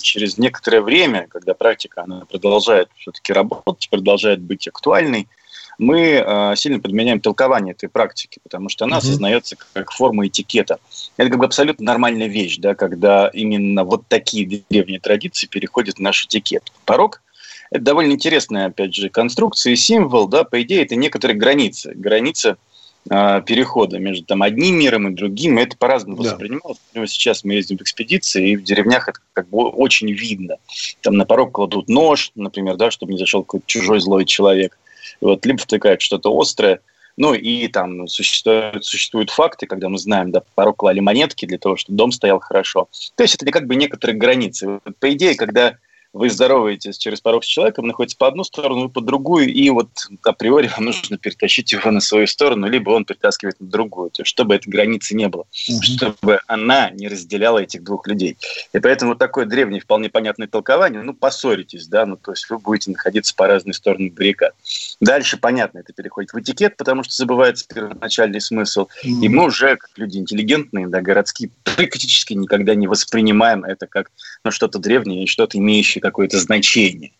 через 0.00 0.38
некоторое 0.38 0.80
время, 0.80 1.26
когда 1.28 1.54
практика 1.54 2.02
она 2.04 2.24
продолжает 2.24 2.88
все-таки 2.96 3.32
работать, 3.32 3.88
продолжает 3.90 4.40
быть 4.40 4.66
актуальной, 4.66 5.28
мы 5.78 6.22
э, 6.24 6.54
сильно 6.56 6.80
подменяем 6.80 7.20
толкование 7.20 7.72
этой 7.72 7.88
практики, 7.88 8.40
потому 8.42 8.68
что 8.68 8.84
она 8.84 8.96
mm-hmm. 8.96 8.98
осознается 8.98 9.56
как 9.72 9.90
форма 9.90 10.26
этикета. 10.26 10.78
Это 11.16 11.30
как 11.30 11.38
бы 11.38 11.46
абсолютно 11.46 11.84
нормальная 11.84 12.28
вещь, 12.28 12.58
да, 12.58 12.74
когда 12.74 13.28
именно 13.28 13.82
вот 13.84 14.06
такие 14.06 14.62
древние 14.68 15.00
традиции 15.00 15.46
переходят 15.46 15.96
в 15.96 16.00
наш 16.00 16.24
этикет. 16.24 16.72
Порог– 16.84 17.22
это 17.72 17.84
довольно 17.84 18.12
интересная, 18.12 18.66
опять 18.66 18.94
же, 18.94 19.08
конструкция 19.08 19.72
и 19.72 19.76
символ, 19.76 20.28
да, 20.28 20.44
по 20.44 20.60
идее, 20.62 20.82
это 20.82 20.94
некоторые 20.94 21.36
границы. 21.36 21.92
Граница 21.94 22.58
э, 23.10 23.42
перехода 23.46 23.98
между 23.98 24.24
там, 24.24 24.42
одним 24.42 24.78
миром 24.78 25.08
и 25.08 25.14
другим, 25.14 25.58
и 25.58 25.62
это 25.62 25.76
по-разному 25.76 26.22
да. 26.22 26.30
воспринималось. 26.30 26.78
Например, 26.88 27.08
сейчас 27.08 27.44
мы 27.44 27.54
ездим 27.54 27.78
в 27.78 27.82
экспедиции, 27.82 28.50
и 28.50 28.56
в 28.56 28.62
деревнях 28.62 29.08
это 29.08 29.18
как 29.32 29.48
бы 29.48 29.68
очень 29.68 30.12
видно. 30.12 30.56
Там 31.00 31.16
на 31.16 31.24
порог 31.24 31.52
кладут 31.52 31.88
нож, 31.88 32.30
например, 32.34 32.76
да, 32.76 32.90
чтобы 32.90 33.12
не 33.12 33.18
зашел 33.18 33.42
какой-то 33.42 33.66
чужой 33.66 34.00
злой 34.00 34.24
человек 34.24 34.78
вот, 35.22 35.46
либо 35.46 35.58
втыкают 35.58 36.02
что-то 36.02 36.36
острое, 36.38 36.80
ну 37.16 37.34
и 37.34 37.68
там 37.68 38.08
существуют, 38.08 38.84
существуют 38.84 39.30
факты, 39.30 39.66
когда 39.66 39.88
мы 39.88 39.98
знаем, 39.98 40.30
да, 40.30 40.42
порог 40.54 40.78
клали 40.78 41.00
монетки 41.00 41.46
для 41.46 41.58
того, 41.58 41.76
чтобы 41.76 41.96
дом 41.96 42.12
стоял 42.12 42.40
хорошо. 42.40 42.88
То 43.16 43.22
есть 43.22 43.34
это 43.34 43.50
как 43.50 43.66
бы 43.66 43.76
некоторые 43.76 44.16
границы. 44.16 44.80
По 44.98 45.12
идее, 45.12 45.34
когда 45.34 45.76
вы 46.12 46.28
здороваетесь 46.30 46.98
через 46.98 47.20
порог 47.20 47.44
с 47.44 47.46
человеком, 47.46 47.86
находитесь 47.86 48.16
по 48.16 48.28
одну 48.28 48.44
сторону, 48.44 48.82
вы 48.82 48.88
по 48.88 49.00
другую, 49.00 49.52
и 49.52 49.70
вот 49.70 49.88
априори 50.22 50.68
вам 50.68 50.86
нужно 50.86 51.16
перетащить 51.16 51.72
его 51.72 51.90
на 51.90 52.00
свою 52.00 52.26
сторону, 52.26 52.68
либо 52.68 52.90
он 52.90 53.04
перетаскивает 53.04 53.58
на 53.60 53.66
другую, 53.66 54.10
то 54.10 54.22
есть 54.22 54.30
чтобы 54.30 54.54
этой 54.54 54.68
границы 54.68 55.14
не 55.14 55.28
было, 55.28 55.42
угу. 55.42 55.82
чтобы 55.82 56.40
она 56.46 56.90
не 56.90 57.08
разделяла 57.08 57.60
этих 57.60 57.82
двух 57.82 58.06
людей. 58.06 58.36
И 58.72 58.78
поэтому 58.78 59.12
вот 59.12 59.18
такое 59.18 59.46
древнее, 59.46 59.80
вполне 59.80 60.10
понятное 60.10 60.48
толкование, 60.48 61.02
ну, 61.02 61.14
поссоритесь, 61.14 61.86
да, 61.86 62.04
ну, 62.04 62.16
то 62.16 62.32
есть 62.32 62.48
вы 62.50 62.58
будете 62.58 62.90
находиться 62.90 63.34
по 63.34 63.46
разные 63.46 63.74
стороны 63.74 64.10
баррикад. 64.10 64.54
Дальше, 65.00 65.38
понятно, 65.38 65.78
это 65.78 65.92
переходит 65.92 66.32
в 66.32 66.40
этикет, 66.40 66.76
потому 66.76 67.02
что 67.04 67.14
забывается 67.14 67.66
первоначальный 67.66 68.40
смысл, 68.40 68.82
угу. 68.82 69.22
и 69.22 69.28
мы 69.28 69.44
уже, 69.44 69.76
как 69.76 69.90
люди 69.96 70.18
интеллигентные, 70.18 70.88
да, 70.88 71.00
городские, 71.00 71.50
практически 71.64 72.34
никогда 72.34 72.74
не 72.74 72.86
воспринимаем 72.86 73.64
это 73.64 73.86
как 73.86 74.10
ну, 74.44 74.50
что-то 74.50 74.78
древнее 74.78 75.24
и 75.24 75.26
что-то 75.26 75.58
имеющее 75.58 76.01
какое-то 76.02 76.38
значение. 76.38 77.12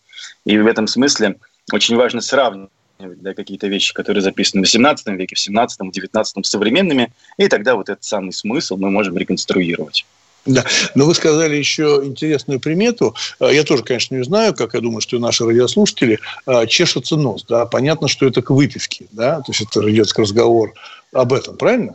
И 0.44 0.58
в 0.58 0.66
этом 0.66 0.86
смысле 0.86 1.36
очень 1.72 1.96
важно 1.96 2.20
сравнивать 2.20 2.70
да, 2.98 3.34
какие-то 3.34 3.66
вещи, 3.68 3.94
которые 3.94 4.22
записаны 4.22 4.64
в 4.64 4.66
XVII 4.66 5.16
веке, 5.16 5.36
в 5.36 5.38
XVII, 5.38 5.68
в 5.78 5.90
XIX, 5.90 6.24
с 6.24 6.48
современными, 6.48 7.12
и 7.38 7.48
тогда 7.48 7.74
вот 7.74 7.88
этот 7.88 8.04
самый 8.04 8.32
смысл 8.32 8.76
мы 8.76 8.90
можем 8.90 9.16
реконструировать. 9.16 10.04
Да, 10.44 10.64
но 10.96 11.06
вы 11.06 11.14
сказали 11.14 11.54
еще 11.54 12.00
интересную 12.02 12.58
примету. 12.58 13.14
А, 13.38 13.46
я 13.52 13.62
тоже, 13.62 13.84
конечно, 13.84 14.16
не 14.16 14.24
знаю, 14.24 14.54
как 14.54 14.74
я 14.74 14.80
думаю, 14.80 15.00
что 15.00 15.16
и 15.16 15.20
наши 15.20 15.44
радиослушатели 15.44 16.18
а, 16.46 16.66
чешется 16.66 17.16
нос. 17.16 17.44
Да? 17.48 17.66
Понятно, 17.66 18.08
что 18.08 18.26
это 18.26 18.42
к 18.42 18.50
выпивке, 18.50 19.06
да, 19.12 19.36
то 19.36 19.52
есть 19.52 19.62
это 19.62 19.88
идет 19.88 20.12
разговор 20.18 20.74
об 21.12 21.32
этом, 21.32 21.56
правильно? 21.56 21.94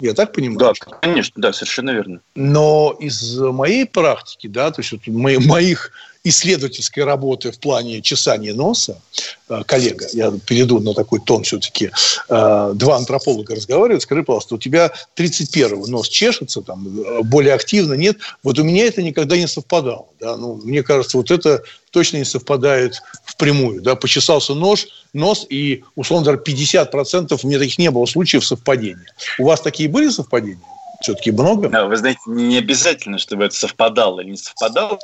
Я 0.00 0.14
так 0.14 0.32
понимаю? 0.32 0.58
Да, 0.60 0.72
конечно, 1.00 1.34
да, 1.36 1.52
совершенно 1.52 1.90
верно. 1.90 2.20
Но 2.36 2.96
из 3.00 3.36
моей 3.36 3.84
практики, 3.84 4.46
да, 4.46 4.70
то 4.70 4.80
есть 4.80 4.92
вот 4.92 5.06
моих 5.08 5.90
исследовательской 6.28 7.04
работы 7.04 7.50
в 7.50 7.58
плане 7.58 8.00
чесания 8.00 8.54
носа, 8.54 9.00
э, 9.48 9.62
коллега, 9.66 10.06
я 10.12 10.32
перейду 10.46 10.80
на 10.80 10.94
такой 10.94 11.20
тон 11.20 11.42
все-таки, 11.42 11.90
э, 12.28 12.72
два 12.74 12.96
антрополога 12.96 13.54
разговаривают, 13.54 14.02
скажи, 14.02 14.22
пожалуйста, 14.22 14.54
у 14.56 14.58
тебя 14.58 14.92
31-го 15.16 15.86
нос 15.86 16.08
чешется, 16.08 16.62
там, 16.62 16.86
э, 16.86 17.22
более 17.22 17.54
активно, 17.54 17.94
нет? 17.94 18.18
Вот 18.42 18.58
у 18.58 18.64
меня 18.64 18.86
это 18.86 19.02
никогда 19.02 19.36
не 19.36 19.48
совпадало. 19.48 20.06
Да? 20.20 20.36
Ну, 20.36 20.60
мне 20.62 20.82
кажется, 20.82 21.16
вот 21.16 21.30
это 21.30 21.62
точно 21.90 22.18
не 22.18 22.24
совпадает 22.24 23.00
впрямую. 23.24 23.82
Да? 23.82 23.94
Почесался 23.94 24.54
нож, 24.54 24.86
нос, 25.12 25.46
и, 25.48 25.84
условно 25.96 26.24
говоря, 26.26 26.42
50% 26.42 27.38
у 27.42 27.46
меня 27.46 27.58
таких 27.58 27.78
не 27.78 27.90
было 27.90 28.06
случаев 28.06 28.44
совпадения. 28.44 29.12
У 29.38 29.44
вас 29.44 29.60
такие 29.60 29.88
были 29.88 30.08
совпадения? 30.08 30.62
Все-таки 31.00 31.30
много? 31.30 31.68
Да, 31.68 31.86
вы 31.86 31.96
знаете, 31.96 32.20
не 32.26 32.58
обязательно, 32.58 33.18
чтобы 33.18 33.44
это 33.44 33.54
совпадало 33.54 34.20
или 34.20 34.30
не 34.30 34.36
совпадало. 34.36 34.98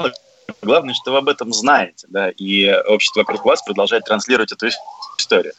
Главное, 0.62 0.94
что 0.94 1.12
вы 1.12 1.18
об 1.18 1.28
этом 1.28 1.52
знаете, 1.52 2.06
да, 2.08 2.30
и 2.30 2.70
общество 2.70 3.20
вокруг 3.20 3.44
вас 3.44 3.62
продолжает 3.62 4.04
транслировать 4.04 4.52
эту 4.52 4.68
историю. 5.18 5.52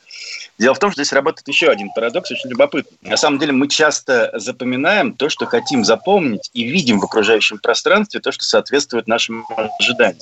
Дело 0.57 0.73
в 0.73 0.79
том, 0.79 0.91
что 0.91 1.03
здесь 1.03 1.11
работает 1.11 1.47
еще 1.47 1.67
один 1.67 1.91
парадокс, 1.93 2.31
очень 2.31 2.49
любопытный. 2.49 2.97
На 3.01 3.17
самом 3.17 3.39
деле 3.39 3.51
мы 3.51 3.67
часто 3.67 4.31
запоминаем 4.36 5.13
то, 5.13 5.27
что 5.29 5.45
хотим 5.45 5.83
запомнить, 5.83 6.49
и 6.53 6.63
видим 6.63 6.99
в 6.99 7.05
окружающем 7.05 7.59
пространстве 7.59 8.21
то, 8.21 8.31
что 8.31 8.45
соответствует 8.45 9.07
нашим 9.07 9.45
ожиданиям. 9.79 10.21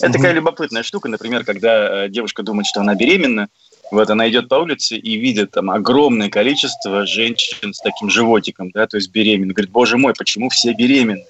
Это 0.00 0.08
mm 0.08 0.12
такая 0.12 0.32
любопытная 0.32 0.82
штука, 0.82 1.08
например, 1.08 1.44
когда 1.44 2.04
э, 2.04 2.08
девушка 2.08 2.42
думает, 2.42 2.66
что 2.66 2.80
она 2.80 2.94
беременна, 2.94 3.48
вот 3.90 4.08
она 4.08 4.28
идет 4.28 4.48
по 4.48 4.54
улице 4.56 4.96
и 4.96 5.16
видит 5.16 5.50
там 5.50 5.70
огромное 5.70 6.30
количество 6.30 7.06
женщин 7.06 7.74
с 7.74 7.80
таким 7.80 8.08
животиком, 8.08 8.70
да, 8.70 8.86
то 8.86 8.96
есть 8.96 9.10
беременны. 9.10 9.52
Говорит, 9.52 9.70
боже 9.70 9.98
мой, 9.98 10.14
почему 10.16 10.48
все 10.48 10.72
беременны? 10.72 11.24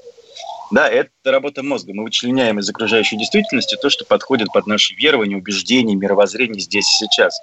Да, 0.72 0.88
это 0.88 1.10
работа 1.24 1.62
мозга. 1.62 1.92
Мы 1.92 2.02
вычленяем 2.02 2.58
из 2.58 2.68
окружающей 2.68 3.18
действительности 3.18 3.76
то, 3.76 3.90
что 3.90 4.06
подходит 4.06 4.48
под 4.52 4.66
наши 4.66 4.94
верования, 4.94 5.36
убеждения, 5.36 5.94
мировоззрение 5.94 6.60
здесь 6.60 6.88
и 6.88 7.04
сейчас. 7.04 7.38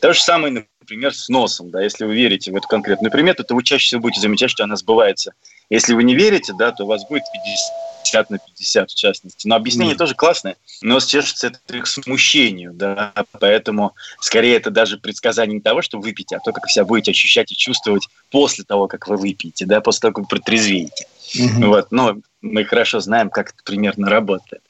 То 0.00 0.12
же 0.12 0.20
самое, 0.20 0.66
например, 0.80 1.14
с 1.14 1.30
носом. 1.30 1.70
Да, 1.70 1.82
если 1.82 2.04
вы 2.04 2.14
верите 2.14 2.52
в 2.52 2.56
эту 2.56 2.68
конкретную 2.68 3.10
примету, 3.10 3.44
то 3.44 3.54
вы 3.54 3.62
чаще 3.62 3.86
всего 3.86 4.02
будете 4.02 4.20
замечать, 4.20 4.50
что 4.50 4.64
она 4.64 4.76
сбывается. 4.76 5.32
Если 5.70 5.94
вы 5.94 6.04
не 6.04 6.14
верите, 6.14 6.52
да, 6.52 6.70
то 6.72 6.84
у 6.84 6.86
вас 6.86 7.06
будет 7.08 7.22
50 8.02 8.28
на 8.28 8.38
50 8.38 8.90
в 8.90 8.94
частности. 8.94 9.46
Но 9.46 9.54
объяснение 9.54 9.94
mm. 9.94 9.98
тоже 9.98 10.14
классное. 10.14 10.56
Но 10.82 11.00
чешется 11.00 11.46
это 11.46 11.80
к 11.80 11.86
смущению, 11.86 12.72
да, 12.74 13.12
поэтому 13.38 13.94
скорее 14.20 14.56
это 14.56 14.70
даже 14.70 14.98
предсказание 14.98 15.54
не 15.54 15.62
того, 15.62 15.80
что 15.80 15.98
вы 15.98 16.04
выпьете, 16.04 16.36
а 16.36 16.40
то, 16.40 16.52
как 16.52 16.64
вы 16.64 16.70
себя 16.70 16.84
будете 16.84 17.12
ощущать 17.12 17.52
и 17.52 17.56
чувствовать 17.56 18.08
после 18.30 18.64
того, 18.64 18.86
как 18.88 19.06
вы 19.08 19.16
выпьете, 19.16 19.64
да, 19.64 19.80
после 19.80 20.00
того, 20.00 20.14
как 20.14 20.24
вы 20.24 20.28
протрезвеете. 20.28 21.06
Mm-hmm. 21.36 21.66
Вот, 21.66 21.92
но 21.92 22.16
мы 22.42 22.64
хорошо 22.64 23.00
знаем, 23.00 23.30
как 23.30 23.50
это 23.50 23.62
примерно 23.64 24.08
работает. 24.08 24.62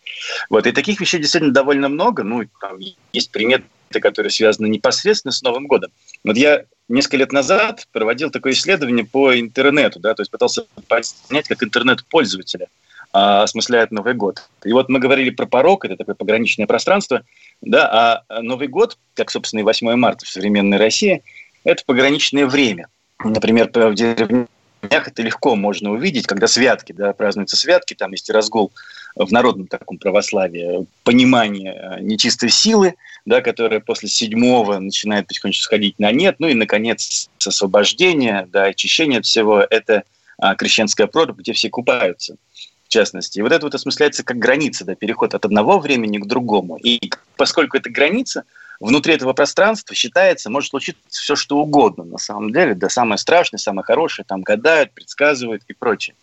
Вот, 0.49 0.67
и 0.67 0.73
таких 0.73 1.01
вещей 1.01 1.19
действительно 1.19 1.53
довольно 1.53 1.89
много. 1.89 2.23
Ну, 2.23 2.45
там 2.61 2.79
есть 3.13 3.31
приметы, 3.31 3.65
которые 4.01 4.31
связаны 4.31 4.67
непосредственно 4.67 5.33
с 5.33 5.43
Новым 5.43 5.67
годом. 5.67 5.91
Вот 6.25 6.37
я 6.37 6.65
несколько 6.89 7.17
лет 7.19 7.33
назад 7.33 7.87
проводил 7.93 8.31
такое 8.31 8.53
исследование 8.53 9.05
по 9.05 9.39
интернету, 9.39 10.01
да, 10.01 10.15
то 10.15 10.23
есть 10.23 10.31
пытался 10.31 10.65
понять, 10.89 11.49
как 11.49 11.63
интернет-пользователя 11.63 12.67
а, 13.13 13.43
осмысляет 13.43 13.91
Новый 13.91 14.15
год. 14.15 14.49
И 14.65 14.73
вот 14.73 14.89
мы 14.89 14.99
говорили 14.99 15.31
про 15.31 15.47
порог, 15.47 15.85
это 15.85 15.97
такое 15.97 16.15
пограничное 16.15 16.67
пространство, 16.67 17.23
да, 17.61 18.25
а 18.31 18.43
Новый 18.43 18.69
год, 18.69 18.99
как, 19.15 19.31
собственно, 19.31 19.61
и 19.61 19.65
8 19.65 19.95
марта 19.95 20.25
в 20.25 20.29
современной 20.29 20.77
России, 20.77 21.23
это 21.65 21.83
пограничное 21.85 22.47
время. 22.47 22.89
Например, 23.23 23.71
в 23.73 23.95
деревне 23.95 24.47
это 24.83 25.23
легко 25.23 25.57
можно 25.57 25.91
увидеть, 25.91 26.27
когда 26.27 26.47
святки, 26.47 26.93
да, 26.93 27.13
празднуются 27.13 27.57
святки, 27.57 27.95
там 27.95 28.13
есть 28.13 28.31
разгул 28.31 28.73
в 29.15 29.31
народном 29.33 29.67
таком 29.67 29.99
православии, 29.99 30.87
понимание 31.05 31.75
э, 31.75 32.01
нечистой 32.01 32.51
силы, 32.51 32.95
да, 33.25 33.41
которая 33.41 33.81
после 33.81 34.09
седьмого 34.09 34.79
начинает 34.79 35.27
потихонечку 35.27 35.65
сходить 35.65 35.99
на 35.99 36.13
нет, 36.13 36.37
ну 36.39 36.49
и, 36.49 36.55
наконец, 36.55 37.29
освобождение, 37.45 38.49
да, 38.51 38.65
очищение 38.65 39.19
от 39.19 39.27
всего, 39.27 39.61
это 39.61 40.05
а, 40.39 40.55
крещенская 40.55 41.07
прорубь, 41.07 41.39
где 41.39 41.53
все 41.53 41.69
купаются, 41.69 42.37
в 42.85 42.89
частности. 42.89 43.39
И 43.39 43.43
вот 43.43 43.53
это 43.53 43.67
вот 43.67 43.75
осмысляется 43.75 44.25
как 44.25 44.39
граница, 44.39 44.85
да, 44.85 44.95
переход 44.95 45.35
от 45.35 45.45
одного 45.45 45.79
времени 45.79 46.19
к 46.19 46.27
другому. 46.27 46.77
И 46.77 47.11
поскольку 47.37 47.77
это 47.77 47.91
граница, 47.91 48.45
внутри 48.81 49.15
этого 49.15 49.35
пространства 49.35 49.95
считается, 49.95 50.51
может 50.51 50.71
случиться 50.71 51.03
все, 51.09 51.37
что 51.37 51.59
угодно 51.59 52.05
на 52.05 52.19
самом 52.19 52.53
деле, 52.53 52.75
да 52.75 52.89
самое 52.89 53.19
страшное, 53.19 53.59
самое 53.59 53.85
хорошее, 53.85 54.25
там 54.27 54.41
гадают, 54.41 54.93
предсказывают 54.93 55.63
и 55.69 55.75
прочее. 55.75 56.17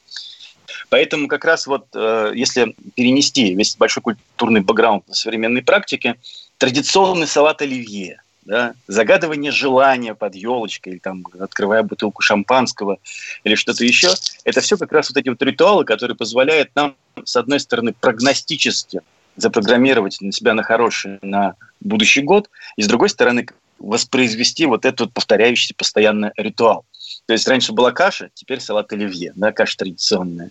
Поэтому 0.89 1.27
как 1.27 1.45
раз 1.45 1.67
вот 1.67 1.87
э, 1.93 2.31
если 2.35 2.75
перенести 2.95 3.53
весь 3.53 3.75
большой 3.75 4.03
культурный 4.03 4.61
бэкграунд 4.61 5.07
на 5.07 5.13
современной 5.13 5.61
практике, 5.61 6.15
традиционный 6.57 7.27
салат 7.27 7.61
оливье, 7.61 8.21
да, 8.43 8.73
загадывание 8.87 9.51
желания 9.51 10.15
под 10.15 10.35
елочкой, 10.35 10.93
или 10.93 10.99
там, 10.99 11.25
открывая 11.39 11.83
бутылку 11.83 12.21
шампанского, 12.21 12.97
или 13.43 13.55
что-то 13.55 13.83
еще, 13.83 14.13
это 14.45 14.61
все 14.61 14.77
как 14.77 14.91
раз 14.93 15.09
вот 15.09 15.17
эти 15.17 15.27
вот 15.27 15.41
ритуалы, 15.41 15.83
которые 15.83 16.15
позволяют 16.15 16.71
нам, 16.73 16.95
с 17.23 17.35
одной 17.35 17.59
стороны, 17.59 17.93
прогностически 17.93 19.01
запрограммировать 19.37 20.19
на 20.19 20.31
себя 20.31 20.53
на 20.53 20.63
хорошее 20.63 21.19
на 21.21 21.55
будущий 21.79 22.21
год, 22.21 22.49
и 22.75 22.81
с 22.81 22.87
другой 22.87 23.09
стороны 23.09 23.47
воспроизвести 23.79 24.65
вот 24.65 24.85
этот 24.85 25.13
повторяющийся 25.13 25.75
постоянно 25.77 26.31
ритуал. 26.35 26.85
То 27.27 27.33
есть 27.33 27.47
раньше 27.47 27.73
была 27.73 27.91
каша, 27.91 28.29
теперь 28.33 28.59
салат 28.59 28.91
оливье, 28.91 29.31
да, 29.35 29.51
каша 29.51 29.77
традиционная. 29.77 30.49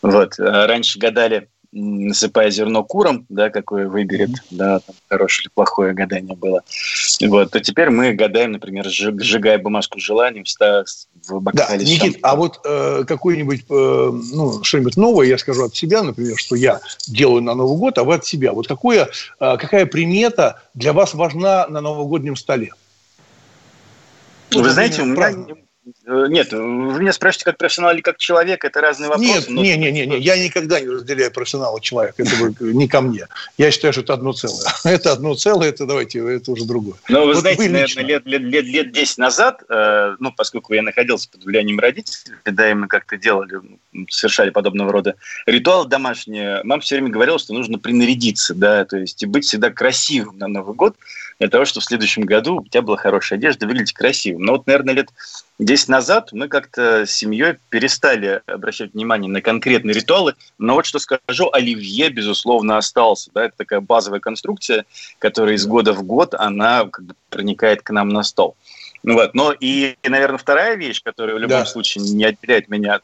Вот. 0.00 0.38
А 0.38 0.66
раньше 0.66 0.98
гадали, 0.98 1.48
насыпая 1.72 2.50
зерно 2.50 2.84
курам, 2.84 3.24
да, 3.28 3.50
какое 3.50 3.88
выберет, 3.88 4.30
mm-hmm. 4.30 4.46
да, 4.50 4.80
там, 4.80 4.94
хорошее 5.08 5.44
или 5.44 5.50
плохое 5.54 5.94
гадание 5.94 6.36
было. 6.36 6.62
Вот, 7.20 7.50
то 7.50 7.60
теперь 7.60 7.90
мы 7.90 8.12
гадаем, 8.12 8.52
например, 8.52 8.86
сжигая 8.88 9.58
бумажку 9.58 9.98
с 9.98 10.02
желанием 10.02 10.44
в, 11.26 11.40
бокале. 11.40 11.78
Да, 11.78 11.84
Никит, 11.84 12.18
а 12.22 12.36
вот 12.36 12.60
э, 12.64 13.04
какой-нибудь, 13.06 13.64
э, 13.70 14.10
ну, 14.34 14.62
что-нибудь 14.62 14.96
новое 14.96 15.26
я 15.26 15.38
скажу 15.38 15.64
от 15.64 15.74
себя, 15.74 16.02
например, 16.02 16.36
что 16.36 16.56
я 16.56 16.80
делаю 17.08 17.42
на 17.42 17.54
Новый 17.54 17.78
год, 17.78 17.96
а 17.98 18.04
вы 18.04 18.14
от 18.14 18.26
себя. 18.26 18.52
Вот 18.52 18.68
какое, 18.68 19.08
э, 19.40 19.56
какая 19.56 19.86
примета 19.86 20.62
для 20.74 20.92
вас 20.92 21.14
важна 21.14 21.66
на 21.68 21.80
новогоднем 21.80 22.36
столе? 22.36 22.72
Вы 24.50 24.68
знаете, 24.68 25.02
у 25.02 25.06
меня 25.06 25.56
нет, 26.06 26.52
вы 26.52 27.00
меня 27.00 27.12
спрашиваете 27.12 27.44
как 27.46 27.58
профессионал 27.58 27.92
или 27.92 28.02
как 28.02 28.16
человек, 28.18 28.64
это 28.64 28.80
разные 28.80 29.08
вопросы. 29.08 29.32
Нет, 29.32 29.44
но... 29.48 29.62
не, 29.62 29.76
не, 29.76 29.90
не, 29.90 30.06
не, 30.06 30.18
я 30.18 30.42
никогда 30.42 30.78
не 30.80 30.86
разделяю 30.86 31.32
профессионала 31.32 31.80
человека, 31.80 32.22
это 32.22 32.54
не 32.60 32.86
ко 32.86 33.00
мне. 33.00 33.26
Я 33.58 33.70
считаю, 33.72 33.92
что 33.92 34.02
это 34.02 34.14
одно 34.14 34.32
целое. 34.32 34.64
Это 34.84 35.12
одно 35.12 35.34
целое, 35.34 35.70
это 35.70 35.86
давайте, 35.86 36.18
это 36.18 36.52
уже 36.52 36.64
другое. 36.64 36.94
Ну, 37.08 37.20
вы 37.20 37.34
вот 37.34 37.40
знаете, 37.40 37.62
вы 37.62 37.68
наверное, 37.70 38.04
лет, 38.04 38.26
лет, 38.26 38.42
лет, 38.42 38.64
лет 38.64 38.92
10 38.92 39.18
назад, 39.18 39.62
э, 39.68 40.16
ну, 40.18 40.32
поскольку 40.32 40.74
я 40.74 40.82
находился 40.82 41.28
под 41.30 41.44
влиянием 41.44 41.78
родителей, 41.78 42.36
когда 42.42 42.70
им 42.70 42.86
как-то 42.88 43.16
делали, 43.16 43.60
совершали 44.08 44.50
подобного 44.50 44.92
рода 44.92 45.16
ритуалы 45.46 45.88
домашние, 45.88 46.60
мама 46.64 46.82
все 46.82 46.96
время 46.96 47.10
говорила, 47.10 47.38
что 47.38 47.54
нужно 47.54 47.78
принарядиться, 47.78 48.54
да, 48.54 48.84
то 48.84 48.98
есть 48.98 49.22
и 49.22 49.26
быть 49.26 49.44
всегда 49.44 49.70
красивым 49.70 50.38
на 50.38 50.48
Новый 50.48 50.74
год, 50.74 50.96
для 51.42 51.48
того, 51.48 51.64
чтобы 51.64 51.82
в 51.82 51.86
следующем 51.86 52.22
году 52.22 52.60
у 52.60 52.64
тебя 52.64 52.82
была 52.82 52.96
хорошая 52.96 53.36
одежда, 53.36 53.66
выглядеть 53.66 53.94
красивым. 53.94 54.42
Но 54.42 54.52
вот, 54.52 54.68
наверное, 54.68 54.94
лет 54.94 55.08
10 55.58 55.88
назад 55.88 56.28
мы 56.30 56.46
как-то 56.46 57.04
с 57.04 57.10
семьей 57.10 57.56
перестали 57.68 58.42
обращать 58.46 58.94
внимание 58.94 59.28
на 59.28 59.42
конкретные 59.42 59.92
ритуалы, 59.92 60.36
но 60.58 60.74
вот 60.74 60.86
что 60.86 61.00
скажу, 61.00 61.50
оливье, 61.52 62.10
безусловно, 62.10 62.76
остался. 62.76 63.32
Да? 63.34 63.46
Это 63.46 63.56
такая 63.56 63.80
базовая 63.80 64.20
конструкция, 64.20 64.84
которая 65.18 65.56
из 65.56 65.66
года 65.66 65.92
в 65.92 66.04
год, 66.04 66.34
она 66.34 66.84
как 66.84 67.06
бы 67.06 67.14
проникает 67.28 67.82
к 67.82 67.90
нам 67.90 68.10
на 68.10 68.22
стол. 68.22 68.54
Ну 69.02 69.14
вот. 69.14 69.34
Но 69.34 69.52
и, 69.52 69.96
наверное, 70.04 70.38
вторая 70.38 70.76
вещь, 70.76 71.02
которая 71.02 71.34
в 71.34 71.40
любом 71.40 71.58
да. 71.58 71.66
случае 71.66 72.04
не 72.04 72.24
отделяет 72.24 72.68
меня 72.68 72.94
от 72.94 73.02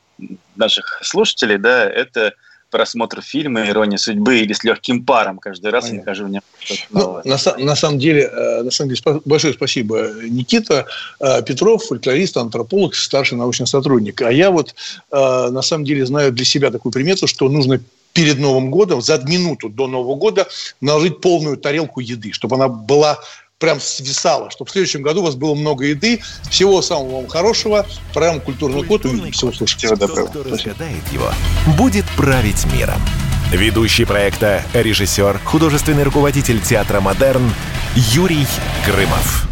наших 0.54 1.00
слушателей, 1.02 1.58
да, 1.58 1.90
это 1.90 2.34
просмотр 2.70 3.22
фильма 3.22 3.68
«Ирония 3.68 3.98
судьбы» 3.98 4.40
или 4.40 4.52
с 4.52 4.64
легким 4.64 5.04
паром. 5.04 5.38
Каждый 5.38 5.70
раз 5.70 5.84
Понятно. 5.84 5.96
я 5.96 6.00
нахожу 6.00 6.24
в 6.24 6.30
нем 6.30 6.42
ну, 6.90 7.20
на, 7.24 7.38
на, 7.58 7.76
самом 7.76 7.98
деле, 7.98 8.22
э, 8.22 8.62
на 8.62 8.70
самом 8.70 8.94
деле, 8.94 9.20
большое 9.24 9.54
спасибо, 9.54 10.10
Никита 10.22 10.86
э, 11.20 11.42
Петров, 11.42 11.84
фольклорист, 11.84 12.36
антрополог, 12.36 12.94
старший 12.94 13.38
научный 13.38 13.66
сотрудник. 13.66 14.20
А 14.22 14.32
я 14.32 14.50
вот, 14.50 14.74
э, 15.10 15.48
на 15.50 15.62
самом 15.62 15.84
деле, 15.84 16.06
знаю 16.06 16.32
для 16.32 16.44
себя 16.44 16.70
такую 16.70 16.92
примету, 16.92 17.26
что 17.26 17.48
нужно 17.48 17.80
перед 18.12 18.38
Новым 18.38 18.70
годом, 18.70 19.00
за 19.00 19.18
минуту 19.18 19.68
до 19.68 19.86
Нового 19.86 20.16
года 20.16 20.46
наложить 20.80 21.20
полную 21.20 21.56
тарелку 21.56 22.00
еды, 22.00 22.32
чтобы 22.32 22.56
она 22.56 22.68
была 22.68 23.18
прям 23.58 23.80
свисало, 23.80 24.50
чтобы 24.50 24.68
в 24.68 24.72
следующем 24.72 25.02
году 25.02 25.20
у 25.20 25.24
вас 25.24 25.34
было 25.34 25.54
много 25.54 25.84
еды. 25.84 26.22
Всего 26.50 26.80
самого 26.80 27.16
вам 27.16 27.26
хорошего. 27.28 27.86
Программа 28.14 28.40
«Культурный 28.40 28.84
код» 28.84 29.04
и 29.04 29.30
всего 29.30 29.52
слушайте. 29.52 29.94
Доброго. 29.94 30.28
Кто 30.28 30.42
разгадает 30.44 31.02
его, 31.12 31.30
будет 31.76 32.04
править 32.16 32.64
миром. 32.72 33.00
Ведущий 33.50 34.04
проекта, 34.04 34.62
режиссер, 34.74 35.40
художественный 35.44 36.02
руководитель 36.02 36.60
театра 36.60 37.00
«Модерн» 37.00 37.50
Юрий 37.94 38.46
Грымов. 38.86 39.47